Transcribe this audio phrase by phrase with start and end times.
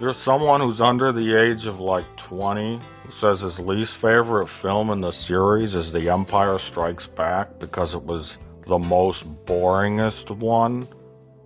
[0.00, 4.90] You're someone who's under the age of like 20 who says his least favorite film
[4.90, 8.38] in the series is The Empire Strikes Back because it was
[8.68, 10.86] the most boringest one.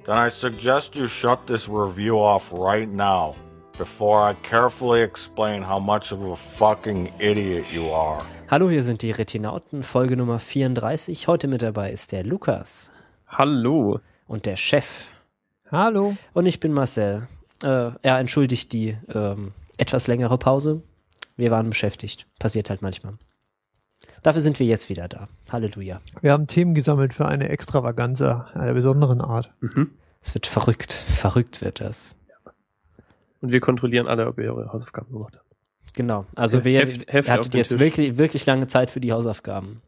[0.04, 3.36] Then I suggest you shut this review off right now
[3.78, 8.20] before I carefully explain how much of a fucking idiot you are.
[8.50, 11.26] Hallo, hier sind die Retinauten, Folge Nummer 34.
[11.26, 12.90] Heute mit dabei ist der Lukas.
[13.28, 14.00] Hallo.
[14.26, 15.08] Und der Chef.
[15.70, 16.18] Hallo.
[16.34, 17.28] Und ich bin Marcel.
[17.62, 20.82] Äh, er entschuldigt die ähm, etwas längere Pause.
[21.36, 22.26] Wir waren beschäftigt.
[22.38, 23.14] Passiert halt manchmal.
[24.22, 25.28] Dafür sind wir jetzt wieder da.
[25.50, 26.00] Halleluja.
[26.20, 29.52] Wir haben Themen gesammelt für eine Extravaganza einer besonderen Art.
[29.60, 29.90] Mhm.
[30.20, 30.92] Es wird verrückt.
[30.92, 32.16] Verrückt wird das.
[33.40, 35.46] Und wir kontrollieren alle, ob ihr eure Hausaufgaben gemacht habt.
[35.94, 36.26] Genau.
[36.36, 37.80] Also wir Heft- Hefte auf hattet jetzt Tisch.
[37.80, 39.82] wirklich, wirklich lange Zeit für die Hausaufgaben.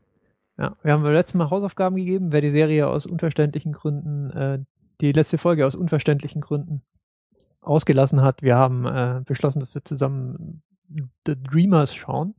[0.59, 4.59] Ja, wir haben beim letzten Mal Hausaufgaben gegeben, wer die Serie aus unverständlichen Gründen, äh,
[5.01, 6.83] die letzte Folge aus unverständlichen Gründen
[7.65, 8.43] ausgelassen hat.
[8.43, 10.63] Wir haben äh, beschlossen, dass wir zusammen
[11.27, 12.35] The Dreamers schauen.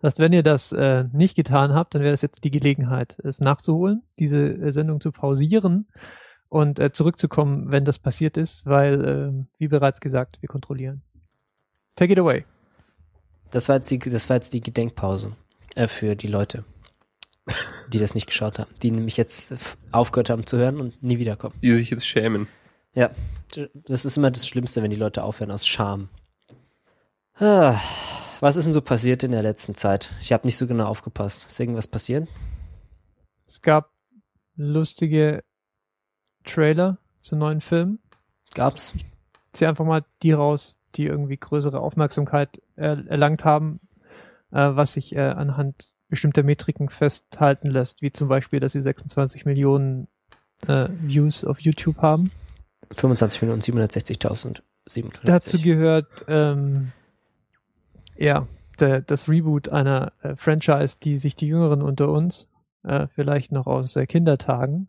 [0.00, 3.18] Das heißt, wenn ihr das äh, nicht getan habt, dann wäre das jetzt die Gelegenheit,
[3.24, 5.88] es nachzuholen, diese äh, Sendung zu pausieren
[6.48, 11.02] und äh, zurückzukommen, wenn das passiert ist, weil, äh, wie bereits gesagt, wir kontrollieren.
[11.94, 12.44] Take it away.
[13.50, 15.32] Das war jetzt die, das war jetzt die Gedenkpause
[15.74, 16.64] äh, für die Leute,
[17.92, 21.54] die das nicht geschaut haben, die nämlich jetzt aufgehört haben zu hören und nie wiederkommen.
[21.62, 22.48] Die sich jetzt schämen.
[22.96, 23.10] Ja,
[23.74, 26.08] das ist immer das Schlimmste, wenn die Leute aufhören aus Scham.
[27.38, 27.78] Ah,
[28.40, 30.10] was ist denn so passiert in der letzten Zeit?
[30.22, 31.46] Ich habe nicht so genau aufgepasst.
[31.46, 32.26] Ist irgendwas passiert?
[33.46, 33.90] Es gab
[34.56, 35.44] lustige
[36.44, 37.98] Trailer zu neuen Filmen.
[38.54, 38.94] Gab's?
[39.52, 43.80] ziehe einfach mal die raus, die irgendwie größere Aufmerksamkeit er erlangt haben,
[44.52, 49.44] äh, was sich äh, anhand bestimmter Metriken festhalten lässt, wie zum Beispiel, dass sie 26
[49.44, 50.08] Millionen
[50.66, 52.30] äh, Views auf YouTube haben.
[52.92, 54.62] 25 Minuten 760.000.
[54.88, 55.24] 57.
[55.24, 56.92] Dazu gehört ähm,
[58.16, 58.46] ja
[58.78, 62.48] der, das Reboot einer äh, Franchise, die sich die Jüngeren unter uns
[62.84, 64.88] äh, vielleicht noch aus äh, Kindertagen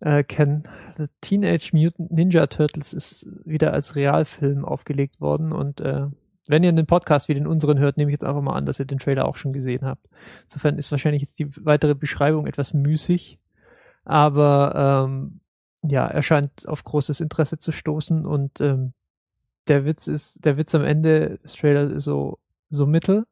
[0.00, 0.62] äh, kennen.
[0.96, 6.06] The Teenage Mutant Ninja Turtles ist wieder als Realfilm aufgelegt worden und äh,
[6.48, 8.80] wenn ihr einen Podcast wie den unseren hört, nehme ich jetzt einfach mal an, dass
[8.80, 10.08] ihr den Trailer auch schon gesehen habt.
[10.44, 13.38] Insofern ist wahrscheinlich jetzt die weitere Beschreibung etwas müßig,
[14.04, 15.39] aber ähm,
[15.82, 18.92] ja, er scheint auf großes Interesse zu stoßen und ähm,
[19.68, 22.38] der Witz ist, der Witz am Ende des Trailers ist so,
[22.70, 23.26] so mittel.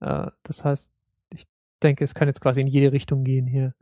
[0.00, 0.90] Äh, das heißt,
[1.30, 1.44] ich
[1.82, 3.74] denke, es kann jetzt quasi in jede Richtung gehen hier.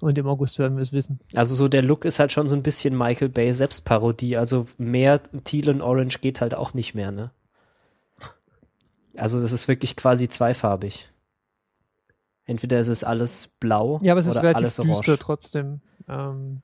[0.00, 1.18] Und im August werden wir es wissen.
[1.34, 4.36] Also so der Look ist halt schon so ein bisschen Michael Bay Selbstparodie.
[4.36, 7.32] Also mehr Teal und Orange geht halt auch nicht mehr, ne?
[9.16, 11.10] Also das ist wirklich quasi zweifarbig.
[12.44, 15.18] Entweder ist es alles blau Ja, aber es ist oder relativ alles düster orange.
[15.18, 15.80] trotzdem.
[16.08, 16.62] Ähm,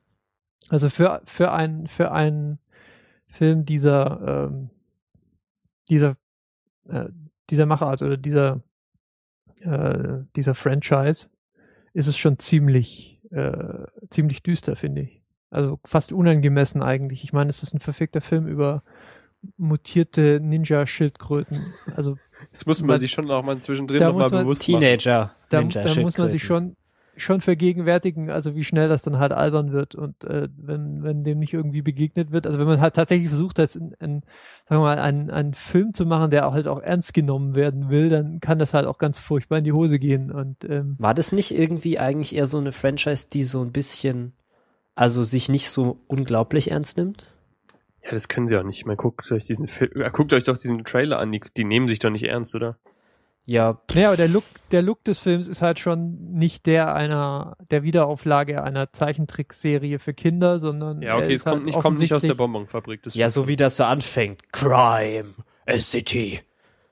[0.71, 2.59] also für, für ein, für einen
[3.27, 4.71] Film dieser, ähm,
[5.89, 6.17] dieser,
[6.89, 7.07] äh,
[7.51, 8.63] dieser Machart oder dieser,
[9.61, 11.29] äh, dieser Franchise
[11.93, 15.23] ist es schon ziemlich, äh, ziemlich düster, finde ich.
[15.51, 17.23] Also fast unangemessen eigentlich.
[17.25, 18.83] Ich meine, es ist ein verfickter Film über
[19.57, 21.61] mutierte Ninja-Schildkröten.
[21.95, 22.17] Also
[22.51, 24.81] Das muss man sich schon auch mal zwischendrin Da noch mal muss man- bewusst machen.
[24.81, 25.35] Teenager.
[25.51, 26.31] da, da muss man Schildkröten.
[26.31, 26.77] sich schon
[27.17, 31.39] schon vergegenwärtigen, also wie schnell das dann halt albern wird und äh, wenn, wenn dem
[31.39, 34.23] nicht irgendwie begegnet wird, also wenn man halt tatsächlich versucht, das in, in,
[34.69, 37.89] sagen wir mal, einen, einen Film zu machen, der auch halt auch ernst genommen werden
[37.91, 41.15] will, dann kann das halt auch ganz furchtbar in die Hose gehen und ähm, War
[41.15, 44.33] das nicht irgendwie eigentlich eher so eine Franchise, die so ein bisschen,
[44.95, 47.27] also sich nicht so unglaublich ernst nimmt?
[48.05, 48.85] Ja, das können sie auch nicht.
[48.85, 51.33] Man guckt euch diesen Film, äh, guckt euch doch diesen Trailer an.
[51.33, 52.77] Die, die nehmen sich doch nicht ernst, oder?
[53.47, 57.57] Ja, naja, aber der Look, der Look des Films ist halt schon nicht der einer,
[57.71, 62.15] der Wiederauflage einer Zeichentrickserie für Kinder, sondern Ja, okay, es kommt halt nicht, kommt nicht
[62.15, 63.03] aus der Bonbonfabrik.
[63.03, 64.51] Das ja, so wie das so anfängt.
[64.53, 65.35] Crime,
[65.67, 66.41] a city.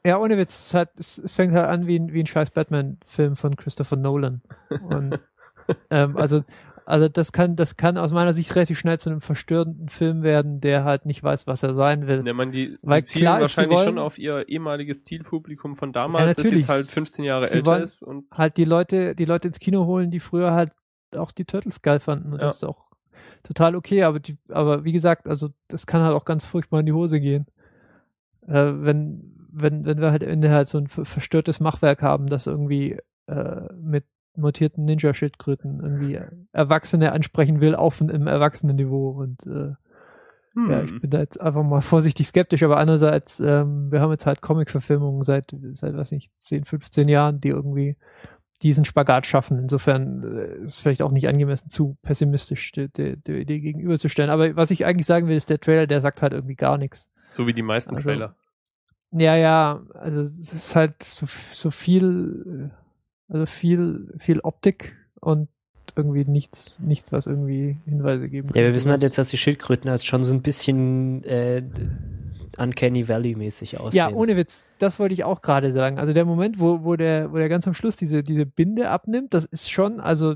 [0.04, 2.50] Ja, ohne Witz, es, hat, es, es fängt halt an wie ein, wie ein scheiß
[2.50, 4.42] Batman-Film von Christopher Nolan.
[4.90, 5.19] Und,
[5.90, 6.44] ähm, also,
[6.92, 10.60] also das kann, das kann aus meiner Sicht relativ schnell zu einem verstörenden Film werden,
[10.60, 12.22] der halt nicht weiß, was er sein will.
[12.26, 15.02] Ja, man, die Weil sie zielen klar ist, sie wahrscheinlich wollen- schon auf ihr ehemaliges
[15.05, 16.64] Zielpublikum von damals, das natürlich.
[16.64, 19.87] jetzt halt 15 Jahre Sie älter ist und Halt die Leute, die Leute ins Kino
[19.87, 20.70] holen, die früher halt
[21.17, 22.32] auch die Turtles geil fanden.
[22.32, 22.46] Und Ja.
[22.46, 22.87] das ist auch
[23.43, 26.87] total okay, aber die, aber wie gesagt, also das kann halt auch ganz furchtbar in
[26.87, 27.46] die Hose gehen.
[28.46, 32.26] Äh, wenn, wenn, wenn wir halt am Ende halt so ein ver- verstörtes Machwerk haben,
[32.26, 34.05] das irgendwie äh, mit
[34.37, 36.20] mutierten Ninja-Schildkröten irgendwie
[36.52, 39.75] Erwachsene ansprechen will auf einem Erwachsenenniveau und äh,
[40.55, 44.11] hm, ja, ich bin da jetzt einfach mal vorsichtig skeptisch, aber andererseits, ähm, wir haben
[44.11, 47.96] jetzt halt Comic-Verfilmungen seit, seit, weiß nicht, 10, 15 Jahren, die irgendwie
[48.61, 49.58] diesen Spagat schaffen.
[49.58, 54.31] Insofern äh, ist es vielleicht auch nicht angemessen, zu pessimistisch der, der, der Idee gegenüberzustellen.
[54.31, 57.08] Aber was ich eigentlich sagen will, ist der Trailer, der sagt halt irgendwie gar nichts.
[57.31, 58.37] So wie die meisten Also- Trailer.
[59.14, 62.81] Ja, ja, also es ist halt so, so viel, äh,
[63.32, 65.49] also viel, viel Optik und
[65.96, 69.90] irgendwie nichts, nichts, was irgendwie Hinweise geben Ja, wir wissen halt jetzt, dass die Schildkröten
[69.90, 71.62] als schon so ein bisschen äh,
[72.58, 73.99] Uncanny Valley-mäßig aussehen.
[73.99, 75.99] Ja, ohne Witz, das wollte ich auch gerade sagen.
[75.99, 79.34] Also der Moment, wo, wo der, wo der ganz am Schluss diese, diese Binde abnimmt,
[79.34, 80.34] das ist schon, also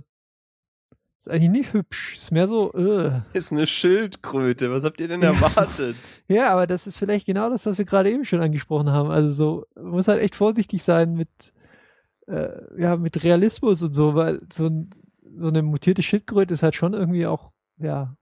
[1.27, 2.17] ist eigentlich nicht hübsch.
[2.17, 3.21] Ist mehr so, äh.
[3.33, 4.71] Ist eine Schildkröte.
[4.71, 5.97] Was habt ihr denn erwartet?
[6.29, 9.11] Ja, aber das ist vielleicht genau das, was wir gerade eben schon angesprochen haben.
[9.11, 11.29] Also so, man muss halt echt vorsichtig sein mit,
[12.27, 14.91] äh, ja, mit Realismus und so, weil so, ein,
[15.39, 18.17] so eine mutierte Schildkröte ist halt schon irgendwie auch, ja,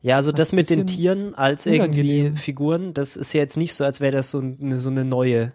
[0.00, 2.36] Ja, also das mit den Tieren als irgendwie unangenehm.
[2.36, 5.52] Figuren, das ist ja jetzt nicht so, als wäre das so eine, so eine neue,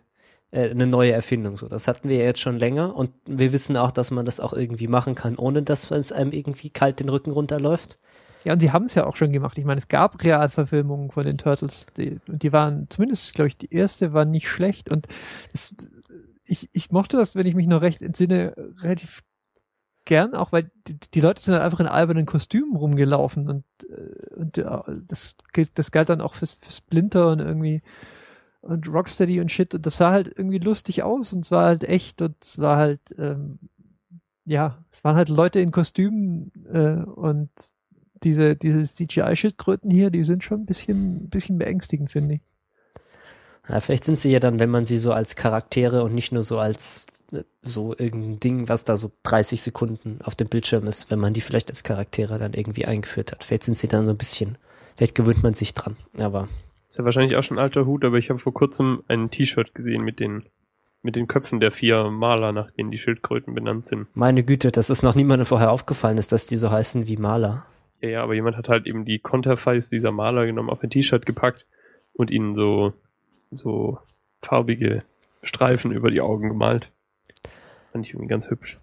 [0.52, 1.58] äh, eine neue Erfindung.
[1.58, 4.40] So, das hatten wir ja jetzt schon länger und wir wissen auch, dass man das
[4.42, 8.00] auch irgendwie machen kann, ohne dass es einem irgendwie kalt den Rücken runterläuft.
[8.44, 9.58] Ja, und sie haben es ja auch schon gemacht.
[9.58, 13.58] Ich meine, es gab Realverfilmungen von den Turtles, die, und die waren, zumindest, glaube ich,
[13.58, 14.92] die erste war nicht schlecht.
[14.92, 15.08] Und
[15.54, 15.74] es,
[16.46, 19.24] ich, ich mochte das, wenn ich mich noch recht entsinne, relativ
[20.06, 24.36] gern, auch weil die, die Leute sind halt einfach in albernen Kostümen rumgelaufen und, äh,
[24.36, 24.58] und
[25.08, 25.38] das,
[25.76, 27.82] das galt dann auch fürs, fürs Splinter und irgendwie
[28.62, 31.84] und Rocksteady und Shit und das sah halt irgendwie lustig aus und es war halt
[31.84, 33.60] echt und es war halt ähm,
[34.46, 37.50] ja, es waren halt Leute in Kostümen äh, und
[38.24, 42.42] diese, diese CGI-Schildkröten hier, die sind schon ein bisschen, ein bisschen beängstigend, finde ich.
[43.70, 46.42] Ja, vielleicht sind sie ja dann, wenn man sie so als Charaktere und nicht nur
[46.42, 51.12] so als äh, so irgendein Ding, was da so 30 Sekunden auf dem Bildschirm ist,
[51.12, 53.44] wenn man die vielleicht als Charaktere dann irgendwie eingeführt hat.
[53.44, 54.58] Vielleicht sind sie dann so ein bisschen,
[54.98, 55.96] vielleicht gewöhnt man sich dran.
[56.20, 56.48] Aber
[56.90, 59.74] Ist ja wahrscheinlich auch schon ein alter Hut, aber ich habe vor kurzem ein T-Shirt
[59.74, 60.44] gesehen mit den,
[61.02, 64.08] mit den Köpfen der vier Maler, nach denen die Schildkröten benannt sind.
[64.14, 67.66] meine Güte, dass es noch niemandem vorher aufgefallen ist, dass die so heißen wie Maler.
[68.02, 71.26] Ja, ja, aber jemand hat halt eben die Konterfeis dieser Maler genommen, auf ein T-Shirt
[71.26, 71.66] gepackt
[72.12, 72.94] und ihnen so,
[73.56, 74.00] so
[74.42, 75.04] farbige
[75.42, 76.92] Streifen über die Augen gemalt.
[77.92, 78.80] Fand ich irgendwie ganz hübsch.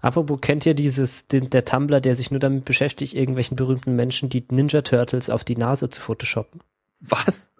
[0.00, 4.28] Apropos, kennt ihr dieses, den, der Tumblr, der sich nur damit beschäftigt, irgendwelchen berühmten Menschen
[4.28, 6.60] die Ninja Turtles auf die Nase zu photoshoppen?
[6.98, 7.50] Was?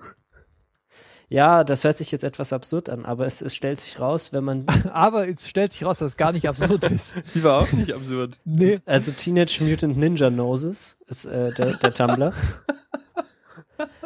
[1.29, 4.45] Ja, das hört sich jetzt etwas absurd an, aber es, es stellt sich raus, wenn
[4.45, 7.15] man, Aber jetzt stellt sich raus, dass es gar nicht absurd ist.
[7.35, 8.39] Die war auch nicht absurd.
[8.45, 8.81] Nee.
[8.85, 12.35] also Teenage Mutant Ninja Noses ist äh, der, der Tumblr.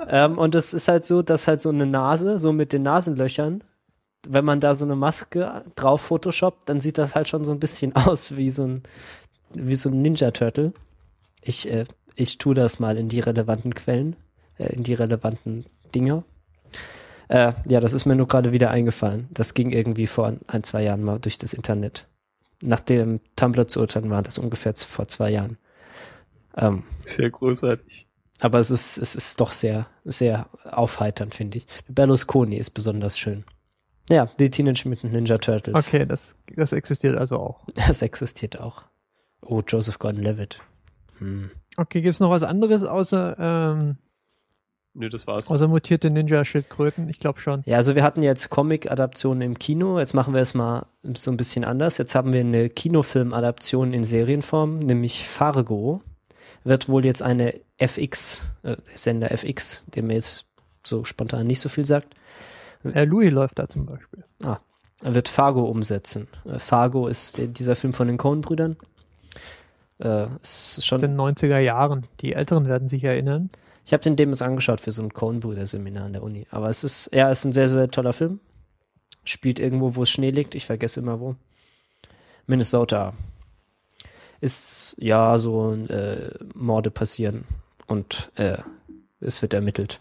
[0.08, 3.62] ähm, und es ist halt so, dass halt so eine Nase, so mit den Nasenlöchern,
[4.28, 7.60] wenn man da so eine Maske drauf photoshoppt, dann sieht das halt schon so ein
[7.60, 8.82] bisschen aus wie so ein,
[9.52, 10.72] wie so ein Ninja Turtle.
[11.42, 11.84] Ich, äh,
[12.14, 14.16] ich tue das mal in die relevanten Quellen,
[14.58, 16.24] äh, in die relevanten Dinger.
[17.28, 19.28] Äh, ja, das ist mir nur gerade wieder eingefallen.
[19.30, 22.06] Das ging irgendwie vor ein, zwei Jahren mal durch das Internet.
[22.62, 25.58] Nach dem Tumblr zu urteilen war das ungefähr vor zwei Jahren.
[26.56, 28.05] Ähm, Sehr großartig.
[28.40, 31.66] Aber es ist, es ist doch sehr, sehr aufheiternd, finde ich.
[31.88, 33.44] Berlusconi ist besonders schön.
[34.10, 35.88] Ja, die Teenage Mutant Ninja Turtles.
[35.88, 37.60] Okay, das, das existiert also auch.
[37.74, 38.84] Das existiert auch.
[39.42, 40.60] Oh, Joseph Gordon-Levitt.
[41.18, 41.50] Hm.
[41.76, 43.96] Okay, gibt's noch was anderes außer, ähm,
[44.94, 45.50] Nö, das war's.
[45.50, 47.08] außer mutierte Ninja-Schildkröten?
[47.08, 47.62] Ich glaube schon.
[47.66, 49.98] Ja, also wir hatten jetzt Comic-Adaptionen im Kino.
[49.98, 51.98] Jetzt machen wir es mal so ein bisschen anders.
[51.98, 56.00] Jetzt haben wir eine Kinofilm-Adaption in Serienform, nämlich Fargo.
[56.66, 60.46] Wird wohl jetzt eine FX, äh, Sender FX, der mir jetzt
[60.84, 62.14] so spontan nicht so viel sagt,
[62.82, 64.24] Äh, Louis läuft da zum Beispiel.
[65.00, 66.26] wird Fargo umsetzen.
[66.44, 68.76] Äh, Fargo ist der, dieser Film von den Coen-Brüdern.
[69.98, 72.06] Äh, ist schon, den 90er Jahren.
[72.20, 73.50] Die Älteren werden sich erinnern.
[73.84, 76.48] ich habe den Demos angeschaut für so ein Coen-Brüder-Seminar an der Uni.
[76.50, 78.40] Aber es ist, ja, es ist ein sehr, sehr toller Film.
[79.24, 80.56] Spielt irgendwo, wo es Schnee liegt.
[80.56, 81.36] Ich vergesse immer wo.
[82.46, 83.14] Minnesota.
[84.40, 87.44] Ist, ja, so äh, Morde passieren.
[87.86, 88.58] Und äh,
[89.20, 89.98] es wird ermittelt.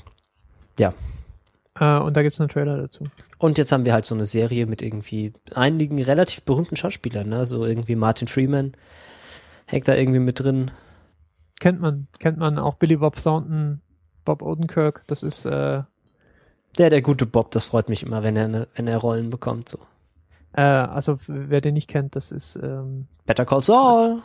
[1.79, 3.05] Äh, und da gibt's einen Trailer dazu.
[3.37, 7.45] Und jetzt haben wir halt so eine Serie mit irgendwie einigen relativ berühmten Schauspielern, ne?
[7.45, 8.73] So irgendwie Martin Freeman
[9.67, 10.71] hängt da irgendwie mit drin.
[11.59, 13.81] Kennt man, kennt man auch Billy Bob Thornton,
[14.25, 15.03] Bob Odenkirk.
[15.07, 15.83] Das ist, äh,
[16.77, 19.69] Der, der gute Bob, das freut mich immer, wenn er, ne, wenn er Rollen bekommt,
[19.69, 19.79] so.
[20.55, 24.21] Äh, also wer den nicht kennt, das ist, ähm, Better Call Saul.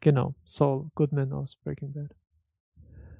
[0.00, 2.10] genau, Saul Goodman aus Breaking Bad.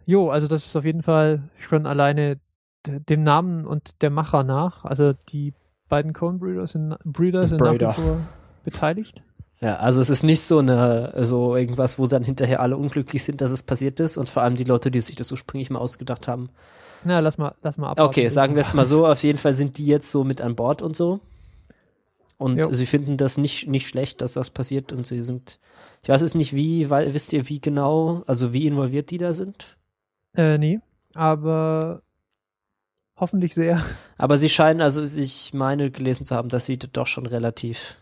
[0.07, 2.41] Jo, also das ist auf jeden Fall schon alleine
[2.87, 4.85] dem Namen und der Macher nach.
[4.85, 5.55] Also die
[5.89, 8.21] beiden Coen-Brüder sind, Brüder sind nach wie vor
[8.65, 9.23] beteiligt.
[9.61, 13.43] Ja, also es ist nicht so eine, so irgendwas, wo dann hinterher alle unglücklich sind,
[13.43, 16.29] dass es passiert ist und vor allem die Leute, die sich das ursprünglich mal ausgedacht
[16.29, 16.49] haben.
[17.05, 18.09] Na, lass mal, lass mal abwarten.
[18.09, 20.55] Okay, sagen wir es mal so, auf jeden Fall sind die jetzt so mit an
[20.55, 21.21] Bord und so.
[22.41, 22.73] Und Jo.
[22.73, 25.61] sie finden das nicht, nicht schlecht, dass das passiert und sie sind,
[26.03, 29.35] ich weiß es nicht wie, weil, wisst ihr wie genau, also wie involviert die da
[29.35, 29.77] sind?
[30.35, 30.81] Äh, nee,
[31.15, 32.03] aber
[33.21, 33.85] Hoffentlich sehr.
[34.17, 37.99] Aber sie scheinen, also ich meine gelesen zu haben, dass sie doch schon relativ,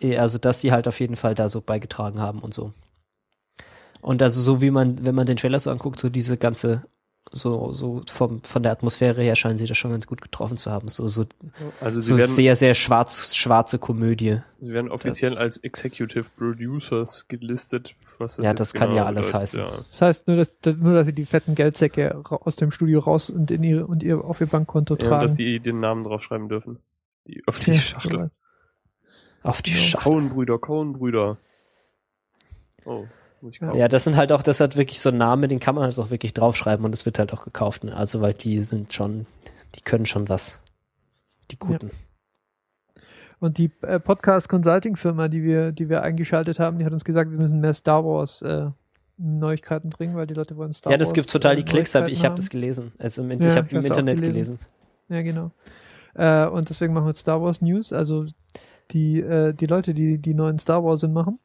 [0.00, 2.72] eh, also dass sie halt auf jeden Fall da so beigetragen haben und so.
[4.00, 6.86] Und also so wie man, wenn man den Trailer so anguckt, so diese ganze,
[7.32, 10.70] so, so vom, von der Atmosphäre her scheinen sie das schon ganz gut getroffen zu
[10.70, 10.88] haben.
[10.88, 11.24] So, so,
[11.80, 14.38] Also sie so werden, sehr, sehr schwarz, schwarze Komödie.
[14.60, 17.96] sie werden offiziell als Executive Producers gelistet.
[18.18, 19.60] Was Ja, jetzt das kann ja alles bedeutet, heißen.
[19.62, 19.84] Ja.
[19.90, 23.50] Das heißt nur, dass, nur, dass sie die fetten Geldsäcke aus dem Studio raus und
[23.50, 25.22] in ihre und ihr auf ihr Bankkonto Ja, tragen.
[25.22, 26.78] dass die den Namen draufschreiben dürfen.
[27.26, 28.12] Die, auf die Ja, Schachtel.
[28.12, 28.40] sowas.
[29.42, 29.76] Auf die Ja.
[29.78, 30.12] Schachtel.
[30.12, 31.38] Cohen-Brüder, Cohen-Brüder.
[32.84, 33.06] Oh,
[33.44, 33.78] muss ich kaufen.
[33.78, 35.98] Ja, das sind halt auch, das hat wirklich so einen Namen, den kann man halt
[35.98, 37.84] auch wirklich draufschreiben und es wird halt auch gekauft.
[37.84, 37.96] Ne?
[37.96, 39.26] Also, weil die sind schon,
[39.76, 40.60] die können schon was.
[41.50, 41.90] Die Guten.
[43.38, 47.04] Und die äh, Podcast Consulting Firma, die wir, die wir eingeschaltet haben, die hat uns
[47.04, 48.70] gesagt, wir müssen mehr Star Wars äh,
[49.18, 51.08] Neuigkeiten bringen, weil die Leute wollen Star Ja, Wars.
[51.08, 52.92] das gibt total die äh, Klicks, aber Neuigkeiten ich habe das gelesen.
[52.98, 54.58] Also im, Ja, ich habe im Internet gelesen.
[54.58, 54.58] gelesen.
[55.08, 55.50] Ja, genau.
[56.14, 57.92] Äh, und deswegen machen wir Star Wars News.
[57.92, 58.24] Also
[58.92, 61.38] die, äh, die Leute, die die neuen Star Wars sind machen,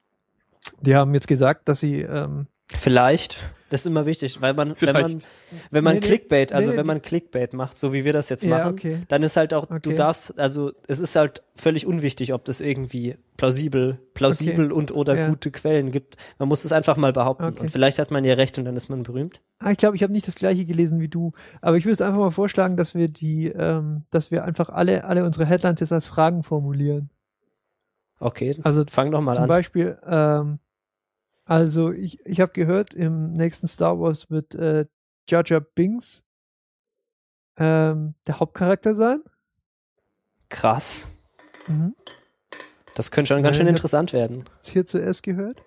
[0.82, 2.48] die haben jetzt gesagt, dass sie ähm,
[2.78, 3.38] Vielleicht.
[3.72, 5.28] Das ist immer wichtig, weil man, wenn man, Vielleicht.
[5.70, 8.14] wenn man Nee, nee, Clickbait, also nee, nee, wenn man Clickbait macht, so wie wir
[8.14, 9.00] das jetzt Ja, machen, okay.
[9.10, 9.96] dann ist halt auch, du Okay.
[9.96, 15.30] darfst, also es ist halt völlig unwichtig, ob das irgendwie plausibel, plausibel und oder Ja.
[15.30, 16.18] gute Quellen gibt.
[16.40, 17.46] Man muss es einfach mal behaupten.
[17.46, 17.60] Okay.
[17.60, 19.42] Und vielleicht hat man ja recht und dann ist man berühmt.
[19.60, 22.02] Ah, ich glaube, ich habe nicht das gleiche gelesen wie du, aber ich würde es
[22.02, 25.92] einfach mal vorschlagen, dass wir die, ähm, dass wir einfach alle, alle unsere Headlines jetzt
[25.92, 27.10] als Fragen formulieren.
[28.20, 29.48] Okay, Also fang doch mal zum an.
[29.50, 30.60] Beispiel, ähm,
[31.46, 34.86] also ich, ich habe gehört, im nächsten Star Wars wird äh,
[35.28, 36.24] Jar Jar Binks
[37.58, 39.22] ähm, der Hauptcharakter sein.
[40.50, 41.12] Krass.
[41.68, 41.96] Mhm.
[42.96, 44.46] Das könnte schon ganz schön hab- interessant werden.
[44.64, 45.62] Hier zuerst gehört.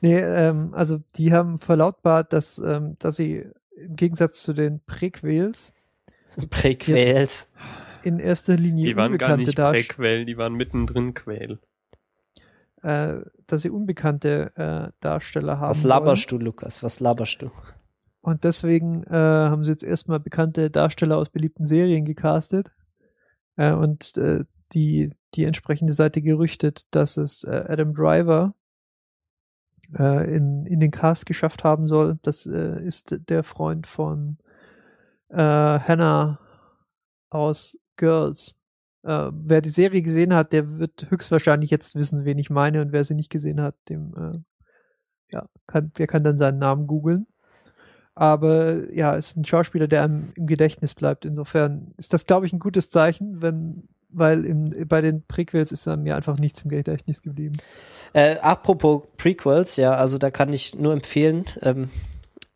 [0.00, 5.72] Nee, ähm, also die haben verlautbart, dass, ähm, dass sie im Gegensatz zu den Prequels
[6.50, 7.50] Präquäls.
[8.04, 9.88] In erster Linie Die waren gar Unbekannte nicht.
[9.88, 11.58] Präquell, die waren mittendrin Quell.
[12.82, 15.70] äh, dass sie unbekannte äh, Darsteller haben.
[15.70, 15.90] Was wollen.
[15.90, 16.82] laberst du, Lukas?
[16.82, 17.50] Was laberst du?
[18.20, 22.70] Und deswegen äh, haben sie jetzt erstmal bekannte Darsteller aus beliebten Serien gecastet.
[23.56, 28.54] Äh, und äh, die, die entsprechende Seite gerüchtet, dass es äh, Adam Driver
[29.98, 32.18] äh, in, in den Cast geschafft haben soll.
[32.22, 34.38] Das äh, ist der Freund von
[35.28, 36.40] äh, Hannah
[37.30, 38.54] aus Girls.
[39.02, 42.80] Äh, wer die Serie gesehen hat, der wird höchstwahrscheinlich jetzt wissen, wen ich meine.
[42.80, 44.38] Und wer sie nicht gesehen hat, dem äh,
[45.30, 47.26] ja, kann, der kann dann seinen Namen googeln.
[48.14, 51.24] Aber ja, ist ein Schauspieler, der einem im Gedächtnis bleibt.
[51.24, 55.88] Insofern ist das, glaube ich, ein gutes Zeichen, wenn, weil im, bei den Prequels ist
[55.88, 57.56] einem ja einfach nichts im Gedächtnis geblieben.
[58.12, 61.90] Äh, apropos Prequels, ja, also da kann ich nur empfehlen, ähm,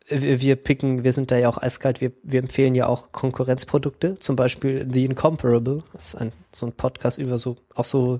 [0.09, 4.19] wir, wir picken, wir sind da ja auch eiskalt, wir, wir empfehlen ja auch Konkurrenzprodukte,
[4.19, 8.19] zum Beispiel The Incomparable, das ist ein, so ein Podcast über so, auch so,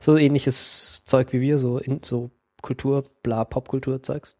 [0.00, 4.36] so ähnliches Zeug wie wir, so, in, so Kultur, bla, Popkultur-Zeugs.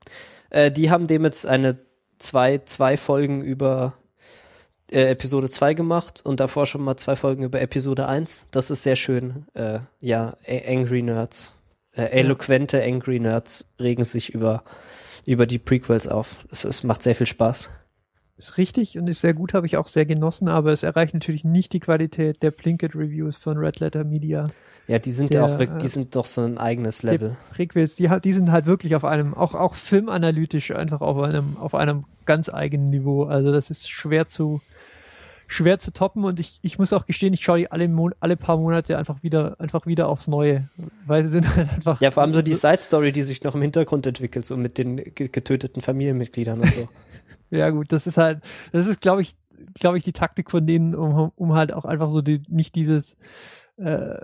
[0.51, 1.79] Äh, die haben dem jetzt eine
[2.19, 3.95] zwei, zwei Folgen über
[4.91, 8.49] äh, Episode 2 gemacht und davor schon mal zwei Folgen über Episode 1.
[8.51, 9.47] Das ist sehr schön.
[9.55, 11.55] Äh, ja, Angry Nerds.
[11.95, 14.65] Äh, eloquente Angry Nerds regen sich über,
[15.25, 16.45] über die Prequels auf.
[16.51, 17.71] Es, es macht sehr viel Spaß.
[18.37, 21.45] Ist richtig und ist sehr gut, habe ich auch sehr genossen, aber es erreicht natürlich
[21.45, 24.49] nicht die Qualität der Plinkett Reviews von Red Letter Media.
[24.89, 27.37] Ja, die sind Der, auch wirklich, die äh, sind doch so ein eigenes Level.
[27.53, 31.75] Prequels, die, die sind halt wirklich auf einem, auch, auch filmanalytisch einfach auf einem, auf
[31.75, 33.25] einem ganz eigenen Niveau.
[33.25, 34.61] Also das ist schwer zu,
[35.53, 38.37] schwer zu toppen und ich, ich muss auch gestehen, ich schaue die alle, Mon alle
[38.37, 40.69] paar Monate einfach wieder, einfach wieder aufs Neue,
[41.07, 42.01] weil sie sind halt einfach.
[42.01, 44.79] Ja, vor allem so die Side Story, die sich noch im Hintergrund entwickelt, so mit
[44.79, 46.89] den ge- getöteten Familienmitgliedern und so.
[47.51, 48.41] Ja, gut, das ist halt,
[48.73, 49.37] das ist, glaube ich,
[49.79, 53.19] glaube ich, die Taktik von denen, um, um halt auch einfach so die, nicht dieses,
[53.77, 54.15] äh,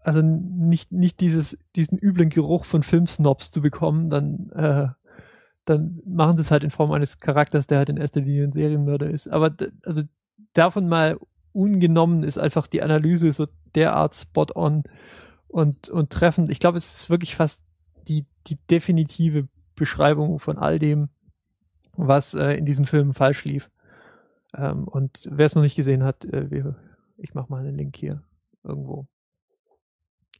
[0.00, 4.88] also nicht, nicht dieses, diesen üblen Geruch von Filmsnobs zu bekommen, dann, äh,
[5.66, 8.52] dann machen sie es halt in Form eines Charakters, der halt in erster Linie ein
[8.52, 9.28] Serienmörder ist.
[9.28, 9.54] Aber
[9.84, 10.02] also
[10.52, 11.18] davon mal
[11.52, 14.82] ungenommen ist einfach die Analyse so derart spot on
[15.48, 16.50] und, und treffend.
[16.50, 17.64] Ich glaube, es ist wirklich fast
[18.08, 21.08] die, die definitive Beschreibung von all dem,
[21.96, 23.70] was äh, in diesem Film falsch lief.
[24.56, 26.76] Ähm, und wer es noch nicht gesehen hat, äh, wir,
[27.16, 28.22] ich mache mal einen Link hier
[28.62, 29.06] irgendwo.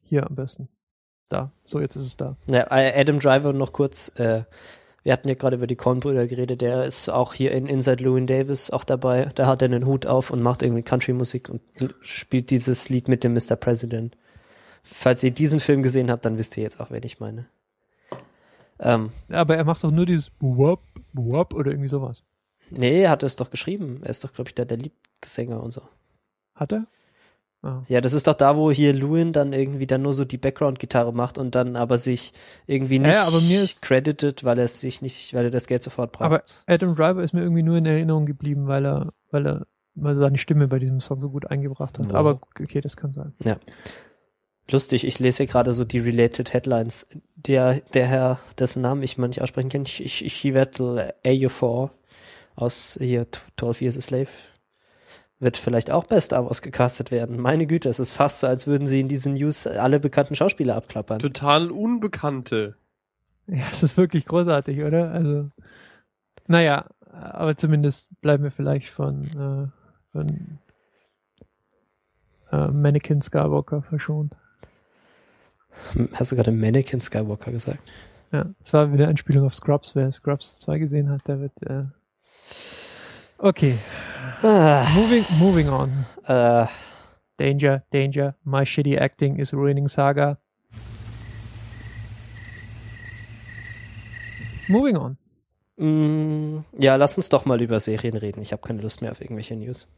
[0.03, 0.69] Hier am besten.
[1.29, 1.53] Da.
[1.65, 2.37] So, jetzt ist es da.
[2.51, 4.45] Ja, Adam Driver noch kurz, äh,
[5.05, 8.27] wir hatten ja gerade über die Kornbrüder geredet, der ist auch hier in Inside Llewyn
[8.27, 9.31] Davis auch dabei.
[9.35, 11.61] Da hat er einen Hut auf und macht irgendwie Country-Musik und
[12.01, 13.55] spielt dieses Lied mit dem Mr.
[13.57, 14.17] President.
[14.83, 17.47] Falls ihr diesen Film gesehen habt, dann wisst ihr jetzt auch, wen ich meine.
[18.81, 20.81] Ähm, Aber er macht doch nur dieses Wupp,
[21.13, 22.23] Wupp oder irgendwie sowas.
[22.71, 24.01] nee, er hat es doch geschrieben.
[24.03, 24.79] Er ist doch, glaube ich, da der
[25.25, 25.83] Sänger und so.
[26.55, 26.87] Hat er?
[27.89, 31.13] Ja, das ist doch da, wo hier Lewin dann irgendwie dann nur so die Background-Gitarre
[31.15, 32.33] macht und dann aber sich
[32.67, 35.83] irgendwie nicht Ja, aber mir ist- credited, weil er sich nicht, weil er das Geld
[35.83, 36.25] sofort braucht.
[36.25, 40.15] Aber Adam Driver ist mir irgendwie nur in Erinnerung geblieben, weil er, weil er mal
[40.15, 42.07] seine Stimme bei diesem Song so gut eingebracht hat.
[42.07, 42.15] Ja.
[42.15, 43.33] Aber okay, das kann sein.
[44.71, 47.07] Lustig, ich lese hier gerade so die related Headlines.
[47.37, 51.91] Der, der Herr, dessen Namen ich mal nicht aussprechen kann, Chiwetel Ejiofor
[52.57, 53.27] aus hier
[53.59, 54.29] 12 Years a Slave,
[55.41, 57.39] wird vielleicht auch bei Star Wars gecastet werden.
[57.39, 60.77] Meine Güte, es ist fast so, als würden sie in diesen News alle bekannten Schauspieler
[60.77, 61.19] abklappern.
[61.19, 62.77] Total Unbekannte.
[63.47, 65.11] Ja, es ist wirklich großartig, oder?
[65.11, 65.51] Also,
[66.47, 70.59] naja, aber zumindest bleiben wir vielleicht von, äh, von
[72.51, 74.37] äh, Mannequin Skywalker verschont.
[76.15, 77.91] Hast du gerade Mannequin Skywalker gesagt?
[78.33, 79.95] Ja, es war wieder eine Anspielung auf Scrubs.
[79.95, 81.53] Wer Scrubs 2 gesehen hat, der wird.
[81.63, 81.85] Äh
[83.39, 83.79] okay,
[84.45, 86.07] moving, moving on.
[86.27, 86.67] äh,
[87.37, 88.37] Danger, danger.
[88.45, 90.39] My shitty acting is ruining Saga.
[94.69, 95.17] Moving on.
[95.77, 98.41] mh, ja, lass uns doch mal über Serien reden.
[98.41, 99.87] Ich habe keine Lust mehr auf irgendwelche News.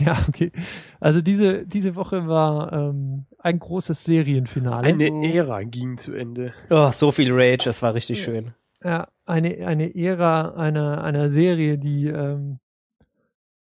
[0.00, 0.50] Ja, okay.
[0.98, 4.84] Also diese, diese Woche war ähm, ein großes Serienfinale.
[4.88, 6.52] Eine Ära ging zu Ende.
[6.70, 8.52] Oh, so viel Rage, das war richtig schön.
[8.84, 12.58] ja, eine, eine Ära einer, einer Serie, die, ähm,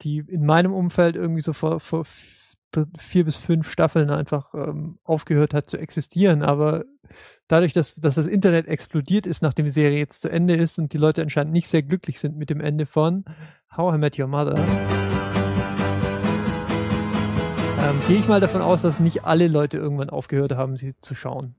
[0.02, 2.06] die in meinem Umfeld irgendwie so vor, vor
[2.98, 6.44] vier bis fünf Staffeln einfach ähm, aufgehört hat zu existieren.
[6.44, 6.86] Aber
[7.48, 10.94] dadurch, dass, dass das Internet explodiert ist, nachdem die Serie jetzt zu Ende ist und
[10.94, 13.26] die Leute anscheinend nicht sehr glücklich sind mit dem Ende von
[13.76, 14.56] How I Met Your Mother,
[17.80, 21.16] ähm, gehe ich mal davon aus, dass nicht alle Leute irgendwann aufgehört haben, sie zu
[21.16, 21.56] schauen.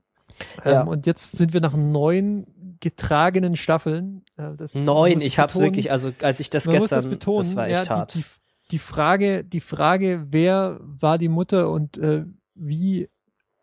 [0.63, 0.81] Ja.
[0.81, 2.45] Ähm, und jetzt sind wir nach neun
[2.79, 4.23] getragenen Staffeln.
[4.37, 5.67] Äh, das Neun, ich hab's betonen.
[5.67, 8.13] wirklich, also als ich das Man gestern, das, betonen, das war echt ja, hart.
[8.13, 8.25] Die, die,
[8.71, 13.09] die Frage, die Frage, wer war die Mutter und äh, wie,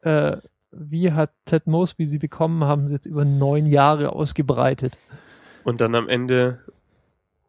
[0.02, 0.36] äh,
[0.70, 4.96] wie hat Ted Mosby sie bekommen, haben sie jetzt über neun Jahre ausgebreitet.
[5.64, 6.60] Und dann am Ende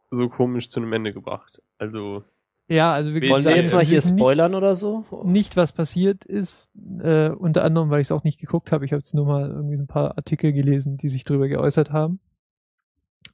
[0.10, 1.62] so komisch zu einem Ende gebracht.
[1.78, 2.24] Also,
[2.70, 5.06] Ja, also wir Wollen wir jetzt mal hier wissen nicht- spoilern oder so?
[5.24, 6.70] nicht, was passiert ist,
[7.02, 8.84] äh, unter anderem, weil ich es auch nicht geguckt habe.
[8.86, 11.92] Ich habe jetzt nur mal irgendwie so ein paar Artikel gelesen, die sich darüber geäußert
[11.92, 12.20] haben.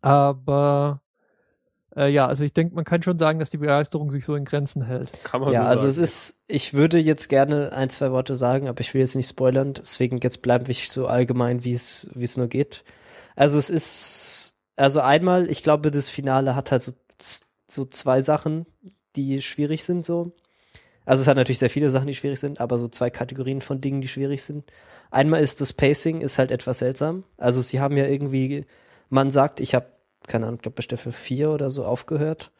[0.01, 1.01] Aber
[1.95, 4.45] äh, ja, also ich denke, man kann schon sagen, dass die Begeisterung sich so in
[4.45, 5.11] Grenzen hält.
[5.23, 5.89] kann man Ja, so also sagen.
[5.91, 9.29] es ist, ich würde jetzt gerne ein, zwei Worte sagen, aber ich will jetzt nicht
[9.29, 12.83] spoilern, deswegen jetzt bleibe ich so allgemein, wie es, wie es nur geht.
[13.35, 16.91] Also es ist, also einmal, ich glaube, das Finale hat halt so,
[17.67, 18.65] so zwei Sachen,
[19.15, 20.31] die schwierig sind so.
[21.05, 23.81] Also es hat natürlich sehr viele Sachen, die schwierig sind, aber so zwei Kategorien von
[23.81, 24.63] Dingen, die schwierig sind.
[25.11, 27.23] Einmal ist das Pacing ist halt etwas seltsam.
[27.37, 28.65] Also sie haben ja irgendwie,
[29.09, 29.87] man sagt, ich habe,
[30.27, 32.51] keine Ahnung, ich glaube bei Staffel 4 oder so aufgehört.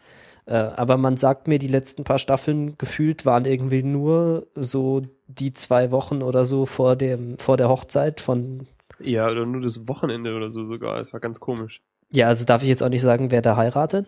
[0.46, 5.54] Äh, aber man sagt mir, die letzten paar Staffeln gefühlt waren irgendwie nur so die
[5.54, 8.68] zwei Wochen oder so vor dem, vor der Hochzeit von,
[9.00, 11.00] Ja, oder nur das Wochenende oder so sogar.
[11.00, 11.82] Es war ganz komisch.
[12.12, 14.06] ja, also darf ich jetzt auch nicht sagen, wer da heiratet?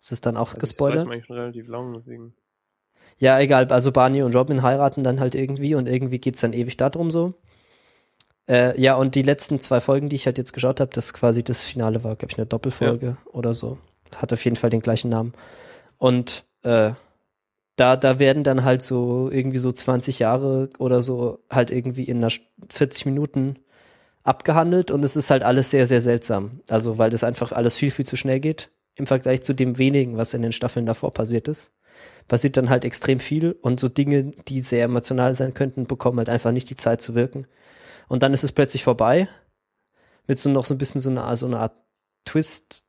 [0.00, 1.04] Ist es dann auch Also das weiß gespoilert?
[1.04, 2.34] man eigentlich schon relativ lang, deswegen.
[3.18, 3.66] Ja, egal.
[3.72, 7.34] Also Barney und Robin heiraten dann halt irgendwie und irgendwie geht's dann ewig darum so.
[8.48, 11.42] Äh, ja, und die letzten zwei Folgen, die ich halt jetzt geschaut habe, das quasi
[11.42, 13.78] das Finale war, glaube ich, eine Doppelfolge oder so.
[14.16, 15.34] Hat auf jeden Fall den gleichen Namen.
[15.98, 16.92] Und äh,
[17.76, 22.18] da, da werden dann halt so irgendwie so 20 Jahre oder so halt irgendwie in
[22.18, 23.58] einer St- 40 Minuten
[24.24, 26.60] abgehandelt und es ist halt alles sehr, sehr seltsam.
[26.70, 30.16] Also, weil das einfach alles viel, viel zu schnell geht im Vergleich zu dem wenigen,
[30.16, 31.72] was in den Staffeln davor passiert ist
[32.28, 36.28] passiert dann halt extrem viel und so Dinge, die sehr emotional sein könnten, bekommen halt
[36.28, 37.46] einfach nicht die Zeit zu wirken.
[38.06, 39.28] Und dann ist es plötzlich vorbei
[40.26, 41.74] mit so noch so ein bisschen so eine, so eine Art
[42.24, 42.84] Twist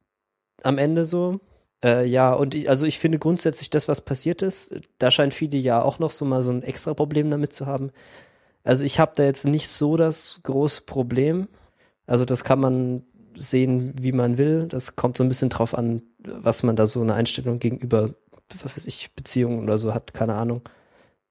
[0.61, 1.39] am Ende so.
[1.83, 5.57] Äh, ja, und ich, also ich finde grundsätzlich das, was passiert ist, da scheinen viele
[5.57, 7.91] ja auch noch so mal so ein extra Problem damit zu haben.
[8.63, 11.47] Also ich habe da jetzt nicht so das große Problem.
[12.05, 13.03] Also das kann man
[13.41, 14.67] sehen, wie man will.
[14.67, 18.13] Das kommt so ein bisschen drauf an, was man da so eine Einstellung gegenüber
[18.63, 20.61] was weiß ich, Beziehungen oder so hat, keine Ahnung.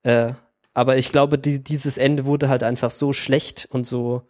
[0.02, 0.32] Äh,
[0.74, 4.22] aber ich glaube, die, dieses Ende wurde halt einfach so schlecht und so,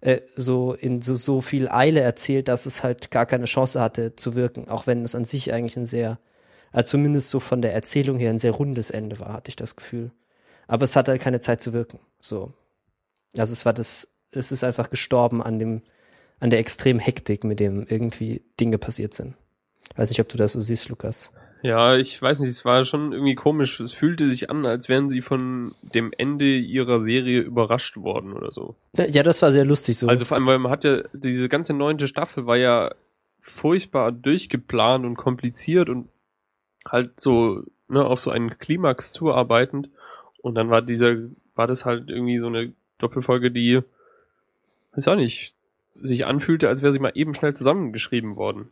[0.00, 4.16] äh, so in so, so viel Eile erzählt, dass es halt gar keine Chance hatte
[4.16, 6.18] zu wirken, auch wenn es an sich eigentlich ein sehr,
[6.72, 9.76] also zumindest so von der Erzählung her ein sehr rundes Ende war, hatte ich das
[9.76, 10.10] Gefühl.
[10.66, 11.98] Aber es hat halt keine Zeit zu wirken.
[12.20, 12.54] So.
[13.36, 15.82] Also es war das, es ist einfach gestorben an dem,
[16.42, 19.34] an der extremen Hektik, mit dem irgendwie Dinge passiert sind.
[19.94, 21.32] Weiß nicht, ob du das so siehst, Lukas.
[21.62, 23.78] Ja, ich weiß nicht, es war schon irgendwie komisch.
[23.78, 28.50] Es fühlte sich an, als wären sie von dem Ende ihrer Serie überrascht worden oder
[28.50, 28.74] so.
[28.96, 30.08] Ja, das war sehr lustig so.
[30.08, 32.92] Also vor allem, weil man hat ja, diese ganze neunte Staffel war ja
[33.38, 36.08] furchtbar durchgeplant und kompliziert und
[36.84, 39.90] halt so ne, auf so einen Klimax zuarbeitend.
[40.38, 41.14] Und dann war dieser,
[41.54, 43.80] war das halt irgendwie so eine Doppelfolge, die,
[44.96, 45.54] weiß auch nicht,
[46.00, 48.70] sich anfühlte, als wäre sie mal eben schnell zusammengeschrieben worden.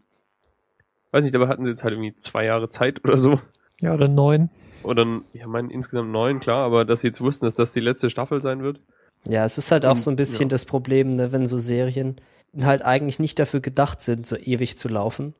[1.13, 3.41] Weiß nicht, dabei hatten sie jetzt halt irgendwie zwei Jahre Zeit oder so.
[3.81, 4.51] Ja, oder neun.
[4.83, 8.11] Oder, ja, meinen insgesamt neun, klar, aber dass sie jetzt wussten, dass das die letzte
[8.11, 8.81] Staffel sein wird.
[9.29, 10.49] Ja, es ist halt auch Mhm, so ein bisschen ja.
[10.49, 12.17] das Problem, ne, wenn so Serien
[12.63, 15.35] halt eigentlich nicht dafür gedacht sind, so ewig zu laufen.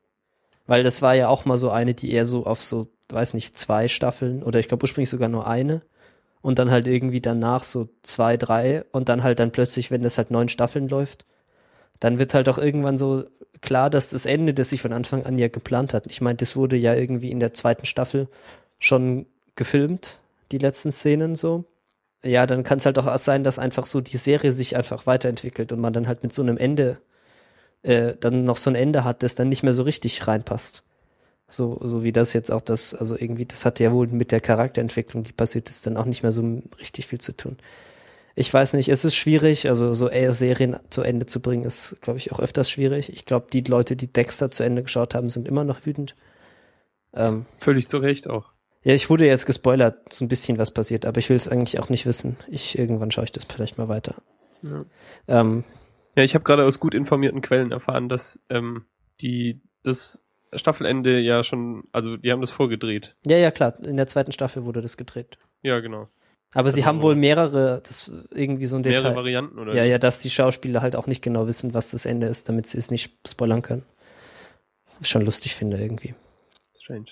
[0.67, 3.57] Weil das war ja auch mal so eine, die eher so auf so, weiß nicht,
[3.57, 5.81] zwei Staffeln oder ich glaube ursprünglich sogar nur eine
[6.41, 10.17] und dann halt irgendwie danach so zwei, drei und dann halt dann plötzlich, wenn das
[10.17, 11.25] halt neun Staffeln läuft,
[12.01, 13.23] dann wird halt auch irgendwann so
[13.61, 16.07] klar, dass das Ende, das sich von Anfang an ja geplant hat.
[16.07, 18.27] Ich meine, das wurde ja irgendwie in der zweiten Staffel
[18.79, 20.19] schon gefilmt,
[20.51, 21.63] die letzten Szenen so.
[22.23, 25.71] Ja, dann kann es halt auch sein, dass einfach so die Serie sich einfach weiterentwickelt
[25.71, 26.97] und man dann halt mit so einem Ende
[27.83, 30.83] äh, dann noch so ein Ende hat, das dann nicht mehr so richtig reinpasst.
[31.47, 34.41] So, so wie das jetzt auch das, also irgendwie, das hat ja wohl mit der
[34.41, 37.57] Charakterentwicklung, die passiert ist, dann auch nicht mehr so richtig viel zu tun.
[38.35, 41.97] Ich weiß nicht, es ist schwierig, also so eher Serien zu Ende zu bringen, ist,
[42.01, 43.11] glaube ich, auch öfters schwierig.
[43.11, 46.15] Ich glaube, die Leute, die Dexter zu Ende geschaut haben, sind immer noch wütend.
[47.13, 48.51] Ähm, Völlig zu Recht auch.
[48.83, 51.79] ja, ich wurde jetzt gespoilert, so ein bisschen was passiert, aber ich will es eigentlich
[51.79, 52.37] auch nicht wissen.
[52.47, 54.15] Ich irgendwann schaue ich das vielleicht mal weiter.
[54.63, 54.85] Ja.
[55.27, 55.63] Ähm,
[56.15, 58.85] Ja, ich habe gerade aus gut informierten Quellen erfahren, dass ähm,
[59.21, 63.15] die das Staffelende ja schon, also die haben das vorgedreht.
[63.25, 65.37] ja, ja, klar, in der zweiten Staffel wurde das gedreht.
[65.63, 66.07] Ja, genau.
[66.53, 69.15] Aber sie Also- haben wohl mehrere, das irgendwie so ein Mehrere Detail.
[69.15, 72.27] Varianten oder Ja, ja, dass die Schauspieler halt auch nicht genau wissen, was das Ende
[72.27, 73.83] ist, damit sie es nicht spoilern können.
[74.97, 76.13] Was ich schon lustig finde irgendwie.
[76.77, 77.05] Strange.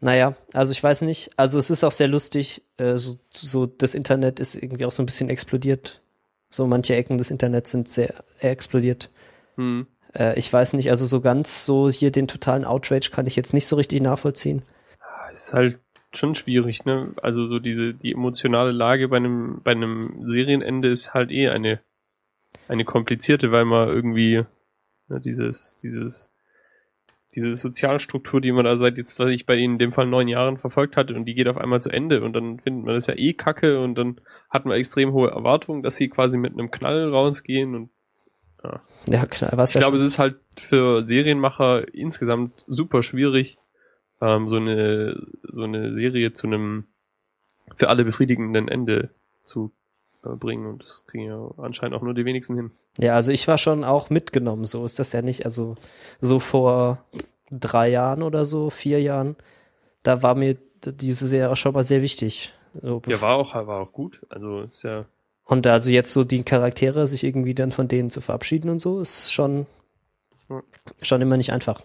[0.00, 1.30] Naja, also ich weiß nicht.
[1.36, 2.62] Also es ist auch sehr lustig.
[2.78, 6.00] Äh, so, so das Internet ist irgendwie auch so ein bisschen explodiert.
[6.48, 9.10] So manche Ecken des Internets sind sehr explodiert.
[9.56, 9.86] Hm.
[10.18, 13.52] Äh, ich weiß nicht, also so ganz so hier den totalen Outrage kann ich jetzt
[13.52, 14.62] nicht so richtig nachvollziehen.
[15.30, 15.78] Ist halt
[16.12, 17.12] schon schwierig, ne?
[17.22, 21.80] Also so diese die emotionale Lage bei einem bei einem Serienende ist halt eh eine
[22.68, 24.44] eine komplizierte, weil man irgendwie
[25.08, 26.32] ne, dieses dieses
[27.34, 30.26] diese Sozialstruktur, die man da seit jetzt, was ich bei ihnen in dem Fall neun
[30.26, 33.06] Jahren verfolgt hatte und die geht auf einmal zu Ende und dann findet man das
[33.06, 36.72] ja eh kacke und dann hat man extrem hohe Erwartungen, dass sie quasi mit einem
[36.72, 37.90] Knall rausgehen und
[39.06, 43.58] Ja, klar, was ich ja glaube, es ist halt für Serienmacher insgesamt super schwierig,
[44.20, 46.84] ähm, so eine so eine Serie zu einem
[47.76, 49.10] für alle befriedigenden Ende
[49.42, 49.72] zu
[50.24, 52.70] äh, bringen und das kriegen ja anscheinend auch nur die wenigsten hin.
[52.98, 55.44] Ja, also ich war schon auch mitgenommen, so ist das ja nicht.
[55.44, 55.76] Also
[56.20, 57.04] so vor
[57.50, 59.36] drei Jahren oder so, vier Jahren,
[60.02, 62.52] da war mir diese Serie auch schon mal sehr wichtig.
[62.80, 64.24] So, Ja, war auch war auch gut.
[64.28, 65.04] Also ist ja
[65.44, 69.00] Und also jetzt so die Charaktere, sich irgendwie dann von denen zu verabschieden und so,
[69.00, 69.66] ist schon,
[71.02, 71.82] schon immer nicht einfach.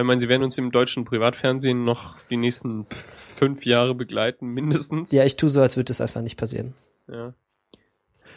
[0.00, 5.12] Ich meine, sie werden uns im deutschen Privatfernsehen noch die nächsten fünf Jahre begleiten, mindestens.
[5.12, 6.74] Ja, ich tue so, als würde es einfach nicht passieren.
[7.08, 7.34] ja.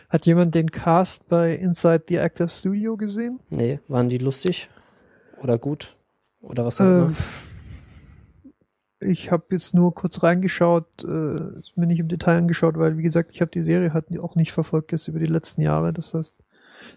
[0.09, 3.39] Hat jemand den Cast bei Inside the Actor Studio gesehen?
[3.49, 4.69] Nee, waren die lustig?
[5.41, 5.95] Oder gut?
[6.39, 7.15] Oder was auch immer?
[8.99, 13.31] ich habe jetzt nur kurz reingeschaut, äh, mir nicht im Detail angeschaut, weil wie gesagt,
[13.33, 15.93] ich habe die Serie halt auch nicht verfolgt jetzt über die letzten Jahre.
[15.93, 16.35] Das heißt,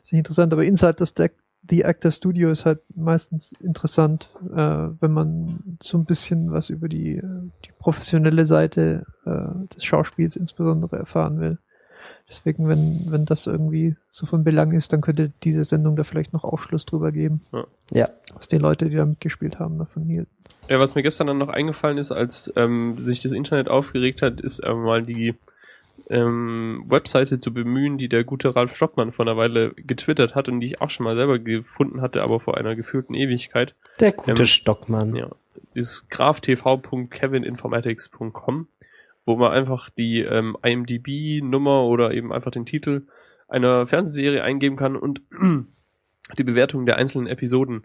[0.03, 0.53] ist nicht interessant.
[0.53, 1.33] Aber Inside the, Stack,
[1.69, 6.89] the Actor Studio ist halt meistens interessant, äh, wenn man so ein bisschen was über
[6.89, 7.21] die,
[7.65, 11.59] die professionelle Seite äh, des Schauspiels insbesondere erfahren will.
[12.29, 16.33] Deswegen, wenn, wenn das irgendwie so von Belang ist, dann könnte diese Sendung da vielleicht
[16.33, 17.43] noch Aufschluss drüber geben,
[17.93, 20.31] Ja, was die Leute, die da mitgespielt haben, davon hielten.
[20.69, 24.41] Ja, was mir gestern dann noch eingefallen ist, als ähm, sich das Internet aufgeregt hat,
[24.41, 25.37] ist äh, mal die
[26.09, 30.61] ähm, Webseite zu bemühen, die der gute Ralf Stockmann vor einer Weile getwittert hat und
[30.61, 33.75] die ich auch schon mal selber gefunden hatte, aber vor einer gefühlten Ewigkeit.
[34.01, 35.15] der gute Ähm, Stockmann.
[35.17, 35.29] Ja,
[35.75, 38.69] dieses graftv.kevininformatics.com,
[39.25, 43.03] wo man einfach die ähm, IMDb-Nummer oder eben einfach den Titel
[43.49, 45.23] einer Fernsehserie eingeben kann und
[46.39, 47.85] die Bewertung der einzelnen Episoden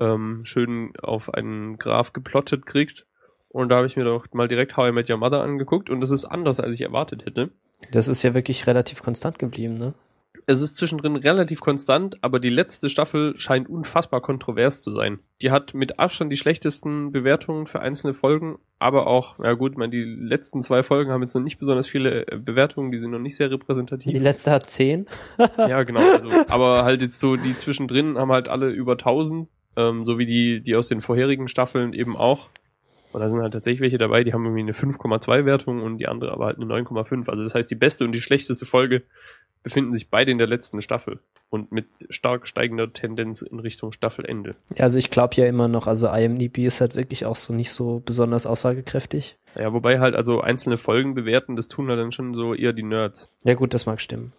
[0.00, 3.06] ähm, schön auf einen Graph geplottet kriegt.
[3.52, 6.00] Und da habe ich mir doch mal direkt How I Met Your Mother angeguckt und
[6.00, 7.50] das ist anders, als ich erwartet hätte.
[7.92, 9.94] Das ist ja wirklich relativ konstant geblieben, ne?
[10.46, 15.20] Es ist zwischendrin relativ konstant, aber die letzte Staffel scheint unfassbar kontrovers zu sein.
[15.42, 19.90] Die hat mit Abstand die schlechtesten Bewertungen für einzelne Folgen, aber auch, ja gut, man,
[19.92, 23.18] die letzten zwei Folgen haben jetzt noch nicht besonders viele äh, Bewertungen, die sind noch
[23.20, 24.20] nicht sehr Die repräsentativ.
[24.20, 25.06] letzte hat zehn.
[25.56, 26.00] Ja, genau.
[26.00, 30.26] Also, aber halt jetzt so, die zwischendrin haben halt alle über 1000, ähm, so wie
[30.26, 32.48] die, die aus den vorherigen Staffeln eben auch.
[33.12, 36.06] Und da sind halt tatsächlich welche dabei, die haben irgendwie eine 5,2 Wertung und die
[36.06, 37.28] andere aber halt eine 9,5.
[37.28, 39.02] Also das heißt, die beste und die schlechteste Folge
[39.62, 41.18] befinden sich beide in der letzten Staffel
[41.50, 44.54] und mit stark steigender Tendenz in Richtung Staffelende.
[44.76, 47.72] Ja, also ich glaube ja immer noch, also IMDb ist halt wirklich auch so nicht
[47.72, 49.36] so besonders aussagekräftig.
[49.56, 52.84] Ja, wobei halt also einzelne Folgen bewerten, das tun halt dann schon so eher die
[52.84, 53.32] Nerds.
[53.42, 54.32] Ja gut, das mag stimmen.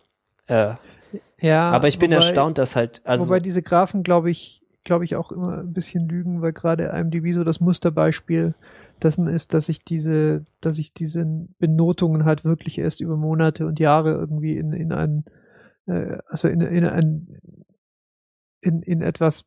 [0.47, 0.75] Äh,
[1.39, 5.05] Ja, aber ich bin wobei, erstaunt, dass halt, also wobei diese Graphen, glaube ich, glaube
[5.05, 8.55] ich, auch immer ein bisschen lügen, weil gerade IMDb so das Musterbeispiel
[9.01, 11.25] dessen ist, dass ich diese, dass ich diese
[11.59, 15.25] Benotungen halt wirklich erst über Monate und Jahre irgendwie in, in ein,
[15.87, 17.27] äh, also in, in ein,
[18.61, 19.43] in, in etwas,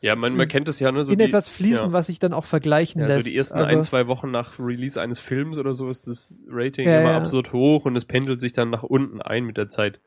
[0.00, 1.04] Ja, man, man kennt es ja, ne?
[1.04, 1.92] So in die, etwas fließen, ja.
[1.92, 3.24] was sich dann auch vergleichen Ja, lässt.
[3.24, 6.38] so die ersten also, ein, zwei Wochen nach Release eines Films oder so ist das
[6.48, 9.70] Rating Ja, immer absurd hoch und es pendelt sich dann nach unten ein mit der
[9.70, 10.00] Zeit.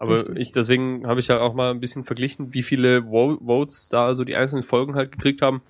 [0.00, 0.38] Aber Richtig.
[0.38, 4.14] ich, deswegen habe ich ja auch mal ein bisschen verglichen, wie viele Vo Votes da
[4.14, 5.60] so die einzelnen Folgen halt gekriegt haben.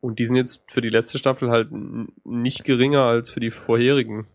[0.00, 1.68] Und die sind jetzt für die letzte Staffel halt
[2.24, 4.26] nicht geringer als für die vorherigen.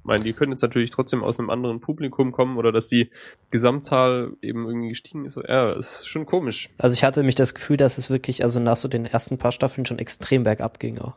[0.00, 3.08] Ich meine, die können jetzt natürlich trotzdem aus einem anderen Publikum kommen oder dass die
[3.50, 5.36] Gesamtzahl eben irgendwie gestiegen ist.
[5.48, 6.68] Ja, ist schon komisch.
[6.76, 9.52] Also ich hatte mich das Gefühl, dass es wirklich, also nach so den ersten paar
[9.52, 11.16] Staffeln schon extrem bergab ging auch.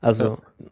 [0.00, 0.66] Also Ja,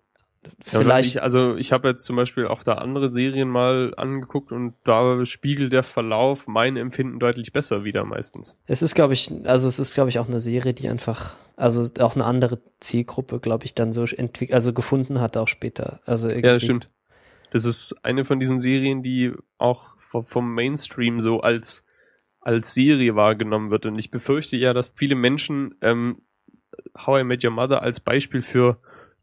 [0.64, 4.74] vielleicht, Ich, also ich habe jetzt zum Beispiel auch da andere Serien mal angeguckt und
[4.84, 8.56] da spiegelt der Verlauf mein Empfinden deutlich besser wieder meistens.
[8.66, 11.86] es ist, glaube ich, also es ist, glaube ich, auch eine Serie, die einfach, also
[12.00, 16.00] auch eine andere Zielgruppe, glaube ich, dann so entwickelt, also gefunden hat auch später.
[16.06, 16.46] Also irgendwie.
[16.46, 16.90] Ja, das stimmt.
[17.50, 21.84] Das ist eine von diesen Serien, die auch vom Mainstream so als
[22.40, 23.84] als Serie wahrgenommen wird.
[23.86, 26.22] Und ich befürchte ja, dass viele Menschen ähm,
[26.96, 28.80] How I Met Your Mother als Beispiel für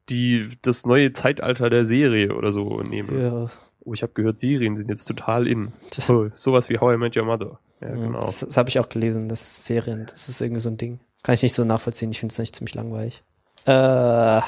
[0.09, 3.21] die das neue Zeitalter der Serie oder so nehmen.
[3.21, 3.49] Ja,
[3.85, 5.71] Oh, ich habe gehört, Serien sind jetzt total in.
[6.09, 7.59] Oh, sowas wie How I Met Your Mother.
[7.81, 8.19] Ja, genau.
[8.19, 10.99] Das, das habe ich auch gelesen, das Serien, das ist irgendwie so ein Ding.
[11.21, 13.21] Kann ich nicht so nachvollziehen, ich finde es eigentlich ziemlich langweilig.
[13.67, 14.39] Äh,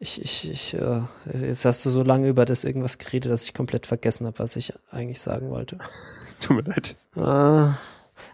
[0.00, 1.02] ich, ich, ich, äh,
[1.40, 4.56] jetzt hast du so lange über das irgendwas geredet, dass ich komplett vergessen habe, was
[4.56, 5.78] ich eigentlich sagen wollte.
[6.40, 6.96] Tut mir leid.
[7.14, 7.72] Äh,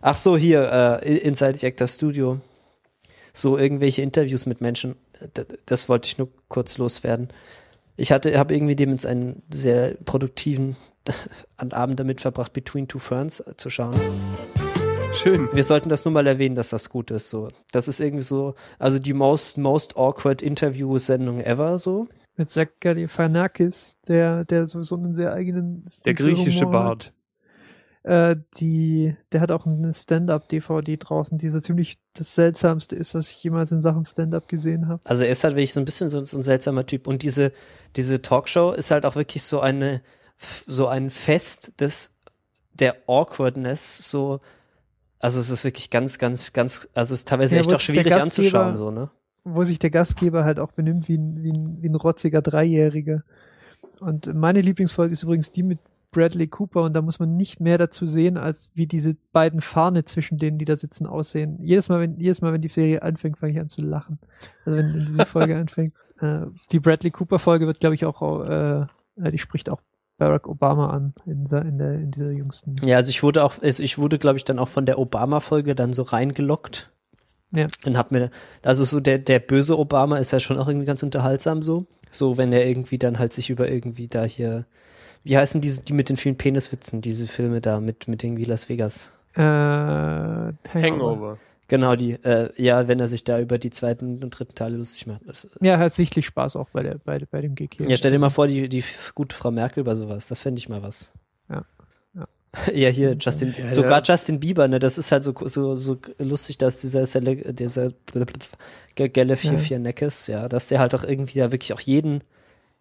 [0.00, 2.40] ach so, hier, äh, Inside Actor Studio.
[3.34, 4.96] So irgendwelche Interviews mit Menschen.
[5.66, 7.28] Das wollte ich nur kurz loswerden.
[7.96, 10.76] Ich hatte, habe irgendwie dem jetzt einen sehr produktiven
[11.56, 13.98] Abend damit verbracht, Between Two Ferns zu schauen.
[15.12, 15.48] Schön.
[15.52, 17.30] Wir sollten das nur mal erwähnen, dass das gut ist.
[17.30, 21.78] So, das ist irgendwie so, also die most most awkward Interview-Sendung ever.
[21.78, 22.06] So,
[22.38, 26.66] mit Zach Galifianakis, der, der sowieso einen sehr eigenen Der Stil für griechische.
[26.66, 27.12] Bart.
[28.08, 33.28] Äh, die, der hat auch eine Stand-up-DVD draußen, die so ziemlich das Seltsamste ist, was
[33.28, 35.02] ich jemals in Sachen Stand-up gesehen habe.
[35.04, 37.06] Also er ist halt wirklich so ein bisschen so, so ein seltsamer Typ.
[37.06, 37.52] Und diese,
[37.96, 40.00] diese Talkshow ist halt auch wirklich so eine,
[40.38, 42.16] so ein Fest des,
[42.72, 44.40] der Awkwardness, so,
[45.18, 48.14] also es ist wirklich ganz, ganz, ganz, also es ist teilweise Ja, echt auch schwierig
[48.14, 49.10] anzuschauen, so, ne?
[49.44, 53.22] Wo sich der Gastgeber halt auch benimmt wie ein, wie ein, wie ein rotziger Dreijähriger.
[54.00, 55.78] Und meine Lieblingsfolge ist übrigens die mit
[56.18, 60.04] Bradley Cooper und da muss man nicht mehr dazu sehen, als wie diese beiden Fahne
[60.04, 61.58] zwischen denen, die da sitzen, aussehen.
[61.62, 64.18] Jedes Mal, wenn, jedes Mal, wenn die Serie anfängt, fange ich an zu lachen.
[64.64, 65.94] Also wenn, wenn diese Folge anfängt.
[66.20, 68.80] Äh, die Bradley Cooper Folge wird, glaube ich, auch, äh,
[69.22, 69.80] äh, die spricht auch
[70.16, 72.74] Barack Obama an in, dieser- in, der, in dieser jüngsten.
[72.84, 75.76] Ja, also ich wurde auch, also ich wurde, glaube ich, dann auch von der Obama-Folge
[75.76, 76.90] dann so reingelockt.
[77.52, 77.68] Ja.
[77.86, 78.30] Und hab mir,
[78.64, 81.86] also so der, der böse Obama ist ja schon auch irgendwie ganz unterhaltsam so.
[82.10, 84.66] So, wenn er irgendwie dann halt sich über irgendwie da hier,
[85.24, 88.68] wie heißen diese, die mit den vielen Peniswitzen, diese Filme da mit, mit irgendwie Las
[88.68, 89.12] Vegas?
[89.34, 90.52] Äh, Hangover.
[90.74, 91.38] Hangover.
[91.70, 95.06] Genau, die, äh, ja, wenn er sich da über die zweiten und dritten Teile lustig
[95.06, 95.20] macht.
[95.26, 97.86] Das, Ja, er hat sichtlich Spaß auch bei, der, bei, bei dem Gig hier.
[97.86, 98.82] ja, stell dir mal vor, die, die
[99.14, 100.28] gute Frau Merkel bei sowas.
[100.28, 101.12] Das fände ich mal was.
[101.50, 101.66] Ja,
[102.14, 102.26] ja.
[102.72, 104.02] ja, hier, Justin, Ja, sogar ja.
[104.14, 107.90] Justin Bieber, ne, das ist halt so, so, so lustig, dass dieser, Sele- dieser
[108.94, 109.36] Gelle Ja.
[109.36, 112.22] 44 Neckes, ja, dass der halt auch irgendwie da wirklich auch jeden,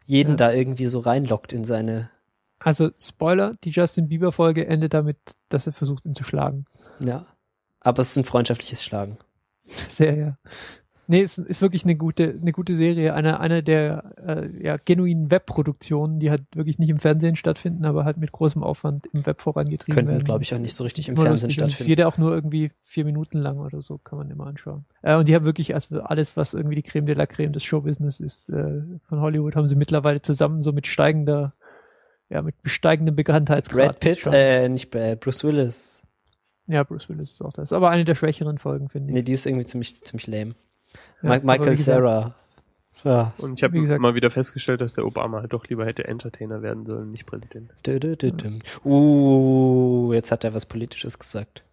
[0.06, 0.36] jeden Ja.
[0.38, 2.10] da irgendwie so reinlockt in seine,
[2.60, 5.18] Also, Spoiler, die Justin Bieber Folge endet damit,
[5.50, 6.66] dass er versucht, ihn zu schlagen.
[7.00, 7.26] ja.
[7.80, 9.18] Aber es ist ein freundschaftliches Schlagen.
[9.64, 10.38] Sehr, ja.
[11.10, 15.32] Nee, es ist wirklich eine gute, eine gute Serie, eine, eine der äh, ja, genuinen
[15.32, 19.42] Webproduktionen, die halt wirklich nicht im Fernsehen stattfinden, aber halt mit großem Aufwand im Web
[19.42, 20.26] vorangetrieben Könnten, werden.
[20.26, 21.90] glaube ich, auch nicht so richtig im Fernsehen stattfinden.
[21.90, 24.84] Jeder auch nur irgendwie vier Minuten lang oder so, kann man immer anschauen.
[25.02, 27.64] Äh, und die haben wirklich also alles, was irgendwie die Creme de la Creme des
[27.64, 31.54] Showbusiness ist, äh, von Hollywood, haben sie mittlerweile zusammen so mit steigender,
[32.30, 33.88] ja, mit besteigendem Bekanntheitsgrad.
[33.88, 36.04] Brad Pitt, äh, nicht äh, Bruce Willis.
[36.68, 37.72] Ja, Bruce Willis ist auch das.
[37.72, 39.14] Aber eine der schwächeren Folgen, finde ich.
[39.14, 40.56] Nee, die ist irgendwie ziemlich, ziemlich lame.
[41.22, 42.36] Ja, Ma Michael Sarah.
[43.04, 43.32] Ja.
[43.38, 46.06] Und ich habe Wie gesagt- mal wieder festgestellt, dass der Obama halt doch lieber hätte
[46.08, 47.72] Entertainer werden sollen, nicht Präsident.
[47.86, 48.60] Dü, dü, dü, dü.
[48.84, 51.64] Uh, jetzt hat er was Politisches gesagt.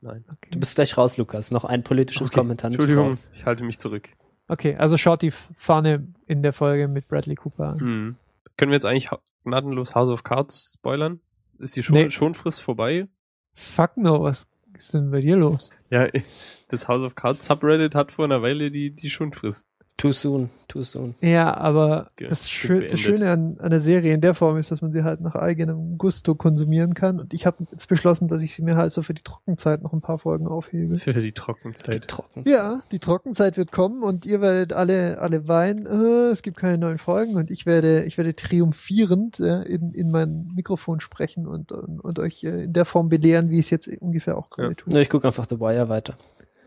[0.00, 0.24] Nein.
[0.50, 1.50] Du bist gleich raus, Lukas.
[1.50, 2.68] Noch ein politisches Okay, Kommentar.
[2.68, 3.30] Entschuldigung, raus.
[3.34, 4.08] ich halte mich zurück.
[4.46, 7.80] Okay, also schaut die Fahne in der Folge mit Bradley Cooper an.
[7.80, 8.16] Hm.
[8.58, 9.08] Können wir jetzt eigentlich
[9.44, 11.20] gnadenlos House of Cards spoilern?
[11.58, 12.10] Ist die Schon Nee.
[12.10, 13.08] Schonfrist vorbei?
[13.54, 15.70] Fuck no, was ist denn bei dir los?
[15.90, 16.08] Ja,
[16.68, 19.66] das House of Cards Subreddit hat vor einer Weile die, die Schonfrist.
[19.98, 21.16] Too soon, too soon.
[21.20, 22.92] Ja, aber Ge- das, Schö beendet.
[22.92, 25.34] das Schöne an, an der Serie in der Form ist, dass man sie halt nach
[25.34, 27.18] eigenem Gusto konsumieren kann.
[27.18, 29.92] Und ich habe jetzt beschlossen, dass ich sie mir halt so für die Trockenzeit noch
[29.92, 30.94] ein paar Folgen aufhebe.
[31.00, 32.06] Für die Trockenzeit.
[32.06, 32.44] Trocken.
[32.46, 36.78] Ja, die Trockenzeit wird kommen und ihr werdet alle, alle weinen, äh, es gibt keine
[36.78, 41.72] neuen Folgen und ich werde, ich werde triumphierend äh, in, in mein Mikrofon sprechen und,
[41.72, 44.68] und, und euch äh, in der Form belehren, wie ich es jetzt ungefähr auch gerade
[44.68, 44.74] Ja.
[44.74, 44.92] tue.
[44.94, 46.16] Ne, ich gucke einfach The Wire weiter.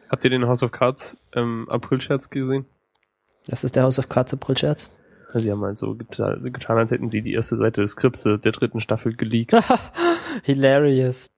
[0.09, 2.65] Habt ihr den House of Cards ähm, April-Scherz gesehen?
[3.47, 4.89] Das ist der House of Cards April-Scherz.
[5.33, 8.23] Sie haben halt so getan, so getan, als hätten sie die erste Seite des Skripts
[8.23, 9.55] der dritten Staffel geleakt.
[10.43, 11.29] Hilarious.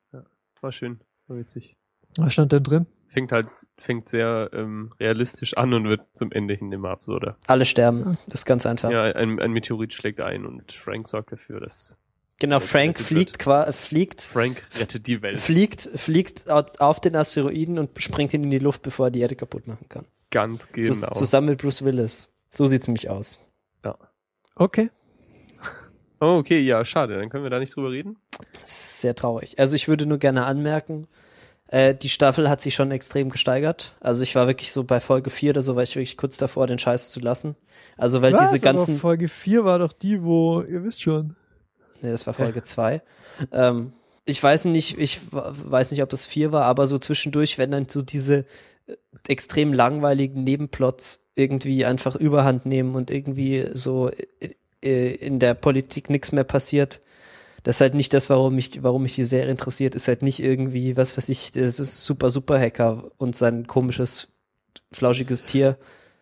[0.61, 1.77] War schön, war witzig.
[2.17, 2.85] Was stand denn drin?
[3.07, 7.37] Fängt halt, fängt sehr ähm, realistisch an und wird zum Ende hin immer absurder.
[7.47, 8.17] Alle sterben.
[8.27, 8.89] Das ist ganz einfach.
[8.89, 11.99] Ja, ein, ein Meteorit schlägt ein und Frank sorgt dafür, dass
[12.39, 15.39] Genau, Frank fliegt, qua- fliegt, Frank rettet die Welt.
[15.39, 19.21] fliegt, fliegt au- auf den Asteroiden und springt ihn in die Luft, bevor er die
[19.21, 20.05] Erde kaputt machen kann.
[20.31, 20.87] Ganz genau.
[20.87, 22.29] Zus- Zusammen mit Bruce Willis.
[22.49, 23.39] So sieht's nämlich aus.
[24.55, 24.89] Okay.
[26.19, 27.17] Oh, okay, ja, schade.
[27.19, 28.15] Dann können wir da nicht drüber reden.
[28.63, 29.59] Sehr traurig.
[29.59, 31.05] Also ich würde nur gerne anmerken,
[31.67, 33.97] äh, die Staffel hat sich schon extrem gesteigert.
[33.99, 36.65] Also ich war wirklich so bei Folge 4 oder so, war ich wirklich kurz davor,
[36.65, 37.57] den Scheiß zu lassen.
[37.97, 38.39] Also weil Was?
[38.51, 41.35] diese ganzen, Aber Folge 4 war doch die, wo, ihr wisst schon.
[42.03, 43.01] Nee, das war Folge 2.
[43.51, 43.93] Ähm,
[44.25, 47.89] ich weiß nicht, ich weiß nicht, ob das 4 war, aber so zwischendurch, wenn dann
[47.89, 48.45] so diese
[48.87, 48.95] äh,
[49.27, 56.09] extrem langweiligen Nebenplots irgendwie einfach überhand nehmen und irgendwie so äh, äh, in der Politik
[56.09, 57.01] nichts mehr passiert.
[57.63, 60.41] Das ist halt nicht das, warum mich, warum mich die Serie interessiert, ist halt nicht
[60.41, 64.33] irgendwie, was weiß ich, das ist super, super Hacker und sein komisches,
[64.91, 65.77] flauschiges Tier.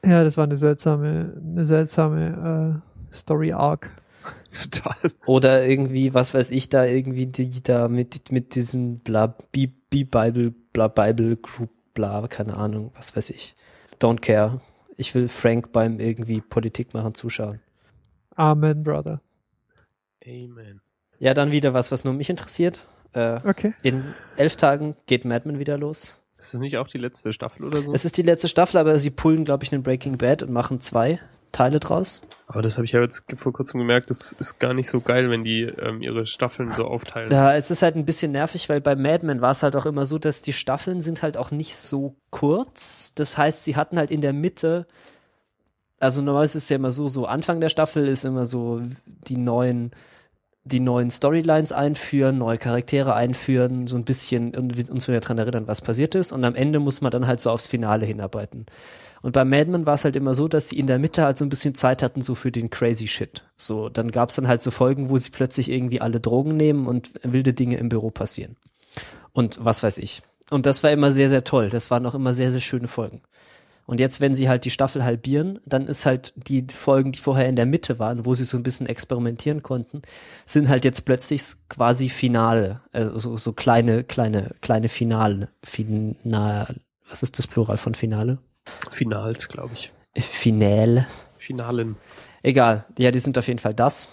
[0.05, 3.89] Ja, das war eine seltsame, eine seltsame äh, Story Arc.
[4.71, 5.11] Total.
[5.25, 10.53] Oder irgendwie, was weiß ich, da irgendwie die da mit, mit diesem bla, Bi- Bi-Bible,
[10.73, 13.55] bla, Bible Group, bla, keine Ahnung, was weiß ich.
[13.99, 14.61] Don't care.
[14.97, 17.59] Ich will Frank beim irgendwie Politik machen zuschauen.
[18.35, 19.21] Amen, Brother.
[20.25, 20.81] Amen.
[21.19, 22.85] Ja, dann wieder was, was nur mich interessiert.
[23.13, 23.73] Äh, Okay.
[23.83, 24.03] in
[24.37, 26.19] elf Tagen geht Mad Men wieder los.
[26.37, 27.93] Ist das nicht auch die letzte Staffel oder so?
[27.93, 30.79] Es ist die letzte Staffel, aber sie pullen, glaube ich, einen Breaking Bad und machen
[30.79, 31.19] zwei
[31.51, 32.21] Teile draus.
[32.47, 35.29] Aber das habe ich ja jetzt vor kurzem gemerkt, das ist gar nicht so geil,
[35.29, 37.31] wenn die ähm, ihre Staffeln so aufteilen.
[37.31, 39.85] Ja, es ist halt ein bisschen nervig, weil bei Mad Men war es halt auch
[39.85, 43.13] immer so, dass die Staffeln sind halt auch nicht so kurz.
[43.15, 44.85] Das heißt, sie hatten halt in der Mitte,
[46.01, 49.37] also normalerweise ist es ja immer so, so Anfang der Staffel ist immer so die
[49.37, 49.91] neuen,
[50.65, 55.67] die neuen Storylines einführen, neue Charaktere einführen, so ein bisschen und uns wieder dran erinnern,
[55.67, 56.33] was passiert ist.
[56.33, 58.65] Und am Ende muss man dann halt so aufs Finale hinarbeiten.
[59.21, 61.37] Und bei Mad Men war es halt immer so, dass sie in der Mitte halt
[61.37, 63.43] so ein bisschen Zeit hatten, so für den crazy Shit.
[63.55, 67.11] So, dann gab's dann halt so Folgen, wo sie plötzlich irgendwie alle Drogen nehmen und
[67.23, 68.55] wilde Dinge im Büro passieren.
[69.33, 70.23] Und was weiß ich.
[70.49, 71.69] Und das war immer sehr, sehr toll.
[71.69, 73.21] Das waren auch immer sehr, sehr schöne Folgen.
[73.85, 77.49] Und jetzt, wenn sie halt die Staffel halbieren, dann ist halt die Folgen, die vorher
[77.49, 80.01] in der Mitte waren, wo sie so ein bisschen experimentieren konnten,
[80.45, 86.75] sind halt jetzt plötzlich quasi Finale, also so, so kleine, kleine, kleine Finale, Final,
[87.09, 88.37] was ist das Plural von Finale?
[88.91, 89.91] Finals, glaube ich.
[90.17, 91.07] Finale.
[91.37, 91.95] Finalen.
[92.43, 94.07] Egal, ja, die sind auf jeden Fall das.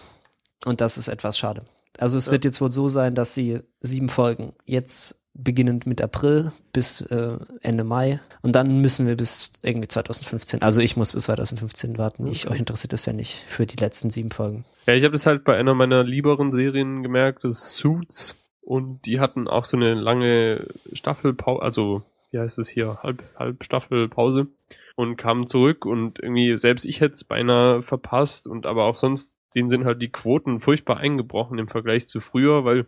[0.65, 1.63] Und das ist etwas schade.
[1.99, 2.33] Also es Ja.
[2.33, 7.39] wird jetzt wohl so sein, dass sie sieben Folgen jetzt beginnend mit April bis äh,
[7.61, 10.63] Ende Mai und dann müssen wir bis irgendwie 2015.
[10.63, 12.27] Also ich muss bis 2015 warten.
[12.27, 12.55] Ich Okay.
[12.55, 14.65] euch interessiert das ja nicht für die letzten sieben Folgen.
[14.87, 18.37] Ja, ich habe das halt bei einer meiner lieberen Serien gemerkt, das Suits.
[18.63, 23.65] Und die hatten auch so eine lange Staffelpause, also wie heißt es hier, halb, halb
[23.65, 24.49] Staffelpause
[24.97, 29.37] und kamen zurück und irgendwie, selbst ich hätte es beinahe verpasst und aber auch sonst,
[29.55, 32.87] denen sind halt die Quoten furchtbar eingebrochen im Vergleich zu früher, weil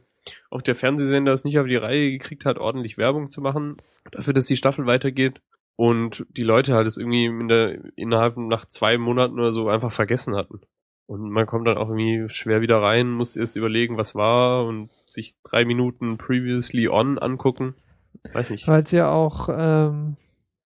[0.51, 3.77] auch der Fernsehsender es nicht auf die Reihe gekriegt hat, ordentlich Werbung zu machen,
[4.13, 5.41] dafür, dass die Staffel weitergeht.
[5.77, 9.93] Und die Leute halt es irgendwie in der, innerhalb nach zwei Monaten oder so einfach
[9.93, 10.61] vergessen hatten.
[11.07, 14.91] Und man kommt dann auch irgendwie schwer wieder rein, muss erst überlegen, was war und
[15.09, 17.75] sich drei Minuten previously on angucken.
[18.33, 18.67] Weiß nicht.
[18.69, 20.17] Weil es ja auch, ähm,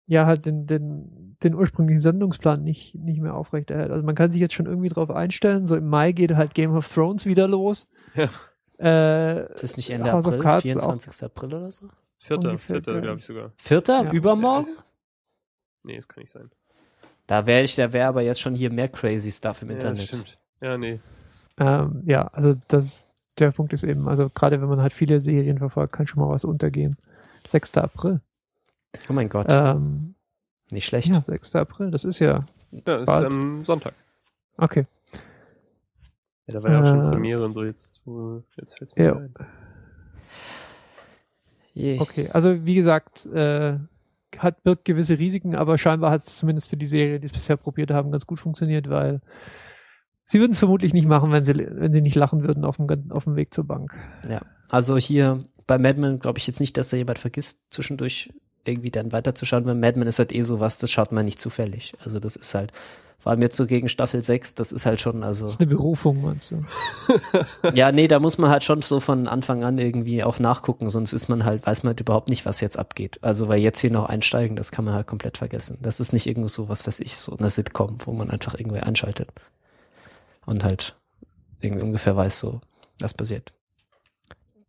[0.06, 3.90] ja, halt den, den, den ursprünglichen Sendungsplan nicht, nicht mehr aufrechterhält.
[3.90, 5.66] Also man kann sich jetzt schon irgendwie drauf einstellen.
[5.66, 7.88] So im Mai geht halt Game of Thrones wieder los.
[8.14, 8.24] Ja.
[8.78, 11.22] Äh, Das ist nicht Ende House April, Cards 24.
[11.24, 11.88] April oder so?
[12.18, 13.52] Vierter, vierter, glaube ich sogar.
[13.56, 14.04] Vierter?
[14.04, 14.12] Ja.
[14.12, 14.66] Übermorgen?
[15.84, 16.50] Nee, das kann nicht sein.
[17.26, 20.00] Da wäre ich, da wäre aber jetzt schon hier mehr crazy Stuff im Ja, das
[20.00, 20.08] Internet.
[20.28, 20.38] stimmt.
[20.60, 21.00] Ja, nee.
[21.58, 25.58] Ähm, ja, also das, der Punkt ist eben, also gerade wenn man halt viele Serien
[25.58, 26.96] verfolgt, kann schon mal was untergehen.
[27.46, 27.76] 6.
[27.78, 28.20] April.
[29.08, 29.46] Oh mein Gott.
[29.48, 30.14] Ähm,
[30.70, 31.08] Nicht schlecht.
[31.08, 31.54] Ja, 6.
[31.56, 32.44] April, das ist ja.
[32.70, 33.24] Ja, das ist Bald.
[33.26, 33.94] am Sonntag.
[34.56, 34.86] Okay.
[36.46, 37.64] Ja, da war ja auch schon Äh, Premiere und so.
[37.64, 38.00] Jetzt,
[38.56, 39.16] jetzt fällt's mir Ja.
[39.16, 39.34] ein.
[41.72, 41.98] Je.
[42.00, 43.78] Okay, also wie gesagt, äh,
[44.38, 47.56] hat birgt gewisse Risiken, aber scheinbar hat es zumindest für die Serie, die es bisher
[47.56, 49.20] probiert haben, ganz gut funktioniert, weil
[50.24, 53.10] sie würden es vermutlich nicht machen, wenn sie, wenn sie nicht lachen würden auf dem,
[53.10, 53.96] auf dem Weg zur Bank.
[54.28, 58.30] Ja, also hier bei Mad Men glaube ich jetzt nicht, dass da jemand vergisst, zwischendurch
[58.64, 61.92] irgendwie dann weiterzuschauen, weil Mad Men ist halt eh sowas, das schaut man nicht zufällig.
[62.02, 62.72] Also das ist halt,
[63.24, 65.70] vor allem jetzt so gegen Staffel 6, das ist halt schon, also, Das ist eine
[65.70, 66.62] Berufung, meinst du?
[67.74, 71.14] ja, nee, da muss man halt schon so von Anfang an irgendwie auch nachgucken, sonst
[71.14, 73.18] ist man halt, weiß man halt überhaupt nicht, was jetzt abgeht.
[73.22, 75.78] Also, weil jetzt hier noch einsteigen, das kann man halt komplett vergessen.
[75.80, 78.80] Das ist nicht irgendwo so, was weiß ich, so eine Sitcom, wo man einfach irgendwie
[78.80, 79.30] einschaltet.
[80.44, 80.94] Und halt
[81.62, 82.60] irgendwie ungefähr weiß so,
[83.00, 83.54] was passiert.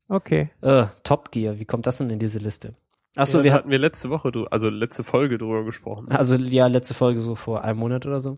[0.07, 0.49] Okay.
[0.61, 2.75] Äh, Top Gear, wie kommt das denn in diese Liste?
[3.15, 6.09] Achso, ja, wir hatten, wir letzte Woche, also letzte Folge drüber gesprochen.
[6.11, 8.37] also ja, letzte Folge so vor einem Monat oder so.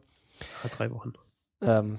[0.64, 1.14] Ja, drei Wochen.
[1.62, 1.98] Ähm,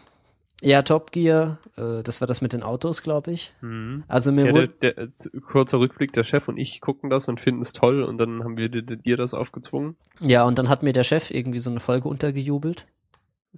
[0.63, 3.53] ja, Top Gear, äh, das war das mit den Autos, glaube ich.
[3.61, 4.05] Mhm.
[4.09, 5.09] Also mir Ja, wurde, der, der,
[5.41, 8.57] kurzer Rückblick, der Chef und ich gucken das und finden es toll und dann haben
[8.59, 9.97] wir dir, dir das aufgezwungen.
[10.21, 12.87] ja, und dann hat mir der Chef irgendwie so eine Folge untergejubelt.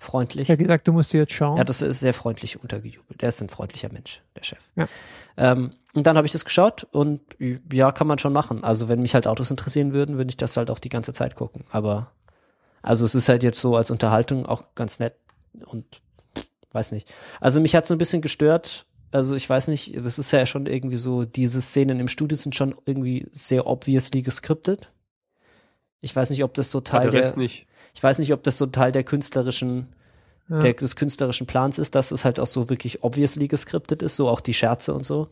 [0.01, 0.48] Freundlich.
[0.48, 1.59] Ja, gesagt, du musst dir jetzt schauen.
[1.59, 3.22] Ja, das ist sehr freundlich untergejubelt.
[3.22, 4.59] Er ist ein freundlicher Mensch, der Chef.
[4.74, 4.88] Ja.
[5.36, 7.20] Ähm, und dann habe ich das geschaut und
[7.70, 8.64] ja, kann man schon machen.
[8.64, 11.34] Also wenn mich halt Autos interessieren würden, würde ich das halt auch die ganze Zeit
[11.34, 11.64] gucken.
[11.70, 12.12] Aber
[12.80, 15.16] also es ist halt jetzt so als Unterhaltung auch ganz nett
[15.66, 16.01] und
[16.72, 17.12] weiß nicht.
[17.38, 18.86] Also mich hat so ein bisschen gestört.
[19.12, 22.55] Also ich weiß nicht, das ist ja schon irgendwie so, diese Szenen im Studio sind
[22.55, 24.90] schon irgendwie sehr obviously geskriptet.
[26.01, 27.66] Ich weiß nicht, ob das so Teil der der, Rest nicht.
[27.95, 29.88] Ich weiß nicht, ob das so Teil der künstlerischen
[30.51, 30.59] ja.
[30.59, 34.28] der, des künstlerischen Plans ist, dass es halt auch so wirklich obviously geskriptet ist, so
[34.28, 35.28] auch die Scherze und so.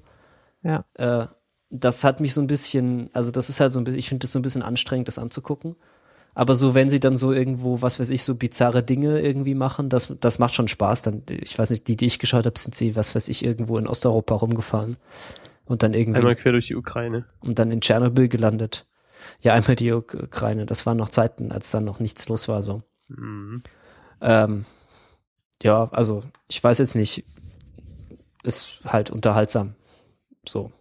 [0.62, 0.84] ja.
[0.94, 1.26] Äh,
[1.70, 4.22] das hat mich so ein bisschen, also das ist halt so ein bisschen, ich finde
[4.22, 5.76] das so ein bisschen anstrengend, das anzugucken.
[6.34, 9.88] Aber so, wenn sie dann so irgendwo, was weiß ich, so bizarre Dinge irgendwie machen,
[9.88, 11.02] das, das macht schon Spaß.
[11.02, 13.76] Dann, ich weiß nicht, die, die ich geschaut habe, sind sie, was weiß ich, irgendwo
[13.76, 14.96] in Osteuropa rumgefahren.
[15.66, 17.26] Und dann irgendwie, Einmal quer durch die Ukraine.
[17.44, 18.86] und dann in Tschernobyl gelandet.
[19.40, 20.66] Ja, einmal die Uk- Ukraine.
[20.66, 22.82] Das waren noch Zeiten, als dann noch nichts los war, so.
[23.08, 23.62] Mhm.
[24.20, 24.64] Ähm,
[25.62, 27.24] ja, also ich weiß jetzt nicht.
[28.44, 29.74] Ist halt unterhaltsam.
[30.46, 30.72] So.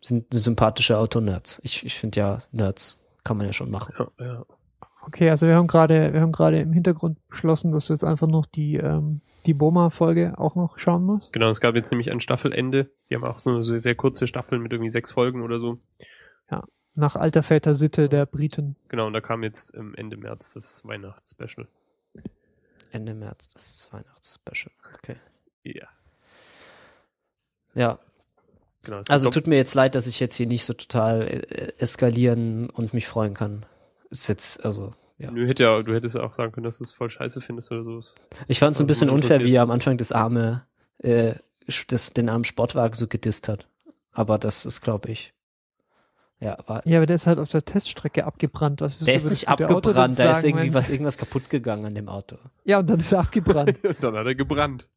[0.00, 1.60] Sind sympathische Autonerds.
[1.64, 3.94] Ich, ich finde ja, Nerds kann man ja schon machen.
[3.98, 4.46] Ja, ja.
[5.04, 8.28] Okay, also wir haben gerade, wir haben gerade im Hintergrund beschlossen, dass du jetzt einfach
[8.28, 11.32] noch die, ähm, die Boma-Folge auch noch schauen musst.
[11.32, 12.92] Genau, es gab jetzt nämlich ein Staffelende.
[13.10, 15.78] Die haben auch so eine sehr, kurze Staffel mit irgendwie sechs Folgen oder so.
[16.94, 18.76] Nach alter Väter Sitte der Briten.
[18.88, 21.66] Genau, und da kam jetzt Ende März das Weihnachtsspecial.
[22.90, 24.72] Ende März, das Weihnachtsspecial.
[24.98, 25.16] Okay.
[25.64, 25.88] Ja.
[27.74, 27.98] Ja,
[28.82, 31.22] Genau, es also ist tut mir jetzt leid, dass ich jetzt hier nicht so total
[31.22, 33.64] äh, eskalieren und mich freuen kann.
[34.10, 35.30] Ist jetzt, also, ja.
[35.30, 37.70] Nö, hätte ja, du hättest ja auch sagen können, dass du es voll scheiße findest
[37.70, 38.00] oder so.
[38.48, 40.66] Ich fand es ein bisschen unfair, wie er am Anfang das arme,
[40.98, 41.34] äh,
[41.86, 43.68] das, den armen Sportwagen so gedisst hat.
[44.10, 45.32] Aber das ist, glaube ich,
[46.42, 48.80] ja, war, Ja, aber der ist halt auf der Teststrecke abgebrannt.
[48.80, 51.94] Was Der ist über nicht das abgebrannt, da ist irgendwie was, irgendwas kaputt gegangen an
[51.94, 52.36] dem Auto.
[52.64, 53.78] Ja, und dann ist er abgebrannt.
[54.00, 54.88] dann hat er gebrannt.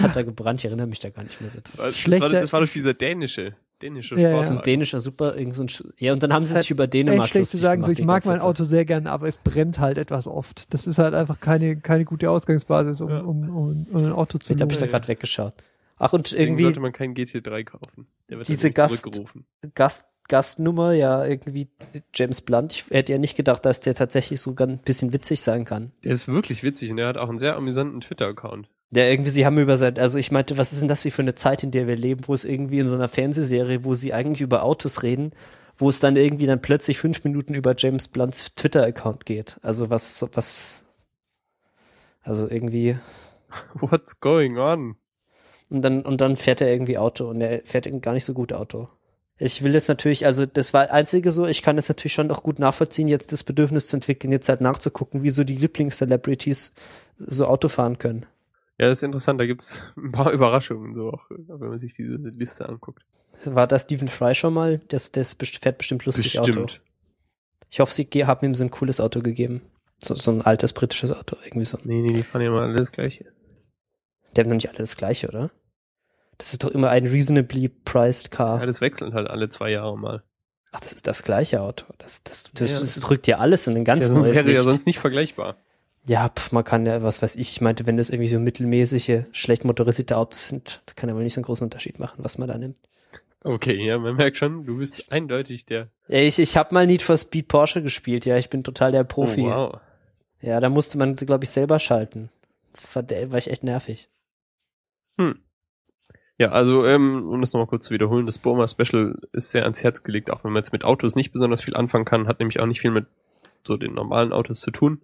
[0.00, 1.60] Hat er gebrannt, ich erinnere mich da gar nicht mehr so.
[1.60, 1.86] Das, drauf.
[1.86, 4.42] das, schlechter- war, das war doch dieser dänische, dänische Ja, ja.
[4.42, 6.84] So ein dänischer Super, irgend so ein, Sch- ja, und dann haben sie sich über
[6.84, 8.46] Echt Dänemark schlecht zu sagen, so, gemacht ich mag mein Zeit.
[8.46, 10.72] Auto sehr gern, aber es brennt halt etwas oft.
[10.72, 13.20] Das ist halt einfach keine, keine gute Ausgangsbasis, um, Ja.
[13.20, 15.52] um, um, um ein Auto zu Vielleicht habe ich da gerade weggeschaut.
[15.98, 18.06] Ach, und Deswegen irgendwie sollte man keinen GT3 kaufen.
[18.30, 19.44] Der wird Diese Gast- zurückgerufen.
[19.74, 21.68] Gast, Gastnummer, ja, irgendwie
[22.14, 22.72] James Blunt.
[22.72, 25.92] Ich hätte ja nicht gedacht, dass der tatsächlich so ganz ein bisschen witzig sein kann.
[26.02, 28.68] Der ist wirklich witzig und der hat auch einen sehr amüsanten Twitter-Account.
[28.90, 31.34] Ja, irgendwie, sie haben über sein, also ich meinte, was ist denn das für eine
[31.34, 34.40] Zeit, in der wir leben, wo es irgendwie in so einer Fernsehserie, wo sie eigentlich
[34.40, 35.32] über Autos reden,
[35.76, 39.58] wo es dann irgendwie dann plötzlich fünf Minuten über James Blunts Twitter-Account geht.
[39.62, 40.84] Also was, was,
[42.22, 42.96] also irgendwie,
[43.80, 44.96] What's going on?
[45.74, 48.52] und dann, und dann fährt er irgendwie Auto und er fährt gar nicht so gut
[48.52, 48.88] Auto.
[49.36, 52.42] Ich will jetzt natürlich, also das war einzige so, ich kann es natürlich schon auch
[52.42, 56.74] gut nachvollziehen, jetzt das Bedürfnis zu entwickeln, jetzt halt nachzugucken, wie so die Lieblings-Celebrities
[57.16, 58.26] so Auto fahren können.
[58.78, 59.40] Ja, das ist interessant.
[59.40, 63.04] Da gibt's ein paar Überraschungen so auch, wenn man sich diese Liste anguckt.
[63.44, 64.80] War da Stephen Fry schon mal?
[64.88, 66.62] Das, das fährt bestimmt lustig Auto.
[66.62, 66.82] Bestimmt.
[67.70, 69.62] Ich hoffe, sie haben ihm so ein cooles Auto gegeben.
[69.98, 71.78] So, so ein altes britisches Auto, irgendwie so.
[71.82, 73.26] Nee, nee, die fahren ja mal alle das Gleiche.
[74.34, 75.50] Die haben doch nicht alle das gleiche, oder?
[76.38, 78.60] Das ist doch immer ein reasonably priced car.
[78.60, 80.22] Ja, das wechselt halt alle zwei Jahre mal.
[80.72, 81.86] Ach, das ist das gleiche Auto.
[81.98, 82.80] Das, das, das, Ja.
[82.80, 84.64] das rückt ja alles in ein ganz ja, neues wäre ja Licht.
[84.64, 85.56] sonst nicht vergleichbar.
[86.06, 89.22] Ja, pf, man kann ja, was weiß ich, ich meinte, wenn das irgendwie so mittelmäßige,
[89.32, 92.48] schlecht motorisierte Autos sind, kann ja wohl nicht so einen großen Unterschied machen, was man
[92.48, 92.76] da nimmt.
[93.42, 95.88] Okay, ja, man merkt schon, du bist eindeutig der.
[96.08, 99.04] Ja, ich ich habe mal Need for Speed Porsche gespielt, ja, ich bin total der
[99.04, 99.42] Profi.
[99.42, 99.80] Oh, wow.
[100.40, 102.30] Ja, da musste man sie, glaube ich, selber schalten.
[102.72, 104.08] Das war, war ich echt nervig.
[105.18, 105.38] Hm.
[106.36, 109.84] Ja, also, ähm, um das nochmal kurz zu wiederholen, das Burma Special ist sehr ans
[109.84, 112.58] Herz gelegt, auch wenn man jetzt mit Autos nicht besonders viel anfangen kann, hat nämlich
[112.58, 113.06] auch nicht viel mit
[113.64, 115.00] so den normalen Autos zu tun.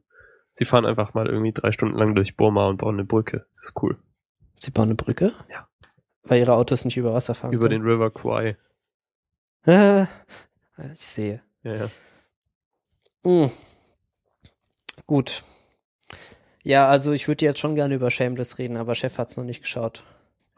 [0.54, 3.46] Sie fahren einfach mal irgendwie drei Stunden lang durch Burma und bauen eine Brücke.
[3.54, 3.96] Das ist cool.
[4.58, 5.32] Sie bauen eine Brücke?
[5.48, 5.68] Ja.
[6.24, 8.56] Weil ihre Autos nicht über Wasser fahren Über den River Kwai.
[9.66, 10.08] den.
[10.92, 11.42] ich sehe.
[11.62, 11.90] Ja, ja.
[13.22, 13.50] Mm.
[15.06, 15.44] Gut.
[16.62, 19.62] Ja, also ich würde jetzt schon gerne über Shameless reden, aber Chef hat's noch nicht
[19.62, 20.04] geschaut.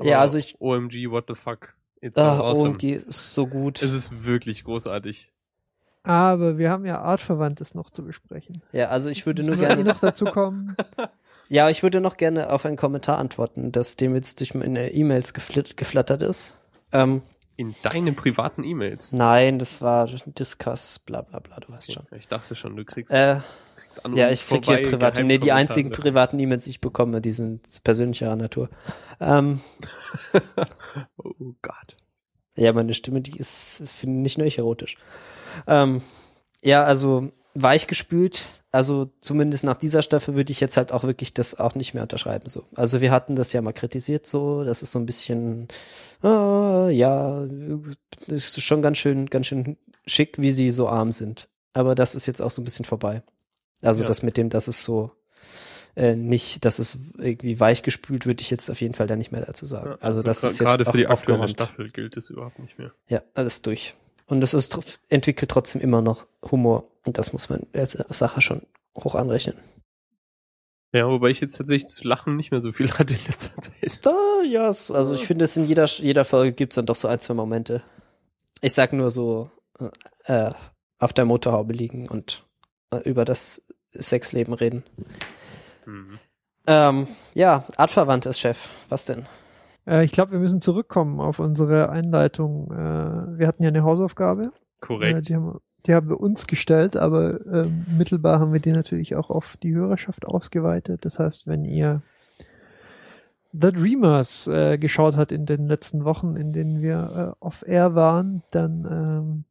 [0.03, 0.57] Aber ja, also ich.
[0.61, 1.75] OMG, what the fuck.
[2.01, 2.71] It's so Ah, awesome.
[2.73, 3.81] OMG ist so gut.
[3.83, 5.31] Es ist wirklich großartig.
[6.03, 8.63] Aber wir haben ja Artverwandtes noch zu besprechen.
[8.73, 9.85] Ja, also ich würde nur gerne.
[9.85, 10.77] noch dazu kommen.
[11.49, 15.35] Ja, ich würde noch gerne auf einen Kommentar antworten, das dem jetzt durch meine E-Mails
[15.35, 16.59] geflit, geflattert ist.
[16.95, 17.21] Ähm,
[17.57, 19.13] In deine privaten E-Mails.
[19.13, 22.07] nein, das war Discuss, bla bla bla, du weißt schon.
[22.17, 23.37] Ich dachte schon, du kriegst, Äh,
[24.15, 27.63] ja, ich krieg hier private, nee, die einzigen privaten E-Mails, die ich bekomme, die sind
[27.85, 28.69] persönlicher Natur.
[29.21, 29.61] Ähm,
[31.17, 31.97] Oh Gott.
[32.57, 34.97] Ja, meine Stimme, die ist, finde nicht nur ich erotisch.
[35.67, 36.03] Ähm,
[36.63, 41.59] ja, also weichgespült, also zumindest nach dieser Staffel würde ich jetzt halt auch wirklich das
[41.59, 42.49] auch nicht mehr unterschreiben.
[42.49, 42.65] So.
[42.75, 45.69] Also wir hatten das ja mal kritisiert so, das ist so ein bisschen,
[46.23, 47.47] ah, ja,
[48.27, 49.77] das ist schon ganz schön, ganz schön
[50.07, 51.49] schick, wie sie so arm sind.
[51.75, 53.23] Aber das ist jetzt auch so ein bisschen vorbei.
[53.83, 54.07] Also Ja.
[54.09, 55.11] das mit dem, dass es so
[55.95, 59.45] äh, nicht, dass es irgendwie weichgespült, würde ich jetzt auf jeden Fall da nicht mehr
[59.45, 59.91] dazu sagen.
[59.91, 61.49] Ja, also, das gra- ist jetzt gerade für die aktuelle.
[61.49, 62.93] Staffel gilt es überhaupt nicht mehr.
[63.09, 63.95] Ja, alles durch.
[64.27, 64.79] Und es ist,
[65.11, 66.85] entwickelt trotzdem immer noch Humor.
[67.05, 68.63] Und das muss man der Sache schon
[68.97, 69.57] hoch anrechnen.
[70.95, 74.01] Ja, wobei ich jetzt tatsächlich zu lachen nicht mehr so viel hatte in letzter Zeit.
[74.05, 74.17] Da,
[74.47, 77.21] ja, es- also ich finde, es in jeder, jeder Folge gibt's dann doch so ein,
[77.21, 77.83] zwei Momente.
[78.61, 79.51] Ich sag nur so,
[80.25, 80.53] äh,
[80.99, 82.47] auf der Motorhaube liegen und
[82.93, 83.63] äh, über das
[83.95, 84.83] Sexleben reden.
[85.87, 86.19] Mhm.
[86.67, 88.69] Ähm, ja, artverwandtes Chef.
[88.89, 89.27] Was denn?
[89.87, 92.71] Äh, ich glaube, wir müssen zurückkommen auf unsere Einleitung.
[92.71, 94.45] Äh, wir hatten ja eine Hausaufgabe.
[94.45, 95.29] Äh, Korrekt.
[95.29, 99.31] die, haben, die haben wir uns gestellt, aber ähm, mittelbar haben wir die natürlich auch
[99.31, 101.05] auf die Hörerschaft ausgeweitet.
[101.05, 102.03] Das heißt, wenn ihr
[103.53, 108.43] The Dreamers äh, geschaut hat in den letzten Wochen, in denen wir äh, off-air waren,
[108.51, 109.45] dann ähm,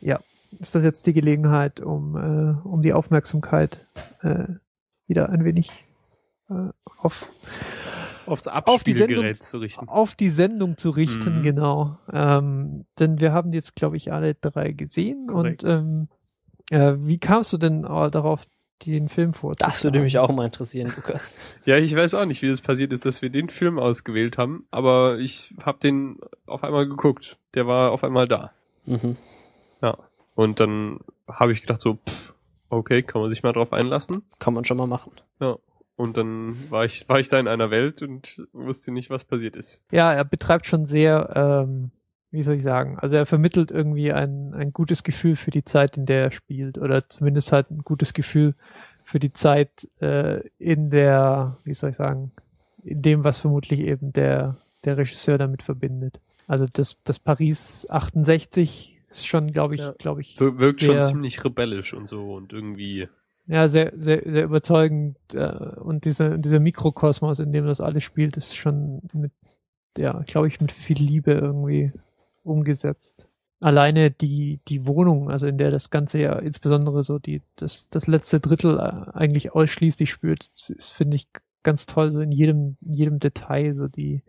[0.00, 0.20] ja,
[0.58, 3.86] ist das jetzt die Gelegenheit, um, äh, um die Aufmerksamkeit
[4.22, 4.44] äh,
[5.06, 5.70] wieder ein wenig
[6.50, 6.54] äh,
[7.00, 7.30] auf
[8.26, 9.88] Aufs die Abspielgerät Sendung- zu richten.
[9.88, 11.42] auf die Sendung zu richten, Mhm.
[11.42, 11.98] genau.
[12.12, 15.26] Ähm, denn wir haben jetzt, glaube ich, alle drei gesehen.
[15.28, 15.64] Korrekt.
[15.64, 16.08] Und ähm,
[16.70, 18.42] äh, wie kamst du denn äh, darauf,
[18.84, 19.72] den Film vorzuschlagen?
[19.72, 21.56] Das würde mich auch mal interessieren, Lukas.
[21.64, 24.60] Ja, ich weiß auch nicht, wie das passiert ist, dass wir den Film ausgewählt haben,
[24.70, 27.38] aber ich habe den auf einmal geguckt.
[27.54, 28.52] Der war auf einmal da.
[28.84, 29.16] Mhm.
[30.38, 32.32] Und dann habe ich gedacht so, pff,
[32.68, 34.22] okay, kann man sich mal drauf einlassen.
[34.38, 35.10] Kann man schon mal machen.
[35.96, 39.56] Und dann war ich, war ich da in einer Welt und wusste nicht, was passiert
[39.56, 39.82] ist.
[39.90, 41.90] Ja, er betreibt schon sehr, ähm,
[42.30, 45.96] wie soll ich sagen, also er vermittelt irgendwie ein, ein gutes Gefühl für die Zeit,
[45.96, 46.78] in der er spielt.
[46.78, 48.54] Oder zumindest halt ein gutes Gefühl
[49.02, 52.30] für die Zeit äh, in der, wie soll ich sagen,
[52.84, 56.20] in dem, was vermutlich eben der, der Regisseur damit verbindet.
[56.46, 59.92] Also das, das Paris 68 ist schon, glaube ich, Ja.
[59.98, 63.08] glaube ich, Wir- Wirkt Sehr- schon ziemlich rebellisch und so und irgendwie.
[63.46, 65.16] ja, sehr, sehr, sehr überzeugend.
[65.34, 65.46] Äh,
[65.80, 69.32] und dieser, dieser Mikrokosmos, in dem das alles spielt, ist schon mit,
[69.96, 71.92] ja, glaube ich, mit viel Liebe irgendwie
[72.42, 73.26] umgesetzt.
[73.60, 78.06] Alleine die, die Wohnung, also in der das Ganze ja insbesondere so die, das, das
[78.06, 81.26] letzte Drittel äh, eigentlich ausschließlich spürt, ist, finde ich,
[81.64, 84.22] ganz toll, so in jedem, in jedem Detail, so die,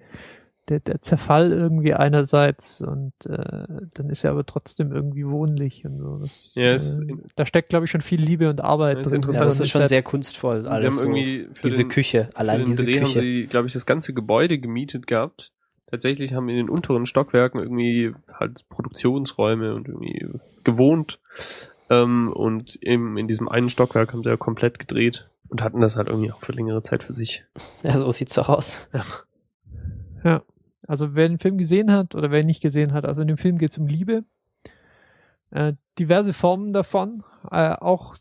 [0.70, 5.98] der, der Zerfall irgendwie einerseits und äh, dann ist er aber trotzdem irgendwie wohnlich und
[5.98, 6.18] so.
[6.20, 9.10] Das, Ja, es- äh, da steckt, glaube ich, schon viel Liebe und Arbeit Ja, ist
[9.10, 9.16] drin.
[9.18, 9.42] interessant.
[9.44, 10.62] Ja, das ist schon halt- sehr kunstvoll.
[10.62, 11.02] sie Alles haben so.
[11.10, 13.20] irgendwie für Diese den, Küche, allein für den diese Dreh haben Küche.
[13.22, 15.52] sie, glaube ich, das ganze Gebäude gemietet gehabt.
[15.92, 20.28] Tatsächlich haben in den unteren Stockwerken irgendwie halt Produktionsräume und irgendwie
[20.64, 21.20] gewohnt.
[21.90, 25.96] Ähm, und eben in diesem einen Stockwerk haben sie ja komplett gedreht und hatten das
[25.96, 27.44] halt irgendwie auch für längere Zeit für sich.
[27.82, 28.88] Ja, so sieht's doch aus.
[30.24, 30.44] Ja,
[30.90, 33.38] also wer den Film gesehen hat oder wer ihn nicht gesehen hat, also in dem
[33.38, 34.24] Film geht es um Liebe.
[35.52, 38.16] Äh, diverse Formen davon, äh, auch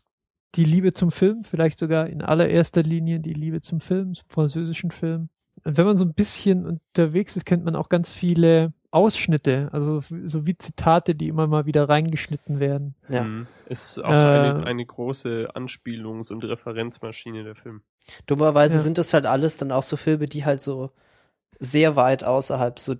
[0.55, 4.89] die Liebe zum Film, vielleicht sogar in allererster Linie die Liebe zum Film, zum französischen
[4.91, 5.29] Film.
[5.63, 10.01] Und wenn man so ein bisschen unterwegs ist, kennt man auch ganz viele Ausschnitte, also
[10.25, 12.95] so wie Zitate, die immer mal wieder reingeschnitten werden.
[13.09, 13.23] Ja.
[13.23, 13.45] Mhm.
[13.67, 17.81] Ist auch Äh, eine, eine große Anspielungs- und Referenzmaschine der Film.
[18.25, 18.79] Dummerweise Ja.
[18.79, 20.89] sind das halt alles dann auch so Filme, die halt so
[21.59, 22.95] sehr weit außerhalb so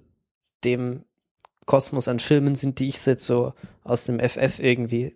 [0.63, 1.03] dem
[1.69, 3.53] Mikrokosmos an Filmen sind, die ich jetzt so
[3.83, 5.15] aus dem FF irgendwie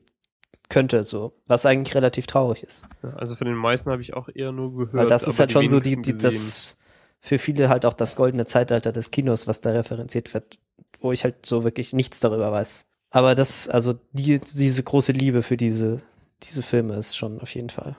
[0.70, 1.34] könnte, so.
[1.48, 2.86] Was eigentlich relativ traurig ist.
[3.02, 4.94] Ja, also von den meisten habe ich auch eher nur gehört.
[4.94, 6.78] Weil das ist halt schon so die, die, das,
[7.20, 10.60] für viele halt auch das goldene Zeitalter des Kinos, was da referenziert wird,
[11.02, 12.86] wo ich halt so wirklich nichts darüber weiß.
[13.10, 16.02] Aber das, also die, diese große Liebe für diese,
[16.44, 17.96] diese Filme ist schon auf jeden Fall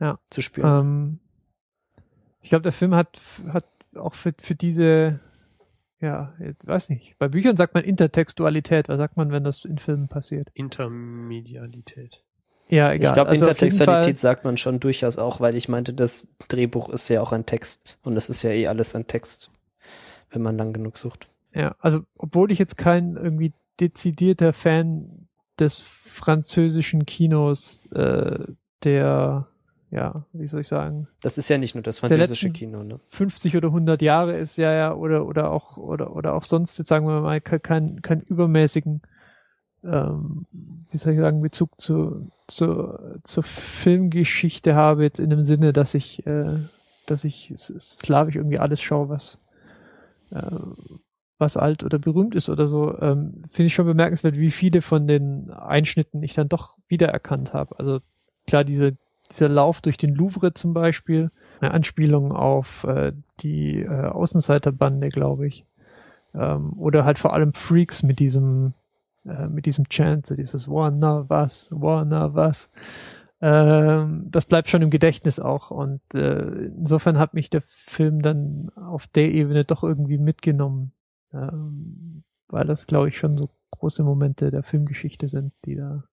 [0.00, 0.18] Ja.
[0.30, 0.80] zu spüren.
[0.80, 1.18] Ähm,
[2.40, 3.18] ich glaube, der Film hat,
[3.52, 3.66] hat
[3.96, 5.20] auch für, für diese,
[6.00, 8.88] ja, ich weiß nicht, bei Büchern sagt man Intertextualität.
[8.88, 10.50] Was sagt man, wenn das in Filmen passiert?
[10.54, 12.22] Intermedialität.
[12.68, 13.14] Ja, ich egal.
[13.14, 17.20] glaube, Also Intertextualität sagt man schon durchaus auch, weil ich meinte, das Drehbuch ist ja
[17.20, 19.50] auch ein Text und das ist ja eh alles ein Text,
[20.30, 21.28] wenn man lang genug sucht.
[21.52, 25.28] Ja, also obwohl ich jetzt kein irgendwie dezidierter Fan
[25.58, 28.38] des französischen Kinos, äh,
[28.82, 29.48] der,
[29.94, 32.98] ja, wie soll ich sagen, Das ist ja nicht nur das französische Kino, ne?
[33.08, 36.88] 50 oder 100 Jahre ist ja ja oder oder auch oder oder auch sonst jetzt
[36.88, 39.00] sagen wir mal ke- kein übermäßigen
[39.84, 40.46] ähm,
[40.90, 45.94] wie soll ich sagen Bezug zu zu zur Filmgeschichte habe jetzt in dem Sinne dass
[45.94, 46.56] ich äh,
[47.06, 49.38] dass ich slawisch irgendwie alles schaue was
[50.30, 50.40] äh,
[51.38, 55.06] was alt oder berühmt ist oder so ähm, finde ich schon bemerkenswert wie viele von
[55.06, 58.00] den Einschnitten ich dann doch wiedererkannt habe also
[58.46, 58.96] klar diese
[59.30, 65.46] dieser Lauf durch den Louvre zum Beispiel eine Anspielung auf äh, die äh, Außenseiterbande, glaube
[65.46, 65.64] ich.
[66.34, 68.74] Ähm, oder halt vor allem Freaks mit diesem
[69.26, 72.70] äh, mit diesem Chant, dieses Warner was, Warner was.
[73.40, 78.70] Ähm, das bleibt schon im Gedächtnis auch und äh, insofern hat mich der Film dann
[78.76, 80.92] auf der Ebene doch irgendwie mitgenommen,
[81.32, 86.04] ähm, weil das glaube ich schon so große Momente der Filmgeschichte sind, die da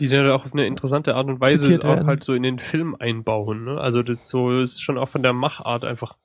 [0.00, 2.06] Die sind ja auch auf eine interessante Art und Weise Zitiert auch werden.
[2.06, 3.64] halt so in den Film einbauen.
[3.64, 3.80] Ne?
[3.80, 6.16] Also das so ist schon auch von der Machart einfach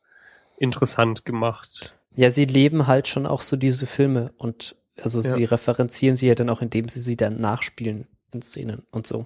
[0.58, 1.96] interessant gemacht.
[2.16, 5.32] Ja, sie leben halt schon auch so diese Filme und also Ja.
[5.32, 9.26] sie referenzieren sie ja dann auch, indem sie sie dann nachspielen in Szenen und so.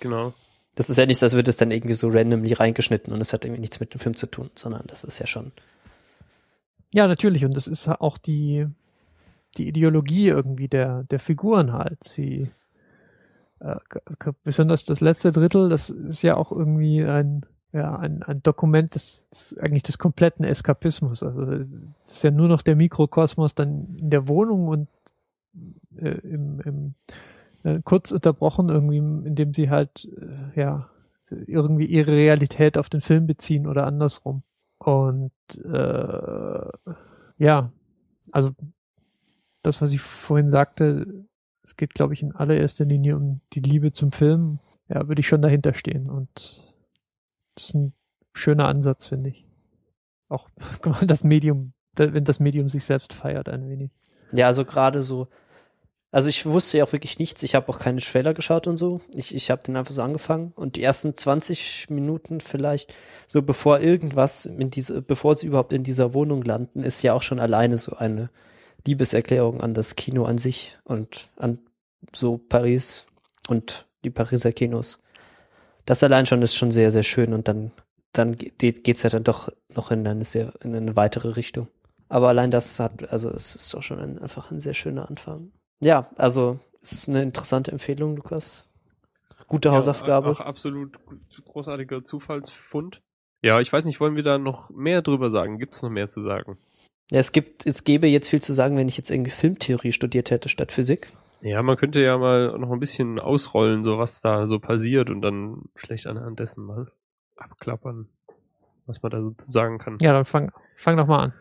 [0.00, 0.32] Genau.
[0.74, 3.32] Das ist ja nicht so, als würde es dann irgendwie so randomly reingeschnitten und es
[3.32, 5.52] hat irgendwie nichts mit dem Film zu tun, sondern das ist ja schon.
[6.92, 7.44] Ja, natürlich.
[7.44, 8.66] Und das ist auch die,
[9.56, 12.02] die Ideologie irgendwie der, der Figuren halt.
[12.04, 12.48] Sie,
[13.60, 13.76] äh,
[14.44, 19.28] besonders das letzte Drittel, das ist ja auch irgendwie ein, ja, ein, ein Dokument des,
[19.28, 21.22] des, eigentlich des kompletten Eskapismus.
[21.22, 24.88] Also es ist ja nur noch der Mikrokosmos dann in der Wohnung und
[25.96, 26.94] äh, im, im
[27.64, 30.88] äh, kurz unterbrochen irgendwie, indem sie halt, äh, ja,
[31.30, 34.42] irgendwie ihre Realität auf den Film beziehen oder andersrum.
[34.78, 35.32] Und
[35.64, 36.94] äh,
[37.38, 37.72] ja,
[38.30, 38.52] also
[39.62, 41.26] das, was ich vorhin sagte,
[41.66, 44.60] es geht, glaube ich, in allererster Linie um die Liebe zum Film.
[44.88, 46.08] Ja, würde ich schon dahinter stehen.
[46.08, 46.28] Und
[47.56, 47.92] das ist ein
[48.34, 49.44] schöner Ansatz, finde ich.
[50.28, 50.48] Auch
[51.06, 53.90] das Medium, wenn das Medium sich selbst feiert ein wenig.
[54.32, 55.26] Ja, also gerade so.
[56.12, 57.42] Also ich wusste ja auch wirklich nichts.
[57.42, 59.00] Ich habe auch keine Trailer geschaut und so.
[59.12, 62.94] Ich, ich habe den einfach so angefangen und die ersten 20 Minuten vielleicht,
[63.26, 67.22] so bevor irgendwas in diese, bevor sie überhaupt in dieser Wohnung landen, ist ja auch
[67.22, 68.30] schon alleine so eine
[68.86, 71.58] Liebeserklärung an das Kino an sich und an
[72.14, 73.06] so Paris
[73.48, 75.02] und die Pariser Kinos.
[75.84, 77.72] Das allein schon ist schon sehr, sehr schön und dann,
[78.12, 81.68] dann geht, geht's ja dann doch noch in eine sehr, in eine weitere Richtung.
[82.08, 85.52] Aber allein das hat, also es ist doch schon ein, einfach ein sehr schöner Anfang.
[85.80, 88.64] Ja, also ist eine interessante Empfehlung, Lukas.
[89.48, 90.28] Gute Hausaufgabe.
[90.28, 90.98] Ja, auch absolut
[91.44, 93.02] großartiger Zufallsfund.
[93.42, 95.58] Ja, ich weiß nicht, wollen wir da noch mehr drüber sagen?
[95.58, 96.58] Gibt's noch mehr zu sagen?
[97.10, 100.30] Ja, es gibt, es gäbe jetzt viel zu sagen, wenn ich jetzt irgendwie Filmtheorie studiert
[100.30, 101.12] hätte statt Physik.
[101.40, 105.22] Ja, man könnte ja mal noch ein bisschen ausrollen, so was da so passiert und
[105.22, 106.90] dann vielleicht anhand dessen mal
[107.36, 108.08] abklappern,
[108.86, 109.98] was man da so zu sagen kann.
[110.00, 111.32] Ja, dann fang, fang doch mal an.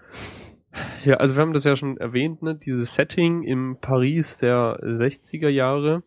[1.05, 2.55] Ja, also wir haben das ja schon erwähnt, ne?
[2.55, 6.03] Dieses Setting im Paris der 60er Jahre.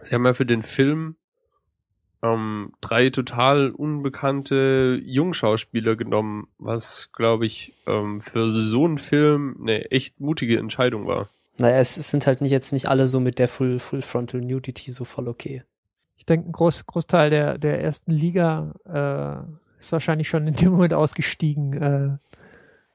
[0.00, 1.16] Sie haben ja für den Film
[2.22, 9.90] ähm, drei total unbekannte Jungschauspieler genommen, was, glaube ich, ähm, für so einen Film eine
[9.90, 11.28] echt mutige Entscheidung war.
[11.58, 14.40] Naja, es, es sind halt nicht jetzt nicht alle so mit der Full, Full Frontal
[14.40, 15.64] Nudity so voll okay.
[16.16, 20.70] Ich denke, ein Groß, Großteil der, der ersten Liga äh, ist wahrscheinlich schon in dem
[20.70, 22.16] Moment ausgestiegen, äh,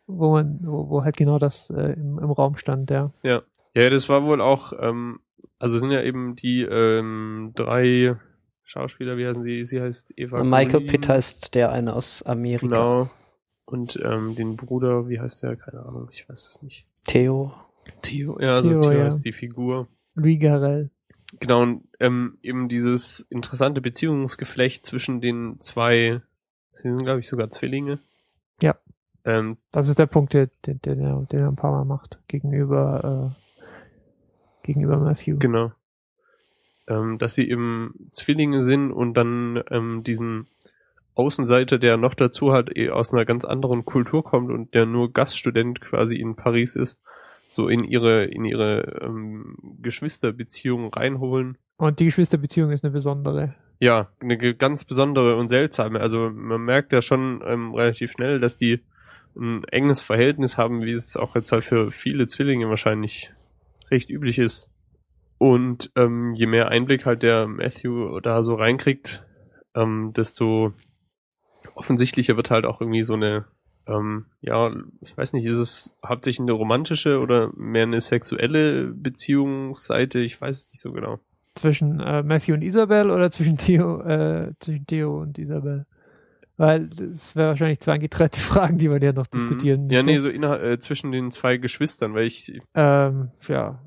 [0.07, 3.11] wo man, wo, wo halt genau das äh, im, im Raum stand, ja.
[3.23, 3.41] Ja,
[3.75, 5.19] das war wohl auch, ähm,
[5.59, 8.15] also sind ja eben die ähm, drei
[8.67, 9.63] Schauspieler, wie heißen sie?
[9.63, 10.43] Sie heißt Eva.
[10.43, 10.87] Michael Green.
[10.87, 12.67] Pitt heißt der eine aus Amerika.
[12.67, 13.09] Genau.
[13.65, 15.55] Und ähm, den Bruder, wie heißt der?
[15.55, 16.85] Keine Ahnung, ich weiß es nicht.
[17.05, 17.53] Theo.
[18.01, 19.07] Theo, ja, also Theo, Theo, ja.
[19.07, 19.87] ist die Figur.
[20.15, 20.89] Louis Garrel.
[21.39, 26.21] Genau, und ähm, eben dieses interessante Beziehungsgeflecht zwischen den zwei,
[26.73, 27.99] sie sind, glaube ich, sogar Zwillinge.
[28.61, 28.75] Ja.
[29.23, 32.19] Ähm, Das ist der Punkt, der, der, der, der, den er ein paar Mal macht,
[32.27, 33.33] gegenüber
[34.63, 35.37] gegenüber Matthew.
[35.37, 35.71] Genau.
[36.87, 40.47] Ähm, dass sie eben Zwillinge sind und dann ähm, diesen
[41.15, 45.11] Außenseiter, der noch dazu halt eh aus einer ganz anderen Kultur kommt und der nur
[45.11, 47.01] Gaststudent quasi in Paris ist,
[47.49, 51.57] so in ihre in ihre ähm, Geschwisterbeziehung reinholen.
[51.77, 53.55] Und die Geschwisterbeziehung ist eine besondere.
[53.79, 55.99] Ja, eine ganz besondere und seltsame.
[55.99, 58.79] Also man merkt ja schon ähm, relativ schnell, dass die
[59.35, 63.31] ein enges Verhältnis haben, wie es auch jetzt halt für viele Zwillinge wahrscheinlich
[63.91, 64.71] recht üblich ist.
[65.37, 69.25] Und ähm, je mehr Einblick halt der Matthew da so reinkriegt,
[69.75, 70.73] ähm, desto
[71.75, 73.45] offensichtlicher wird halt auch irgendwie so eine,
[73.87, 74.71] ähm, ja,
[75.01, 80.19] ich weiß nicht, ist es hauptsächlich eine romantische oder mehr eine sexuelle Beziehungsseite?
[80.19, 81.19] Ich weiß es nicht so genau.
[81.55, 85.85] Zwischen äh, Matthew und Isabel oder zwischen Theo, äh, zwischen Theo und Isabel?
[86.55, 89.91] Weil das wäre wahrscheinlich zwei getrennte Fragen, die man ja noch diskutieren Mhm.
[89.91, 93.79] Ja, nee, so innerhalb, äh, zwischen den zwei Geschwistern, weil ich, Ähm, ja,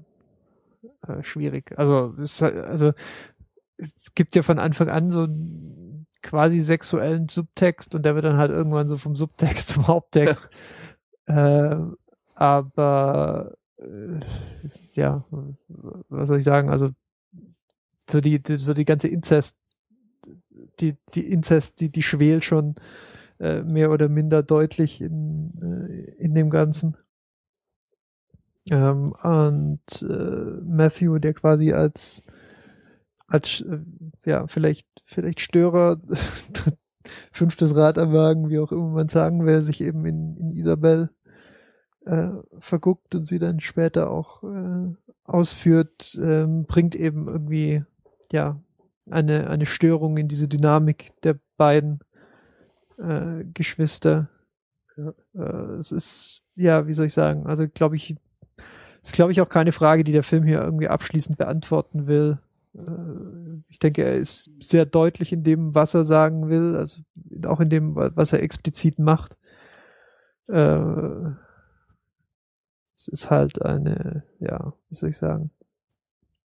[1.18, 1.76] äh, schwierig.
[1.78, 2.92] Also es, also
[3.76, 8.36] es gibt ja von Anfang an so einen quasi sexuellen Subtext und der wird dann
[8.36, 10.48] halt irgendwann so vom Subtext zum Haupttext.
[11.26, 11.76] äh,
[12.34, 14.20] aber äh,
[14.92, 15.24] ja,
[16.08, 16.70] was soll ich sagen?
[16.70, 16.90] Also
[18.08, 19.56] so die, die so die ganze Inzest,
[20.80, 22.74] die die Inzest, die die schwelt schon
[23.38, 26.96] äh, mehr oder minder deutlich in äh, in dem Ganzen.
[28.70, 32.22] Ähm, und äh, Matthew, der quasi als
[33.26, 33.80] als äh,
[34.24, 36.00] ja vielleicht vielleicht Störer
[37.32, 41.10] fünftes Rad am Wagen, wie auch immer man sagen will, sich eben in, in Isabel
[42.06, 44.94] äh, verguckt und sie dann später auch äh,
[45.24, 47.84] ausführt, ähm, bringt eben irgendwie
[48.32, 48.60] ja
[49.10, 51.98] eine eine Störung in diese Dynamik der beiden
[52.98, 54.28] äh, Geschwister.
[54.96, 55.12] Ja.
[55.34, 57.46] Äh, es ist ja, wie soll ich sagen?
[57.46, 58.14] Also glaube ich
[59.03, 62.38] ist, glaube ich, auch keine Frage, die der Film hier irgendwie abschließend beantworten will.
[62.74, 62.80] Äh,
[63.68, 67.01] Ich denke, er ist sehr deutlich in dem, was er sagen will, also
[67.46, 69.36] auch in dem, wa- was er explizit macht.
[70.48, 71.30] Äh,
[72.96, 75.51] Es ist halt eine, ja, wie soll ich sagen,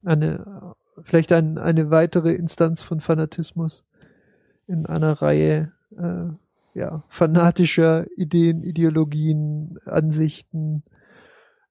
[0.05, 3.83] eine, vielleicht ein, eine weitere Instanz von Fanatismus
[4.67, 6.29] in einer Reihe, äh,
[6.79, 10.83] ja, fanatischer Ideen, Ideologien, Ansichten,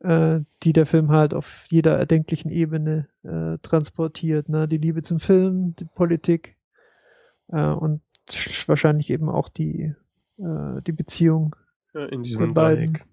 [0.05, 4.49] äh, die der Film halt auf jeder erdenklichen Ebene äh, transportiert.
[4.49, 4.69] Ne?
[4.69, 6.57] Die Liebe zum Film, die Politik
[7.49, 9.95] äh, und sch- wahrscheinlich eben auch die,
[10.39, 11.57] äh, die Beziehung.
[11.95, 12.93] ja, in Von diesem beiden.
[12.93, 13.07] Dreieck.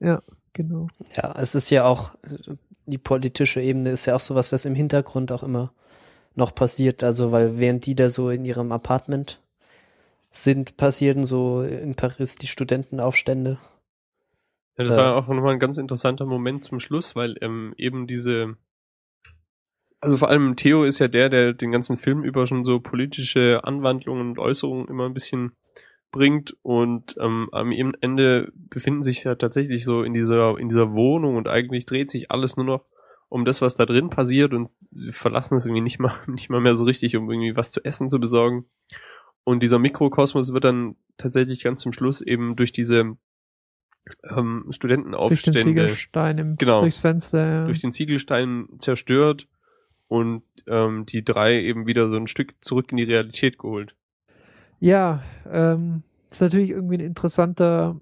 [0.00, 0.88] Ja, genau.
[1.16, 2.16] Ja, es ist ja auch,
[2.86, 5.72] die politische Ebene ist ja auch sowas, was im Hintergrund auch immer
[6.34, 7.02] noch passiert.
[7.04, 9.40] Also, weil während die da so in ihrem Apartment
[10.30, 13.58] sind, passieren so in Paris die Studentenaufstände.
[14.78, 14.98] Ja, das Äh.
[14.98, 18.56] war auch nochmal ein ganz interessanter Moment zum Schluss, weil ähm, eben diese,
[20.00, 23.64] also vor allem Theo ist ja der, der den ganzen Film über schon so politische
[23.64, 25.52] Anwandlungen und Äußerungen immer ein bisschen
[26.10, 31.36] bringt und ähm, am Ende befinden sich ja tatsächlich so in dieser in dieser Wohnung
[31.36, 32.84] und eigentlich dreht sich alles nur noch
[33.28, 34.70] um das, was da drin passiert und
[35.10, 38.08] verlassen es irgendwie nicht mal nicht mal mehr so richtig, um irgendwie was zu essen
[38.08, 38.64] zu besorgen.
[39.44, 43.16] Und dieser Mikrokosmos wird dann tatsächlich ganz zum Schluss eben durch diese
[44.24, 46.80] ähm, Durch den Studentenaufstände Ziegelstein im, Genau.
[46.80, 47.46] durchs Fenster.
[47.46, 47.64] Ja.
[47.66, 49.46] durch den Ziegelstein zerstört
[50.08, 53.94] und ähm, die drei eben wieder so ein Stück zurück in die Realität geholt.
[54.80, 58.00] Ja, ähm, ist natürlich irgendwie ein interessanter,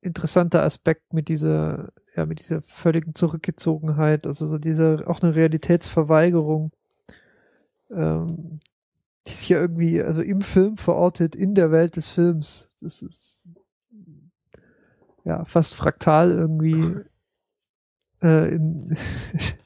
[0.00, 6.70] interessanter Aspekt mit dieser, ja, mit dieser völligen Zurückgezogenheit, also so diese, auch eine Realitätsverweigerung,
[7.90, 8.60] ähm,
[9.26, 12.70] die sich ja irgendwie, also im Film verortet, in der Welt des Films.
[12.80, 13.48] Das ist,
[15.24, 16.96] ja, fast fraktal irgendwie,
[18.22, 18.96] äh, in,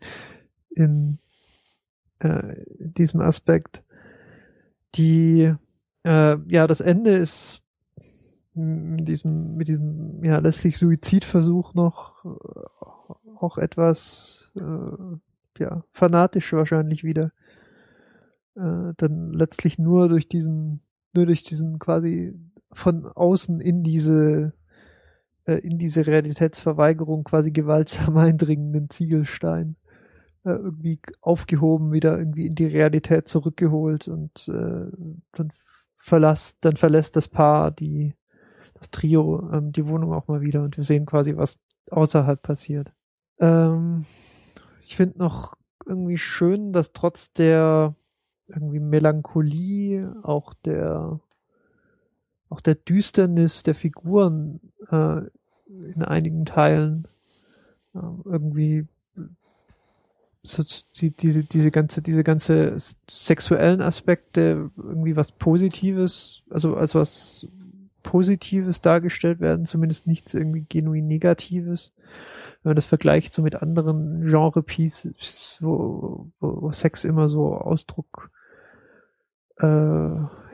[0.71, 1.19] in,
[2.21, 3.83] äh, diesem Aspekt.
[4.95, 5.53] Die,
[6.05, 7.63] äh, ja, das Ende ist
[8.55, 12.29] mit diesem, mit diesem, ja, letztlich Suizidversuch noch äh,
[13.37, 17.33] auch etwas, äh, ja, fanatisch wahrscheinlich wieder.
[18.55, 20.81] Äh, dann letztlich nur durch diesen,
[21.13, 22.35] nur durch diesen quasi
[22.73, 24.55] von außen in diese,
[25.47, 29.76] äh, in diese Realitätsverweigerung quasi gewaltsam eindringenden Ziegelstein
[30.44, 34.86] äh, irgendwie aufgehoben, wieder irgendwie in die Realität zurückgeholt und äh,
[35.32, 35.53] dann
[35.97, 38.14] verlässt, dann verlässt das Paar die
[38.74, 41.59] das Trio ähm, die Wohnung auch mal wieder und wir sehen quasi, was
[41.90, 42.92] außerhalb passiert.
[43.38, 44.05] Ähm,
[44.82, 47.94] ich finde noch irgendwie schön, dass trotz der
[48.49, 51.20] irgendwie Melancholie, auch der
[52.49, 55.22] auch der Düsternis der Figuren äh,
[55.69, 57.09] in einigen Teilen
[57.95, 58.87] äh, irgendwie
[60.43, 60.62] so,
[60.97, 62.77] die, diese, diese ganze, diese ganze
[63.09, 67.49] sexuellen Aspekte irgendwie was Positives, also als was
[68.03, 71.93] Positives dargestellt werden, zumindest nichts irgendwie genuin Negatives.
[72.62, 78.31] Wenn man das vergleicht so mit anderen Genre-Pieces, wo, wo Sex immer so Ausdruck
[79.59, 79.67] äh,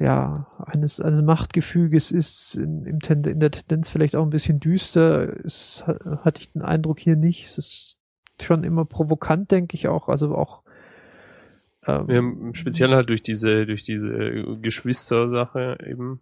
[0.04, 4.60] ja, eines, eines Machtgefüges ist, in, im Tend in der Tendenz vielleicht auch ein bisschen
[4.60, 7.46] düster, es, ha- hatte ich den Eindruck hier nicht.
[7.46, 7.98] Es ist
[8.40, 10.62] schon immer provokant, denke ich auch, also auch
[11.86, 16.20] ähm, Ja, speziell halt durch diese, durch diese Geschwistersache eben.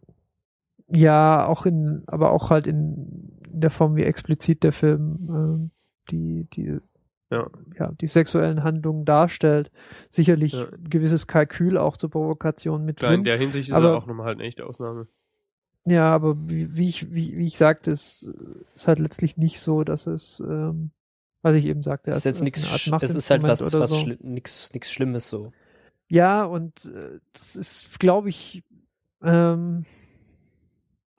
[0.89, 5.70] Ja, auch in, aber auch halt in der Form, wie explizit der Film ähm,
[6.11, 6.78] die, die,
[7.31, 7.49] Ja.
[7.78, 9.70] ja, die sexuellen Handlungen darstellt.
[10.09, 10.64] Sicherlich Ja.
[10.68, 13.24] ein gewisses Kalkül auch zur Provokation mit Klar, in drin.
[13.24, 15.07] der Hinsicht ist aber- er auch nochmal halt eine echte Ausnahme.
[15.87, 18.35] Ja, aber wie, wie ich, wie, wie ich sagte, es
[18.74, 20.91] ist halt letztlich nicht so, dass es, ähm,
[21.43, 23.74] was ich eben sagte, Es ist jetzt nichts, eine Art es ist halt was, was
[23.74, 23.95] oder so.
[23.97, 25.53] schli nix, nix Schlimmes so.
[26.09, 28.62] Ja, und äh, das ist, glaube ich,
[29.22, 29.85] ähm,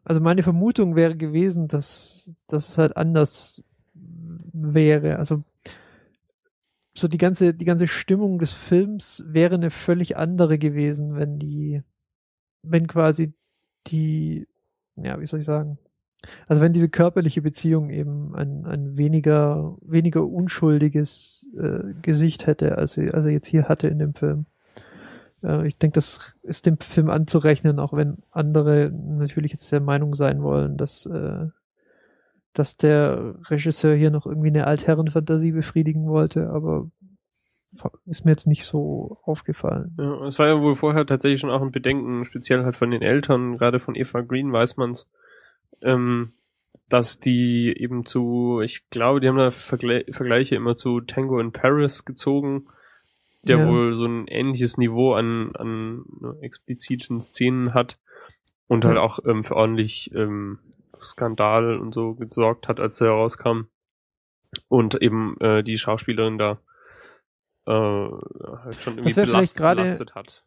[0.03, 5.17] also meine Vermutung wäre gewesen, dass, dass es halt anders wäre.
[5.17, 5.43] Also
[6.93, 11.81] so die ganze, die ganze Stimmung des Films wäre eine völlig andere gewesen, wenn die,
[12.63, 13.33] wenn quasi
[13.87, 14.47] die,
[14.95, 15.77] ja, wie soll ich sagen,
[16.47, 22.93] also wenn diese körperliche Beziehung eben ein, ein weniger, weniger unschuldiges äh, Gesicht hätte, als
[22.93, 24.45] sie, als er jetzt hier hatte in dem Film.
[25.43, 30.15] Äh, ich denke, das ist dem Film anzurechnen, auch wenn andere natürlich jetzt der Meinung
[30.15, 31.47] sein wollen, dass, äh,
[32.53, 36.89] dass der Regisseur hier noch irgendwie eine Altherrenfantasie befriedigen wollte, aber
[38.05, 39.95] ist mir jetzt nicht so aufgefallen.
[39.97, 43.01] Ja, es war ja wohl vorher tatsächlich schon auch ein Bedenken, speziell halt von den
[43.01, 45.09] Eltern, gerade von Eva Green weiß man's,
[45.81, 46.33] ähm,
[46.89, 51.53] dass die eben zu, ich glaube, die haben da Vergle Vergleiche immer zu Tango in
[51.53, 52.67] Paris gezogen,
[53.43, 53.67] der Ja.
[53.67, 56.03] wohl so ein ähnliches Niveau an, an
[56.41, 57.97] expliziten Szenen hat
[58.67, 60.59] und halt auch ähm, für ordentlich ähm,
[61.03, 63.63] Skandal und so gesorgt hat, als er rauskam.
[64.67, 66.59] Und eben äh, die Schauspielerin da
[67.65, 70.45] äh, halt schon irgendwie belast, gerade- belastet hat.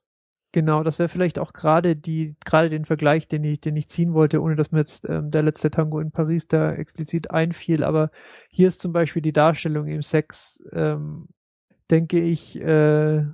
[0.53, 4.15] Genau, das wäre vielleicht auch gerade die, gerade den Vergleich, den ich, den ich ziehen
[4.15, 7.83] wollte, ohne dass mir jetzt ähm, der letzte Tango in Paris da explizit einfiel.
[7.83, 8.13] Aber
[8.51, 11.27] hier ist zum Beispiel die Darstellung im Sex, ähm,
[11.91, 13.25] denke ich, äh,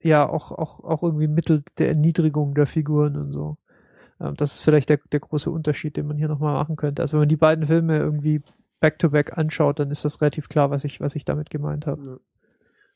[0.00, 3.58] ja auch auch auch irgendwie Mittel der Erniedrigung der Figuren und so.
[4.24, 7.02] Ähm, das ist vielleicht der der große Unterschied, den man hier nochmal machen könnte.
[7.02, 8.42] Also wenn man die beiden Filme irgendwie
[8.80, 11.86] back to back anschaut, dann ist das relativ klar, was ich was ich damit gemeint
[11.86, 12.04] habe.
[12.04, 12.18] Ja.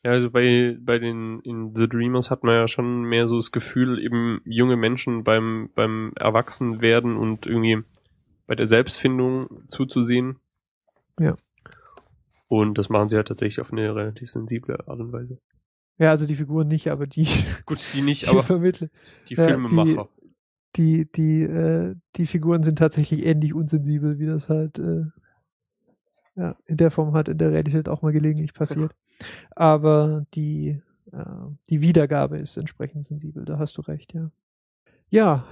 [0.04, 3.98] Also bei, bei den, in The Dreamers hat man ja schon mehr so das Gefühl,
[3.98, 7.82] eben junge Menschen beim, beim Erwachsenwerden und irgendwie
[8.46, 10.38] bei der Selbstfindung zuzusehen.
[11.18, 11.36] Ja.
[12.46, 15.40] Und das machen sie halt tatsächlich auf eine relativ sensible Art und Weise.
[15.98, 17.26] Ja, also die Figuren nicht, aber die,
[17.66, 18.90] Gut, die nicht, die aber vermitteln.
[19.28, 20.08] die ja, Filmemacher.
[20.78, 25.04] Die, die, äh, die Figuren sind tatsächlich ähnlich unsensibel, wie das halt äh,
[26.36, 28.92] ja, in der Form hat in der Realität auch mal gelegentlich passiert.
[29.50, 30.80] Aber die,
[31.12, 31.18] äh,
[31.68, 34.30] die Wiedergabe ist entsprechend sensibel, da hast du recht, ja.
[35.10, 35.44] Ja,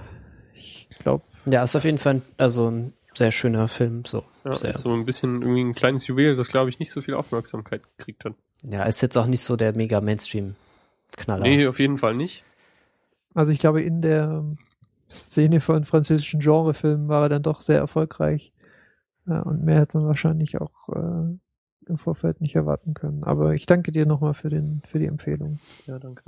[0.53, 4.23] ich glaube, Ja, ist auf jeden Fall ein, also ein sehr schöner Film, so.
[4.45, 4.69] Ja, sehr.
[4.69, 7.81] ist so ein bisschen irgendwie ein kleines Juwel, das glaube ich nicht so viel Aufmerksamkeit
[7.97, 8.33] gekriegt hat.
[8.63, 11.43] Ja, ist jetzt auch nicht so der mega Mainstream-Knaller.
[11.43, 12.43] Nee, auf jeden Fall nicht.
[13.33, 14.45] also ich glaube, in der
[15.09, 18.53] Szene von französischen Genrefilmen war er dann doch sehr erfolgreich.
[19.25, 21.37] Ja, und mehr hätte man wahrscheinlich auch äh,
[21.87, 23.23] im Vorfeld nicht erwarten können.
[23.23, 25.59] Aber ich danke dir nochmal für, den, für die Empfehlung.
[25.85, 26.23] Ja, danke.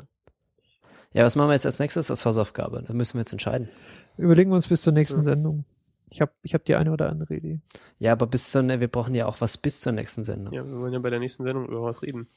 [1.13, 2.83] Ja, was machen wir jetzt als nächstes als Hausaufgabe?
[2.87, 3.69] Da müssen wir jetzt entscheiden.
[4.17, 5.23] Überlegen wir uns bis zur nächsten Ja.
[5.25, 5.65] Sendung.
[6.11, 7.59] Ich habe ich hab die eine oder andere Idee.
[7.99, 10.53] Ja, aber bis zur, wir brauchen ja auch was bis zur nächsten Sendung.
[10.53, 12.27] Ja, wir wollen ja bei der nächsten Sendung über was reden.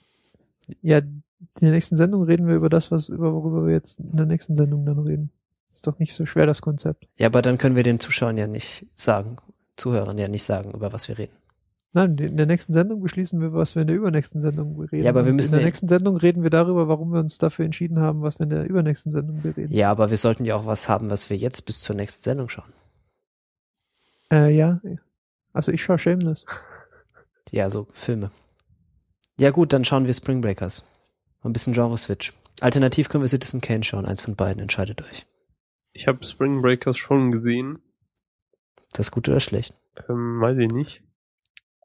[0.80, 1.22] Ja, in
[1.61, 4.57] der nächsten Sendung reden wir über das, was über worüber wir jetzt in der nächsten
[4.57, 5.30] Sendung dann reden.
[5.73, 7.09] Ist doch nicht so schwer das Konzept.
[7.16, 9.39] Ja, aber dann können wir den Zuschauern ja nicht sagen,
[9.77, 11.33] Zuhörern ja nicht sagen, über was wir reden.
[11.95, 15.05] Nein, in der nächsten Sendung beschließen wir, was wir in der übernächsten Sendung reden.
[15.05, 17.66] Ja, aber wir müssen in der nächsten Sendung reden wir darüber, warum wir uns dafür
[17.66, 19.73] entschieden haben, was wir in der übernächsten Sendung bereden.
[19.73, 22.49] Ja, aber wir sollten ja auch was haben, was wir jetzt bis zur nächsten Sendung
[22.49, 22.73] schauen.
[24.31, 24.81] Äh, ja.
[25.53, 26.45] Also ich schaue Shameless.
[27.51, 28.31] Ja, so Filme.
[29.37, 30.87] Ja gut, dann schauen wir Spring Breakers.
[31.43, 32.33] Ein bisschen Genre-Switch.
[32.62, 34.07] Alternativ können wir Citizen Kane schauen.
[34.07, 35.27] Eins von beiden, entscheidet euch.
[35.93, 37.78] Ich habe Spring Breakers schon gesehen.
[38.93, 39.74] Das ist gut oder schlecht?
[40.09, 41.03] Ähm, weiß ich nicht.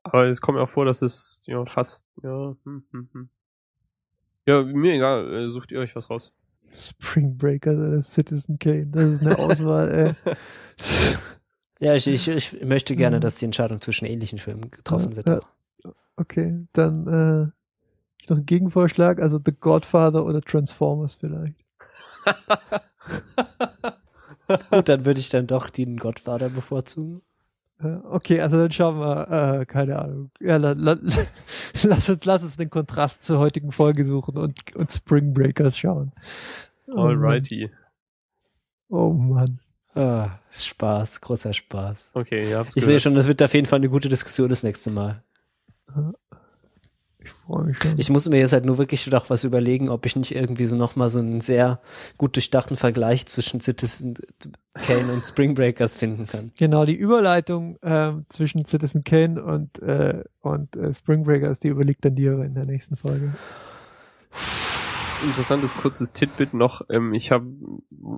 [0.04, 3.30] Aber es kommt mir auch vor, dass es ja fast, ja, hm, hm, hm.
[4.46, 6.34] Ja, mir egal, äh, sucht ihr euch was raus.
[6.74, 8.88] Spring Breaker, äh, Citizen Kane.
[8.88, 10.34] Das ist eine Auswahl, ey.
[11.80, 13.22] Ja, ich, ich, ich möchte gerne, Mhm.
[13.22, 15.46] dass die Entscheidung zwischen ähnlichen Filmen getroffen wird.
[16.16, 17.54] Okay, dann
[18.30, 21.64] Noch ein Gegenvorschlag, also The Godfather oder Transformers vielleicht.
[24.72, 27.22] Gut, dann würde ich dann doch den Godfather bevorzugen.
[27.82, 30.32] Ja, Okay, also dann schauen wir, äh, keine Ahnung.
[30.40, 30.98] Ja, la, la,
[31.84, 36.12] lass, uns, lass uns den Kontrast zur heutigen Folge suchen und, und Spring Breakers schauen.
[36.88, 37.02] Oh.
[37.02, 37.70] Alrighty.
[38.90, 39.60] Oh Mann.
[39.94, 42.12] Ah, Spaß, großer Spaß.
[42.14, 44.64] Okay, ihr habt's Ich sehe schon, das wird auf jeden Fall eine gute Diskussion das
[44.64, 45.24] nächste Mal.
[47.48, 47.94] Ich freue mich schon.
[47.98, 50.76] Ich muss mir jetzt halt nur wirklich noch was überlegen, ob ich nicht irgendwie so
[50.76, 51.80] nochmal so einen sehr
[52.18, 54.16] gut durchdachten Vergleich zwischen Citizen
[54.74, 56.52] Kane und Spring Breakers finden kann.
[56.60, 62.04] Genau, die Überleitung ähm, zwischen Citizen Kane und, äh, und äh, Spring Breakers, die überliegt
[62.04, 63.34] dann dir in der nächsten Folge.
[65.26, 66.82] Interessantes kurzes Titbit noch.
[66.90, 67.48] Ähm, ich habe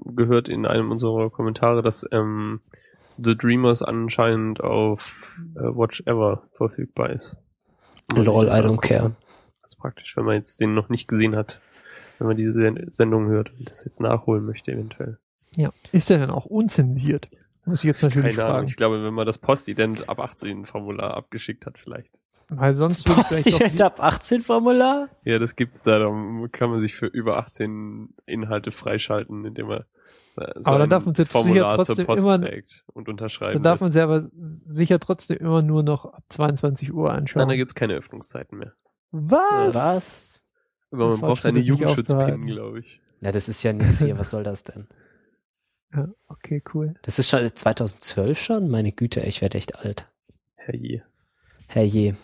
[0.06, 2.62] gehört in einem unserer Kommentare, dass ähm,
[3.18, 7.38] The Dreamers anscheinend auf äh, Watch Ever verfügbar ist.
[8.16, 9.16] Lol, das I don't care.
[9.62, 11.60] Das ist praktisch, wenn man jetzt den noch nicht gesehen hat.
[12.18, 15.18] Wenn man diese Sen- Sendung hört und das jetzt nachholen möchte eventuell.
[15.56, 15.70] Ja.
[15.92, 17.30] Ist der denn auch unzensiert?
[17.66, 18.56] Muss ich jetzt natürlich Keine Ahnung.
[18.58, 18.68] fragen.
[18.68, 22.14] Ich glaube, wenn man das Postident ab 18 Formular abgeschickt hat vielleicht.
[22.50, 23.18] Weil sonst doch,
[23.80, 25.08] ab 18 Formular?
[25.24, 26.00] Ja, das gibt's da.
[26.00, 26.08] Da
[26.52, 29.84] kann man sich für über 18 Inhalte freischalten, indem man
[30.38, 33.54] Aber sein dann darf man jetzt Formular sicher zur trotzdem Post immer- trägt und unterschreiben
[33.54, 37.42] dann darf man sie aber sicher trotzdem immer nur noch ab 22 Uhr anschauen.
[37.42, 38.74] Nein, da gibt's keine Öffnungszeiten mehr.
[39.12, 39.76] Was?
[39.76, 40.44] Was?
[40.92, 43.02] Aber man braucht eine Jugendschutzpin, glaube ich.
[43.22, 44.18] Na, das ist ja nix hier.
[44.18, 44.88] Was soll das denn?
[45.94, 46.96] Ja, okay, cool.
[47.02, 48.70] Das ist schon 2012 schon?
[48.70, 50.08] Meine Güte, ich werde echt alt.
[50.56, 51.04] Herrje.
[51.68, 52.16] Herrje.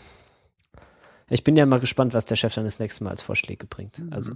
[1.29, 4.03] Ich bin ja mal gespannt, was der Chef dann das nächste Mal als Vorschläge bringt.
[4.11, 4.35] Also,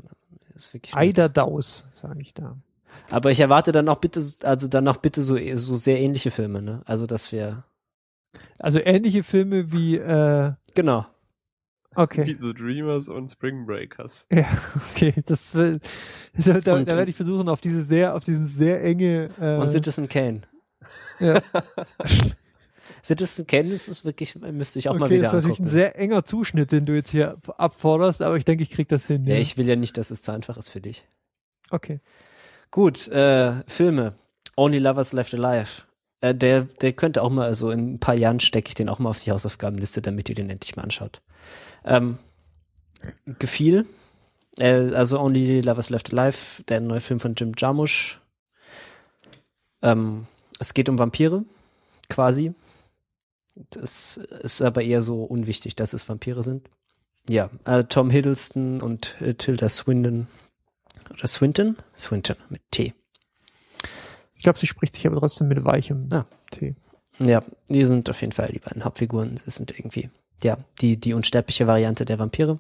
[0.54, 0.96] das ist wirklich.
[0.96, 2.58] Eider Daus, sage ich da.
[3.12, 6.62] Aber ich erwarte dann auch bitte, also dann auch bitte so, so sehr ähnliche Filme,
[6.62, 6.82] ne?
[6.86, 7.64] Also, dass wir,
[8.58, 11.06] Also ähnliche Filme wie, äh, genau.
[11.96, 12.38] Wie okay.
[12.40, 14.26] The Dreamers und Spring Breakers.
[14.32, 14.46] Ja,
[14.94, 15.14] okay.
[15.26, 15.80] Das da,
[16.62, 19.70] da, Und- da werde ich versuchen, auf diese sehr, auf diesen sehr enge, äh, Und
[19.72, 20.42] Citizen Kane.
[21.20, 21.42] ja,
[23.04, 25.70] Citizen Kane ist es wirklich, müsste ich auch okay, mal wieder ist natürlich ein angucken.
[25.70, 29.26] sehr enger Zuschnitt, den du jetzt hier abforderst, aber ich denke, ich krieg das hin.
[29.26, 31.08] Ja, ich will ja nicht, dass es zu einfach ist für dich.
[31.72, 32.00] okay.
[32.72, 34.14] Gut, äh, Filme.
[34.56, 35.84] Only Lovers Left Alive.
[36.22, 39.00] Äh, der, der könnte auch mal, also in ein paar Jahren stecke ich den auch
[39.00, 41.22] mal auf die Hausaufgabenliste, damit ihr den endlich mal anschaut.
[41.86, 42.18] Ähm,
[43.40, 43.86] gefiel.
[44.58, 48.20] Äh, also Only Lovers Left Alive, der neue Film von Jim Jarmusch.
[49.82, 50.28] Ähm,
[50.60, 51.46] es geht um Vampire,
[52.10, 52.54] quasi.
[53.72, 56.70] Das ist aber eher so unwichtig, dass es Vampire sind.
[57.28, 60.28] Ja, äh, Tom Hiddleston und äh, Tilda Swinton
[61.12, 61.78] oder Swinton?
[61.98, 62.94] Swinton mit T.
[64.38, 66.26] Ich glaube, sie spricht sich aber trotzdem mit weichem Ah.
[66.52, 66.76] Tee.
[67.20, 69.36] Ja, die sind auf jeden Fall die beiden Hauptfiguren.
[69.36, 70.10] Sie sind irgendwie,
[70.42, 72.60] ja, die, die unsterbliche Variante der Vampire.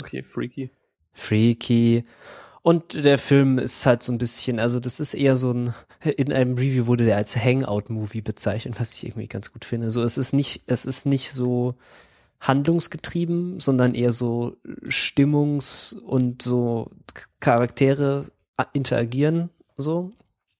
[0.00, 0.70] Okay, freaky.
[1.12, 2.04] Freaky.
[2.62, 6.32] Und der Film ist halt so ein bisschen, also das ist eher so ein, in
[6.32, 9.90] einem Review wurde der als Hangout-Movie bezeichnet, was ich irgendwie ganz gut finde.
[9.90, 11.74] So, es ist nicht, es ist nicht so
[12.42, 14.56] handlungsgetrieben, sondern eher so
[14.88, 16.90] Stimmungs- und so
[17.40, 18.26] Charaktere
[18.72, 20.12] interagieren, so.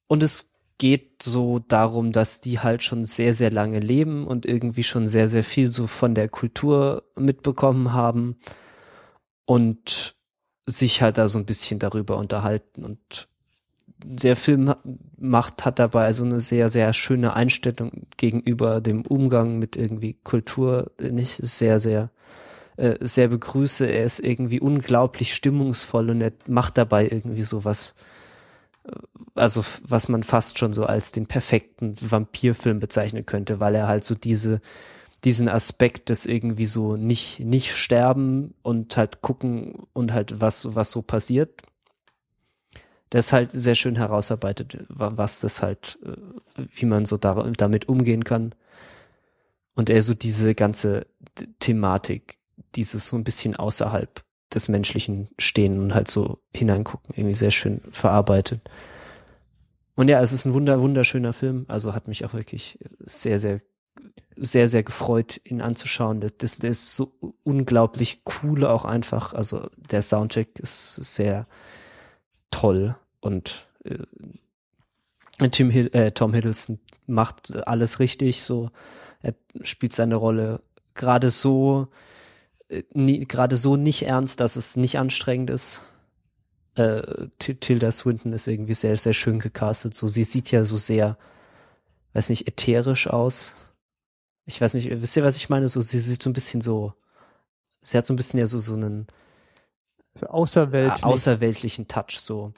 [0.06, 4.84] Und es geht so darum, dass die halt schon sehr, sehr lange leben und irgendwie
[4.84, 8.36] schon sehr, sehr viel so von der Kultur mitbekommen haben
[9.44, 10.16] und
[10.66, 13.28] sich halt da so ein bisschen darüber unterhalten und
[14.04, 14.74] der Film
[15.18, 20.90] macht, hat dabei so eine sehr, sehr schöne Einstellung gegenüber dem Umgang mit irgendwie Kultur,
[21.00, 22.10] den ich sehr, sehr,
[22.76, 23.86] äh, sehr begrüße.
[23.86, 27.94] Er ist irgendwie unglaublich stimmungsvoll und er macht dabei irgendwie so was,
[28.84, 28.92] äh,
[29.34, 34.04] also was man fast schon so als den perfekten Vampirfilm bezeichnen könnte, weil er halt
[34.04, 34.60] so diese,
[35.24, 40.90] diesen Aspekt des irgendwie so nicht, nicht sterben und halt gucken und halt was, was
[40.90, 41.62] so passiert.
[43.12, 47.34] Das ist halt sehr schön herausarbeitet, wa- was das halt, äh, wie man so da,
[47.58, 48.54] damit umgehen kann.
[49.74, 51.06] Und er so diese ganze
[51.60, 52.38] Thematik,
[52.74, 54.22] dieses so ein bisschen außerhalb
[54.54, 58.62] des Menschlichen stehen und halt so hineingucken, irgendwie sehr schön verarbeitet.
[59.94, 61.66] Und ja, es ist ein wunder, wunderschöner Film.
[61.68, 63.60] Also hat mich auch wirklich sehr, sehr,
[64.36, 66.20] sehr, sehr gefreut, ihn anzuschauen.
[66.20, 67.12] Das, das, der ist so
[67.44, 69.34] unglaublich cool auch einfach.
[69.34, 71.46] Also der Soundtrack ist sehr
[72.52, 73.98] toll und äh,
[75.50, 78.42] Tim Hill, äh, Tom Hiddleston macht alles richtig.
[78.42, 78.70] So,
[79.22, 80.62] er spielt seine Rolle
[80.94, 81.88] gerade so,
[82.68, 82.84] äh,
[83.24, 85.82] gerade so nicht ernst, dass es nicht anstrengend ist
[86.74, 89.94] äh, Ti- Tilda Swinton ist irgendwie sehr, sehr schön gecastet.
[89.94, 91.18] So, sie sieht ja so sehr,
[92.14, 93.56] weiß nicht, ätherisch aus.
[94.46, 95.68] Ich weiß nicht, wisst ihr, was ich meine?
[95.68, 96.94] So, sie sieht so ein bisschen so,
[97.82, 99.06] sie hat so ein bisschen ja so, so einen,
[100.14, 101.04] So außerweltlich.
[101.04, 102.52] außerweltlichen Touch so.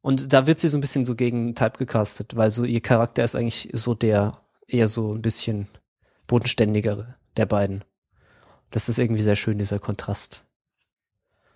[0.00, 3.24] Und da wird sie so ein bisschen so gegen Type gecastet, weil so ihr Charakter
[3.24, 4.32] ist eigentlich so der
[4.66, 5.68] eher so ein bisschen
[6.26, 7.84] bodenständigere der beiden.
[8.70, 10.44] Das ist irgendwie sehr schön, dieser Kontrast.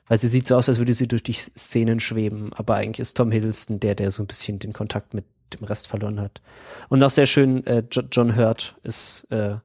[0.09, 3.17] Weil sie sieht so aus, als würde sie durch die Szenen schweben, aber eigentlich ist
[3.17, 6.41] Tom Hiddleston der, der so ein bisschen den Kontakt mit dem Rest verloren hat.
[6.89, 9.57] Und auch sehr schön, äh, Jo- John Hurt ist äh,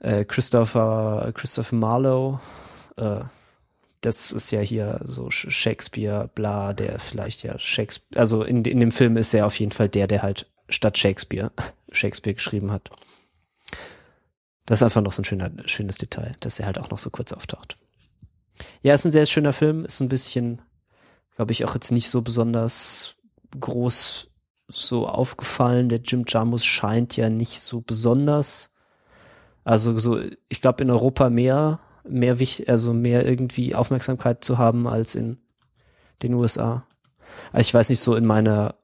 [0.00, 2.40] äh, Christopher, Christopher Marlowe,
[2.98, 3.24] äh,
[4.00, 8.80] das ist ja hier so Sh- Shakespeare, bla, der vielleicht ja Shakespeare, also in, in
[8.80, 11.50] dem Film ist er auf jeden Fall der, der halt statt Shakespeare
[11.92, 12.90] Shakespeare geschrieben hat.
[14.66, 17.10] Das ist einfach noch so ein schöner, schönes Detail, dass er halt auch noch so
[17.10, 17.78] kurz auftaucht.
[18.82, 20.60] Ja, ist ein sehr schöner Film, ist ein bisschen,
[21.36, 23.16] glaube ich, auch jetzt nicht so besonders
[23.58, 24.28] groß
[24.68, 25.88] so aufgefallen.
[25.88, 28.70] Der Jim Jarmus scheint ja nicht so besonders.
[29.64, 34.86] Also so, ich glaube in Europa mehr, mehr wichtig, also mehr irgendwie Aufmerksamkeit zu haben
[34.86, 35.38] als in
[36.22, 36.86] den USA.
[37.52, 38.74] Also ich weiß nicht, so in meiner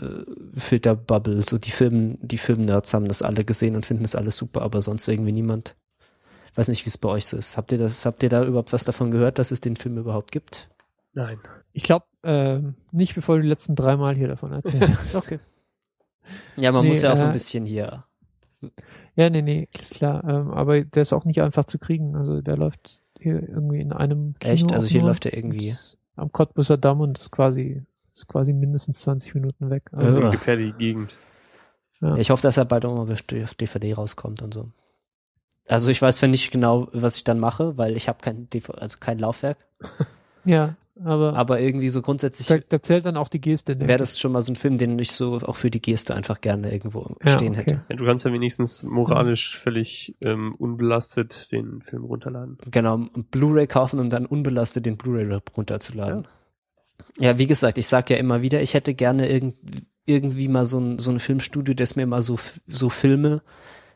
[0.00, 0.24] äh,
[0.54, 4.62] Filterbubble, so die Film, die Filmnerds haben das alle gesehen und finden das alles super,
[4.62, 5.76] aber sonst irgendwie niemand.
[6.54, 7.56] Weiß nicht, wie es bei euch so ist.
[7.56, 10.32] Habt ihr das, habt ihr da überhaupt was davon gehört, dass es den Film überhaupt
[10.32, 10.68] gibt?
[11.14, 11.38] Nein.
[11.72, 15.14] Ich glaube, ähm, nicht bevor du die letzten drei Mal hier davon erzählt hast.
[15.14, 15.38] Okay.
[16.56, 18.04] Ja, man Nee, muss ja auch so ein äh, bisschen hier.
[19.14, 20.22] Ja, nee, nee, ist klar.
[20.24, 22.16] Ähm, aber der ist auch nicht einfach zu kriegen.
[22.16, 24.72] Also der läuft hier irgendwie in einem Kino Echt?
[24.72, 25.76] Also hier läuft er irgendwie.
[26.16, 27.82] Am Cottbusser Damm und ist quasi,
[28.14, 29.84] ist quasi mindestens 20 Minuten weg.
[29.92, 30.24] Das ist Also, Ja.
[30.26, 31.14] eine gefährliche Gegend.
[32.00, 32.16] ja.
[32.16, 34.70] Ich hoffe, dass er bald auch mal auf DVD rauskommt und so.
[35.68, 38.74] Also ich weiß zwar nicht genau, was ich dann mache, weil ich habe kein DV
[38.74, 39.58] also kein Laufwerk,
[40.44, 43.74] ja, aber aber irgendwie so grundsätzlich da, da zählt dann auch die Geste.
[43.74, 46.14] denke wäre das schon mal so ein Film, den ich so auch für die Geste
[46.14, 47.60] einfach gerne irgendwo Ja, stehen okay.
[47.60, 47.84] hätte.
[47.88, 52.58] Ja, du kannst ja wenigstens moralisch völlig ähm, unbelastet den Film runterladen.
[52.70, 52.98] Genau,
[53.30, 56.26] Blu-ray kaufen und dann unbelastet den Blu-ray runterzuladen.
[57.18, 57.38] Ja.
[57.38, 59.56] wie gesagt, ich sag ja immer wieder, ich hätte gerne irgend,
[60.06, 63.42] irgendwie mal so ein, so ein Filmstudio, das mir mal so, so Filme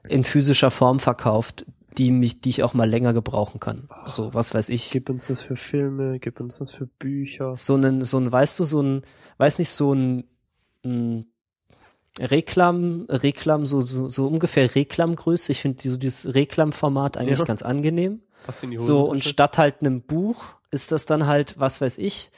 [0.08, 1.66] in physischer Form verkauft,
[1.98, 3.88] die mich, die ich auch mal länger gebrauchen kann.
[4.04, 4.90] So, was weiß ich.
[4.90, 7.54] Gib uns das für Filme, gib uns das für Bücher.
[7.56, 9.02] so einen, so ein, weißt du, so ein,
[9.38, 10.24] weiß nicht, so ein,
[10.84, 11.26] ein
[12.18, 15.52] Reklam, Reklam, so, so, so ungefähr Reklamgröße.
[15.52, 17.44] Ich finde so dieses Reklamformat eigentlich Ja.
[17.44, 18.22] ganz angenehm.
[18.46, 21.80] Hast du in die So, und statt halt einem Buch ist das dann halt, was
[21.80, 22.30] weiß ich,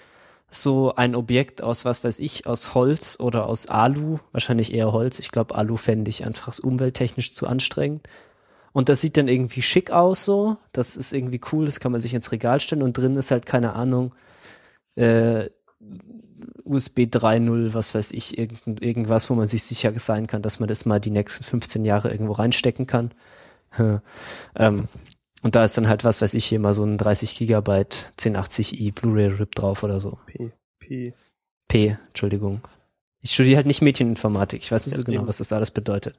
[0.50, 5.18] so ein Objekt aus, was weiß ich, aus Holz oder aus Alu, wahrscheinlich eher Holz.
[5.18, 8.08] Ich glaube, Alu fände ich einfach umwelttechnisch zu anstrengend.
[8.78, 10.56] Und das sieht dann irgendwie schick aus so.
[10.70, 13.44] Das ist irgendwie cool, das kann man sich ins Regal stellen und drin ist halt,
[13.44, 14.14] keine Ahnung,
[14.94, 15.50] äh,
[16.62, 20.68] USB 3.0, was weiß ich, irgend, irgendwas, wo man sich sicher sein kann, dass man
[20.68, 23.10] das mal die nächsten 15 Jahre irgendwo reinstecken kann.
[24.54, 24.86] ähm,
[25.42, 28.94] und da ist dann halt, was weiß ich, hier mal so ein 30 Gigabyte 1080i
[28.94, 30.20] Blu-ray-Rip drauf oder so.
[30.26, 31.14] P, P.
[31.66, 32.60] P, Entschuldigung.
[33.22, 34.62] Ich studiere halt nicht Medieninformatik.
[34.62, 35.26] Ich weiß nicht Ja, so genau, eben.
[35.26, 36.16] was das alles bedeutet.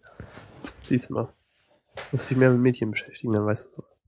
[0.81, 1.29] Siehst du mal.
[2.11, 4.01] Musst dich mehr mit Mädchen beschäftigen, dann weißt du sowas.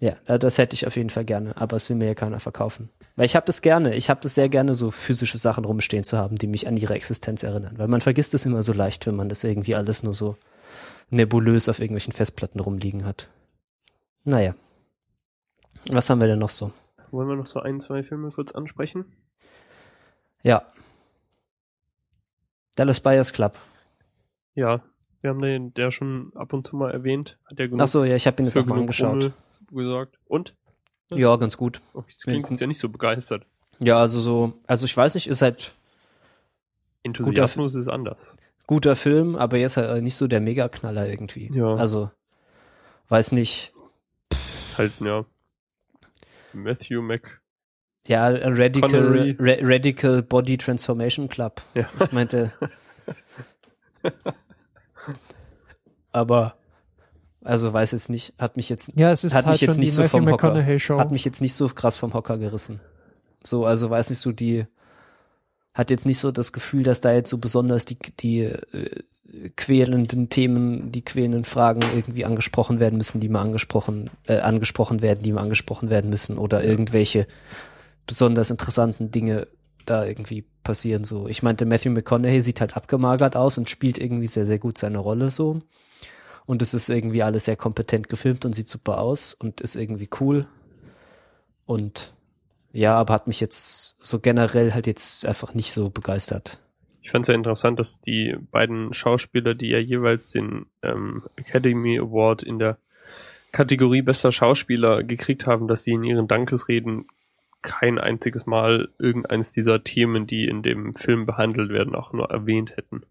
[0.00, 2.88] Ja, das hätte ich auf jeden Fall gerne, aber es will mir ja keiner verkaufen.
[3.16, 6.16] Weil ich habe das gerne, ich habe das sehr gerne, so physische Sachen rumstehen zu
[6.16, 7.74] haben, die mich an ihre Existenz erinnern.
[7.76, 10.36] Weil man vergisst es immer so leicht, wenn man das irgendwie alles nur so
[11.10, 13.28] nebulös auf irgendwelchen Festplatten rumliegen hat.
[14.24, 14.54] Naja.
[15.90, 16.72] Was haben wir denn noch so?
[17.10, 19.04] Wollen wir noch so ein, zwei Filme kurz ansprechen?
[20.42, 20.62] Ja.
[22.76, 23.54] Dallas Buyers Club.
[24.54, 24.82] Ja,
[25.20, 27.38] wir haben den der schon ab und zu mal erwähnt.
[27.46, 29.14] Hat der genug Ach so, ja, ich habe ihn jetzt auch mal angeschaut.
[29.14, 29.34] Rummel
[29.70, 30.18] gesorgt.
[30.26, 30.54] Und?
[31.12, 31.80] Ja, ganz gut.
[31.92, 33.46] Oh, das klingt jetzt ja nicht so begeistert.
[33.78, 35.72] Ja, also so, also ich weiß nicht, ist halt
[37.02, 38.36] Enthusiasmus ist anders.
[38.66, 41.50] guter Film, aber jetzt halt nicht so der Megaknaller irgendwie.
[41.52, 41.74] Ja.
[41.76, 42.10] Also,
[43.08, 43.72] weiß nicht.
[44.30, 45.24] ist halt, ja.
[46.52, 47.40] Matthew Mc.
[48.06, 49.36] Ja, Radical.
[49.38, 51.62] Ra Radical Body Transformation Club.
[51.74, 51.86] Ja.
[52.04, 52.52] Ich meinte.
[56.12, 56.54] aber,
[57.42, 59.94] also weiß jetzt nicht, hat mich jetzt, Ja, es ist Hat halt mich jetzt nicht
[59.94, 60.64] so vom Hocker.
[60.64, 62.80] Hat mich jetzt nicht so krass vom Hocker gerissen.
[63.42, 64.66] So, also weiß nicht so die,
[65.72, 69.02] hat jetzt nicht so das Gefühl, dass da jetzt so besonders die, die äh,
[69.56, 75.22] quälenden Themen, die quälenden Fragen irgendwie angesprochen werden müssen, die mal angesprochen, äh, angesprochen werden,
[75.22, 77.26] die mal angesprochen werden müssen oder irgendwelche
[78.06, 79.46] besonders interessanten Dinge
[79.86, 81.28] da irgendwie passieren so.
[81.28, 84.98] Ich meinte, Matthew McConaughey sieht halt abgemagert aus und spielt irgendwie sehr, sehr gut seine
[84.98, 85.62] Rolle so.
[86.46, 90.08] Und es ist irgendwie alles sehr kompetent gefilmt und sieht super aus und ist irgendwie
[90.20, 90.46] cool.
[91.66, 92.14] Und
[92.72, 96.58] ja, aber hat mich jetzt so generell halt jetzt einfach nicht so begeistert.
[97.02, 101.98] Ich fand es ja interessant, dass die beiden Schauspieler, die ja jeweils den ähm, Academy
[101.98, 102.78] Award in der
[103.52, 107.06] Kategorie bester Schauspieler gekriegt haben, dass die in ihren Dankesreden
[107.62, 112.76] kein einziges Mal irgendeines dieser Themen, die in dem Film behandelt werden, auch nur erwähnt
[112.76, 113.02] hätten.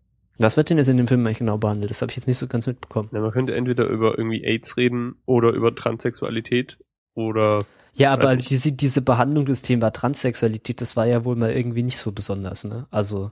[0.41, 1.89] Was wird denn jetzt in dem Film eigentlich genau behandelt?
[1.89, 3.09] Das habe ich jetzt nicht so ganz mitbekommen.
[3.11, 6.77] Ja, man könnte entweder über irgendwie AIDS reden oder über Transsexualität
[7.13, 8.49] oder Ja, aber nicht.
[8.49, 12.63] diese, diese Behandlung des Thema Transsexualität, das war ja wohl mal irgendwie nicht so besonders,
[12.63, 12.87] ne?
[12.89, 13.31] Also,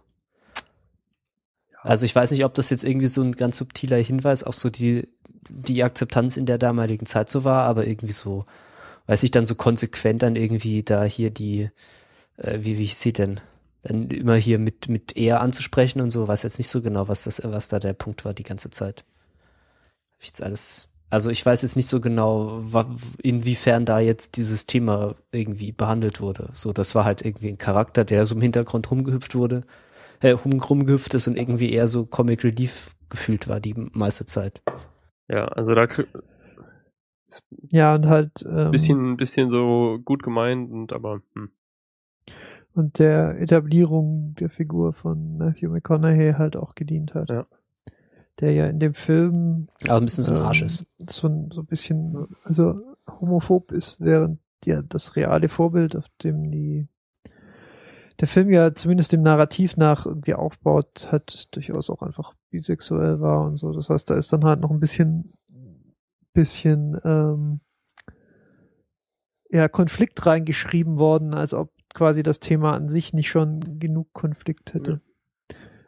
[1.82, 4.70] also ich weiß nicht, ob das jetzt irgendwie so ein ganz subtiler Hinweis auf so
[4.70, 5.08] die,
[5.50, 8.46] die Akzeptanz in der damaligen Zeit so war, aber irgendwie so,
[9.06, 11.70] weiß ich, dann so konsequent dann irgendwie da hier die,
[12.36, 13.40] äh, wie, wie hieß sie denn?
[13.84, 17.24] Dann immer hier mit, mit er anzusprechen und so, weiß jetzt nicht so genau, was
[17.24, 19.06] das, was da der Punkt war die ganze Zeit.
[20.14, 22.64] Hab ich jetzt alles, also ich weiß jetzt nicht so genau,
[23.22, 26.50] inwiefern da jetzt dieses Thema irgendwie behandelt wurde.
[26.54, 29.62] So, das war halt irgendwie ein Charakter, der so im Hintergrund rumgehüpft wurde,
[30.22, 34.62] äh, rum, rumgehüpft ist und irgendwie eher so Comic Relief gefühlt war die meiste Zeit.
[35.30, 35.88] ja, also da
[37.72, 41.52] Ja, und halt ähm, ein bisschen, bisschen so gut gemeint und aber hm.
[42.78, 47.30] Und der Etablierung der Figur von Matthew McConaughey halt auch gedient hat.
[47.30, 47.48] Ja.
[48.40, 50.86] Der ja in dem Film Aber ein bisschen so ein ähm, Arsch ist.
[51.10, 52.80] So ein, so ein bisschen, also
[53.20, 56.88] homophob ist, während ja das reale Vorbild, auf dem die
[58.20, 63.46] der Film ja zumindest dem Narrativ nach irgendwie aufbaut, hat durchaus auch einfach bisexuell war
[63.46, 63.72] und so.
[63.72, 65.34] Das heißt, da ist dann halt noch ein bisschen,
[66.34, 67.60] bisschen ähm,
[69.50, 74.74] ja, Konflikt reingeschrieben worden, als ob quasi das Thema an sich nicht schon genug Konflikt
[74.76, 75.02] hätte.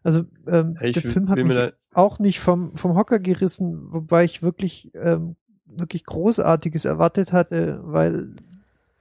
[0.04, 4.24] Also ähm, Ja, der Film hat mich da- auch nicht vom, vom Hocker gerissen, wobei
[4.24, 8.32] ich wirklich, ähm, wirklich Großartiges erwartet hatte, weil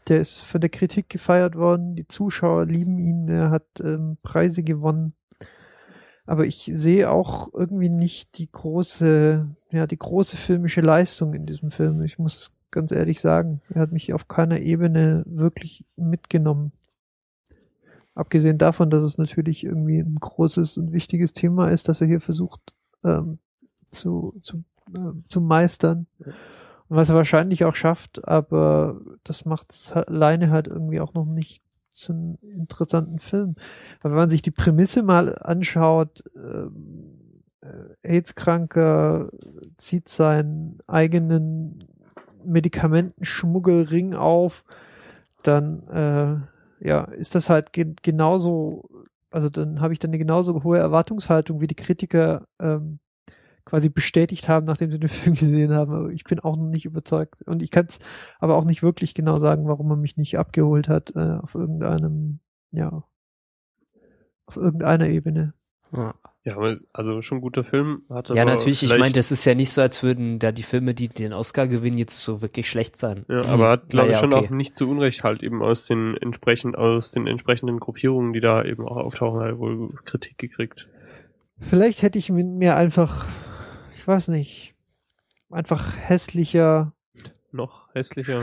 [0.09, 4.63] der ist von der Kritik gefeiert worden, die Zuschauer lieben ihn, er hat ähm, Preise
[4.63, 5.13] gewonnen.
[6.27, 11.71] Aber ich sehe auch irgendwie nicht die große, ja, die große filmische Leistung in diesem
[11.71, 12.03] Film.
[12.03, 13.63] Ich muss es ganz ehrlich sagen.
[13.73, 16.73] Er hat mich auf keiner Ebene wirklich mitgenommen.
[18.19, 22.21] Abgesehen davon, dass es natürlich irgendwie ein großes und wichtiges Thema ist, dass er hier
[22.21, 22.75] versucht
[23.05, 23.39] ähm,
[23.93, 26.09] zu, zu, äh, zu meistern.
[26.19, 31.27] Und was er wahrscheinlich auch schafft, aber das macht es alleine halt irgendwie auch noch
[31.27, 31.63] nicht
[31.93, 33.55] zu einem interessanten Film.
[34.01, 39.31] Aber wenn man sich die Prämisse mal anschaut, ähm, äh, AIDS-Kranker
[39.77, 41.85] zieht seinen eigenen
[42.45, 44.65] Medikamentenschmuggelring auf,
[45.45, 48.89] dann äh, ja, ist das halt ge genauso,
[49.31, 53.01] also dann habe ich dann eine genauso hohe Erwartungshaltung, wie die Kritiker ähm,
[53.69, 55.93] quasi bestätigt haben, nachdem sie den Film gesehen haben.
[55.93, 57.43] Aber ich bin auch noch nicht überzeugt.
[57.43, 57.99] Und ich kann es
[58.39, 62.41] aber auch nicht wirklich genau sagen, warum er mich nicht abgeholt hat äh, auf irgendeinem,
[62.71, 63.05] ja,
[64.47, 65.53] auf irgendeiner Ebene.
[66.45, 66.57] Ja,
[66.95, 68.03] also schon ein guter Film.
[68.09, 70.95] Hat ja natürlich, ich meine, das ist ja nicht so, als würden da die Filme,
[70.95, 73.27] die den Oscar gewinnen, jetzt so wirklich schlecht sein.
[73.29, 74.47] Ja, aber hat, glaube ich, Naja, schon okay.
[74.47, 78.65] auch nicht zu Unrecht halt eben aus den entsprechend, aus den entsprechenden Gruppierungen, die da
[78.65, 80.89] eben auch auftauchen, halt wohl Kritik gekriegt.
[81.61, 83.27] Vielleicht hätte ich mir- mir einfach,
[83.97, 84.75] ich weiß nicht,
[85.51, 86.93] einfach hässlicher,
[87.53, 88.43] Noch hässlicher.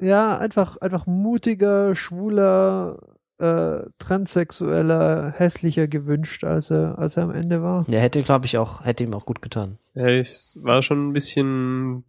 [0.00, 3.00] ja, einfach, einfach mutiger, schwuler,
[3.38, 7.84] äh, transsexueller, hässlicher gewünscht, als er, als er am Ende war.
[7.84, 9.78] Der hätte, glaube ich, auch, hätte ihm auch gut getan.
[9.94, 12.04] Ja, es war schon ein bisschen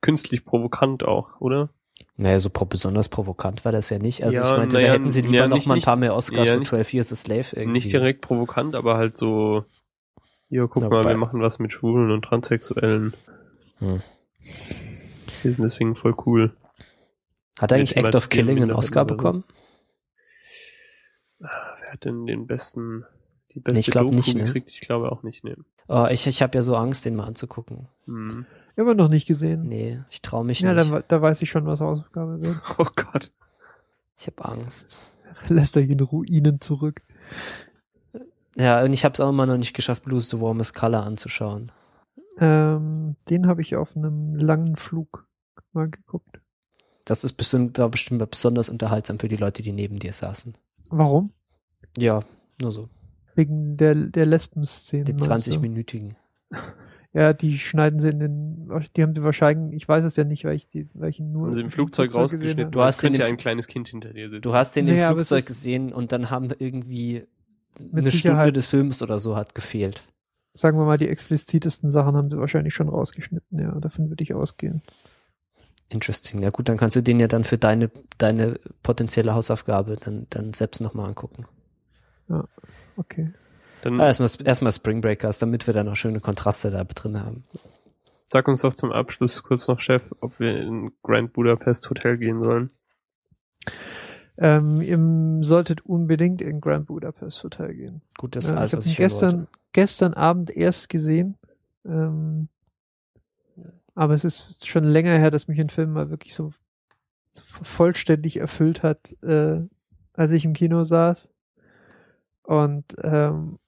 [0.00, 1.70] künstlich provokant auch, oder?
[2.16, 4.24] Naja, so besonders provokant war das ja nicht.
[4.24, 5.96] Also Ja, ich meinte, naja, da hätten sie lieber ja, noch nicht- mal ein paar
[5.96, 7.72] mehr Oscars ja, für nicht- 12 Years a Slave irgendwie.
[7.74, 9.64] Nicht direkt provokant, aber halt so,
[10.48, 13.12] hier, guck Na, mal, bei- wir machen was mit Schwulen und Transsexuellen.
[13.80, 14.00] Hm.
[15.42, 16.52] Wir sind deswegen voll cool.
[17.60, 19.42] Hat eigentlich Act of Killing einen Oscar oder so.
[21.38, 21.52] Bekommen?
[21.80, 23.04] Wer hat denn den besten,
[23.52, 24.44] die Nee, beste ich glaub Doku nicht, ne?
[24.44, 24.70] gekriegt?
[24.70, 25.56] Ich glaube auch nicht, ne.
[25.88, 27.88] Oh, ich ich habe ja so Angst, den mal anzugucken.
[28.06, 28.44] Hm.
[28.76, 29.68] Immer noch nicht gesehen.
[29.68, 30.90] Nee, ich traue mich ja, nicht.
[30.92, 32.60] dann, da weiß ich schon, was Hausaufgabe wird.
[32.78, 33.30] Oh Gott.
[34.18, 34.98] Ich habe Angst.
[35.48, 37.00] Lässt er in Ruinen zurück.
[38.56, 41.70] Ja, und ich habe es auch immer noch nicht geschafft, Blues the Warmest Color anzuschauen.
[42.38, 45.26] Ähm, den habe ich auf einem langen Flug
[45.72, 46.40] mal geguckt.
[47.04, 50.54] Das ist bestimmt, war bestimmt besonders unterhaltsam für die Leute, die neben dir saßen.
[50.90, 51.32] Warum?
[51.98, 52.20] Ja,
[52.60, 52.88] nur so.
[53.34, 55.04] Wegen der, der Lesben-Szene.
[55.04, 55.50] Die meinst du?
[55.52, 56.14] 20-minütigen.
[57.12, 60.44] Ja, die schneiden sie in den, die haben sie wahrscheinlich, ich weiß es ja nicht,
[60.44, 62.70] weil ich die, weil ich nur Haben sie im Flugzeug gesehen rausgeschnitten.
[62.72, 64.42] Du hast könnte den ja im- ein kleines Kind hinter dir sitzen.
[64.42, 67.24] Du hast den im Naja, es Flugzeug gesehen und dann haben irgendwie
[67.78, 68.56] Mit eine Stunde Sicherheit.
[68.56, 70.04] des Films oder so hat gefehlt.
[70.52, 74.34] Sagen wir mal, die explizitesten Sachen haben sie wahrscheinlich schon rausgeschnitten, ja, davon würde ich
[74.34, 74.82] ausgehen.
[75.88, 76.42] Interesting.
[76.42, 80.52] Ja gut, dann kannst du den ja dann für deine, deine potenzielle Hausaufgabe dann, dann
[80.52, 81.46] selbst nochmal angucken.
[82.96, 83.32] Okay.
[83.82, 87.44] Dann, erstmal, erstmal Spring Breakers, damit wir da noch schöne Kontraste da drin haben.
[88.24, 92.42] Sag uns doch zum Abschluss kurz noch, Chef, ob wir in Grand Budapest Hotel gehen
[92.42, 92.70] sollen.
[94.38, 98.02] Ähm, ihr solltet unbedingt in Grand Budapest Hotel gehen.
[98.18, 99.48] Gut, das ist Äh, alles, ich was habe ich gestern, wollte.
[99.72, 101.36] gestern Abend erst gesehen.
[101.84, 102.48] Ähm,
[103.96, 106.52] aber es ist schon länger her, dass mich ein Film mal wirklich so,
[107.32, 109.62] so vollständig erfüllt hat, äh,
[110.12, 111.28] als ich im Kino saß.
[112.42, 113.58] Und ähm,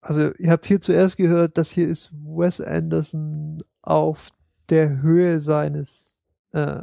[0.00, 4.30] also ihr habt hier zuerst gehört, das hier ist Wes Anderson auf
[4.68, 6.20] der Höhe seines
[6.52, 6.82] äh,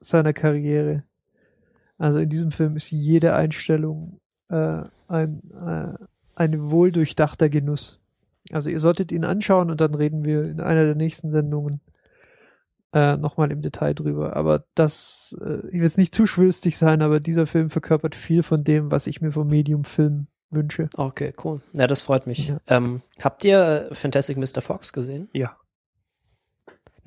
[0.00, 1.04] seiner Karriere.
[1.98, 5.94] Also in diesem Film ist jede Einstellung äh, ein, äh,
[6.34, 8.00] ein wohldurchdachter Genuss.
[8.52, 11.80] Also ihr solltet ihn anschauen und dann reden wir in einer der nächsten Sendungen
[12.92, 14.36] äh, nochmal im Detail drüber.
[14.36, 18.42] Aber das, äh, ich will jetzt nicht zu schwülstig sein, aber dieser Film verkörpert viel
[18.42, 20.88] von dem, was ich mir vom Medium Film wünsche.
[20.96, 21.60] Okay, cool.
[21.72, 22.48] Ja, das freut mich.
[22.48, 22.58] Ja.
[22.66, 24.62] Ähm, habt ihr äh, Fantastic Mr.
[24.62, 25.28] Fox gesehen?
[25.32, 25.56] Ja.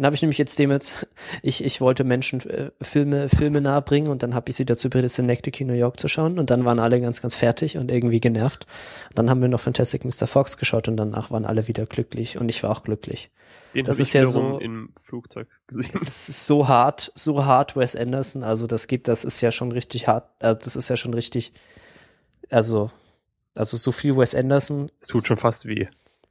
[0.01, 1.07] Dann habe ich nämlich jetzt dem jetzt,
[1.43, 5.45] ich, ich wollte Menschen äh, Filme, Filme nahebringen und dann habe ich sie dazu prädestiniert,
[5.61, 8.65] New York zu schauen und dann waren alle ganz, ganz fertig und irgendwie genervt.
[9.13, 10.25] Dann haben wir noch Fantastic Mr.
[10.25, 13.29] Fox geschaut und danach waren alle wieder glücklich und ich war auch glücklich.
[13.75, 15.91] Den Das ist ja so- im Flugzeug gesehen.
[15.93, 19.71] Es ist so hart, so hart Wes Anderson, also das geht, das ist ja schon
[19.71, 21.53] richtig hart, äh, das ist ja schon richtig,
[22.49, 22.89] also,
[23.53, 25.85] also so viel Wes Anderson Es tut schon fast weh.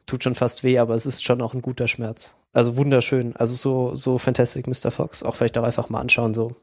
[0.06, 2.34] tut schon fast weh, aber es ist schon auch ein guter Schmerz.
[2.52, 3.36] Also wunderschön.
[3.36, 4.90] Also so, so Fantastic Mr.
[4.90, 5.22] Fox.
[5.22, 6.56] Auch vielleicht auch einfach mal anschauen, so.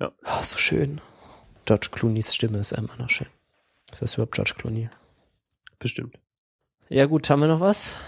[0.00, 0.12] Ja.
[0.22, 1.00] Ah, so schön.
[1.66, 3.28] George Clooney's Stimme ist immer noch schön.
[3.90, 4.88] Ist das überhaupt George Clooney?
[5.78, 6.18] Bestimmt.
[6.88, 7.98] Ja gut, haben wir noch was?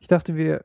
[0.00, 0.64] Ich dachte, wir,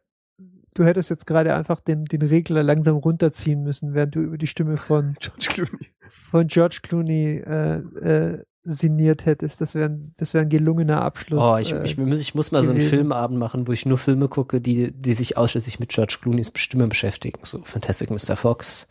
[0.75, 4.47] du hättest jetzt gerade einfach den, den Regler langsam runterziehen müssen, während du über die
[4.47, 5.87] Stimme von, George Clooney.
[6.09, 9.61] von George Clooney äh, äh, sinniert hättest.
[9.61, 11.41] Das wäre ein, das wäre ein gelungener Abschluss.
[11.43, 12.89] Oh, ich, äh, ich, muss- ich muss mal so einen gewesen.
[12.95, 16.87] Filmabend machen, wo ich nur Filme gucke, die, die sich ausschließlich mit George Clooney's Stimme
[16.87, 17.39] beschäftigen.
[17.43, 18.35] So Fantastic Mr.
[18.35, 18.87] Fox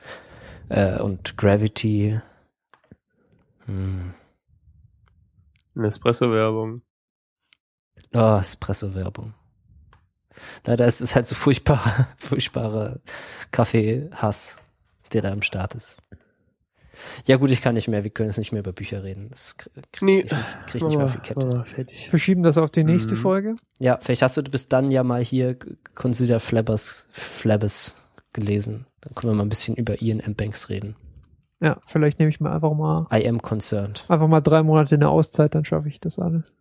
[0.68, 2.20] äh, und Gravity.
[3.66, 4.14] Hm.
[5.74, 6.82] Eine Espresso-Werbung.
[8.14, 9.34] Oh, Espresso-Werbung.
[10.66, 13.00] Na, da ist es halt so furchtbarer, furchtbarer
[13.50, 14.58] Kaffeehass,
[15.12, 16.02] der da am Start ist.
[17.26, 19.28] Ja gut, ich kann nicht mehr, wir können jetzt nicht mehr über Bücher reden.
[19.30, 20.20] Das krieg, Nee.
[20.20, 21.48] ich nicht, krieg ich nicht mehr auf die Kette.
[21.54, 22.08] Oh, fertig.
[22.08, 23.18] verschieben das auf die nächste Mhm.
[23.18, 23.56] Folge.
[23.78, 25.56] Ja, vielleicht hast du bis dann ja mal hier
[25.94, 27.94] Consider Flabbers, Flabbers
[28.32, 28.86] gelesen.
[29.00, 30.34] Dann können wir mal ein bisschen über Ian M.
[30.34, 30.96] Banks reden.
[31.60, 34.04] Ja, vielleicht nehme ich mir einfach mal I am concerned.
[34.08, 36.52] einfach mal drei Monate eine Auszeit, dann schaffe ich das alles.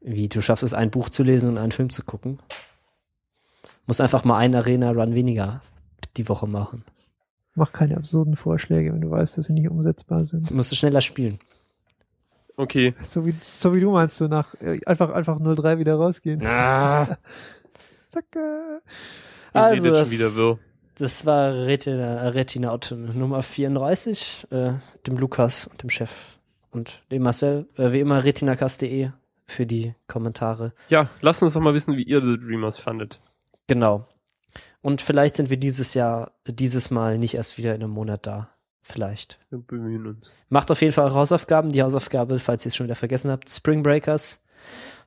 [0.00, 2.38] Wie, du schaffst es, ein Buch zu lesen und einen Film zu gucken?
[3.86, 5.62] Muss einfach mal einen Arena-Run weniger
[6.16, 6.84] die Woche machen.
[7.54, 10.50] Mach keine absurden Vorschläge, wenn du weißt, dass sie nicht umsetzbar sind.
[10.50, 11.38] Du musst schneller spielen.
[12.56, 12.94] Okay.
[13.02, 16.44] So wie, so wie du meinst, du nach äh, einfach einfach 03 wieder rausgehen.
[16.46, 17.18] Ah.
[18.10, 18.80] Zacke.
[19.52, 20.58] Also, das- schon wieder so.
[20.96, 24.72] Das war Retina, Retina Auto Nummer 34, äh,
[25.06, 26.38] dem Lukas und dem Chef
[26.70, 27.66] und dem Marcel.
[27.78, 29.08] Äh, wie immer retinacast.de
[29.46, 30.74] für die Kommentare.
[30.90, 33.18] Ja, lasst uns doch mal wissen, wie ihr The Dreamers fandet.
[33.68, 34.04] Genau.
[34.82, 38.50] Und vielleicht sind wir dieses Jahr, dieses Mal nicht erst wieder in einem Monat da.
[38.82, 39.38] Vielleicht.
[39.48, 40.34] Wir bemühen uns.
[40.48, 41.70] Macht auf jeden Fall eure Hausaufgaben.
[41.70, 44.42] Die Hausaufgabe, falls ihr es schon wieder vergessen habt, Spring Breakers,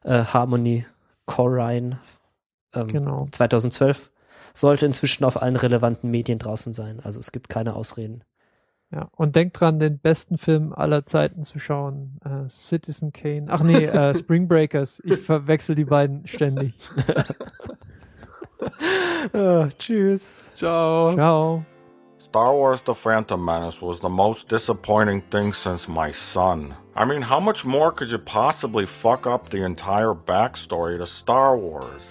[0.03, 0.85] äh, Harmony,
[1.25, 1.99] Corine,
[2.73, 3.27] ähm, Genau.
[3.31, 4.11] 2012.
[4.53, 7.01] Sollte inzwischen auf allen relevanten Medien draußen sein.
[7.01, 8.23] Also es gibt keine Ausreden.
[8.91, 12.17] Ja, und denkt dran, den besten Film aller Zeiten zu schauen.
[12.23, 13.47] Äh, Citizen Kane.
[13.49, 15.01] Ach nee, äh, Spring Breakers.
[15.03, 16.75] Ich verwechsel die beiden ständig.
[19.33, 20.53] Uh, Tschüss.
[20.55, 21.15] Ciao.
[21.15, 21.65] Ciao.
[22.19, 26.75] Star Wars The Phantom Menace was the most disappointing thing since my son.
[26.95, 31.57] I mean, how much more could you possibly fuck up the entire backstory to Star
[31.57, 32.01] Wars?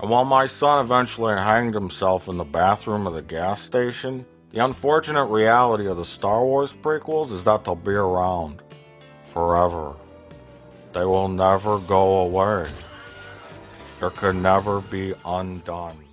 [0.00, 4.64] And while my son eventually hanged himself in the bathroom of the gas station, the
[4.64, 8.62] unfortunate reality of the Star Wars prequels is that they'll be around
[9.28, 9.94] forever.
[10.92, 12.66] They will never go away.
[14.00, 16.05] There could never be undone.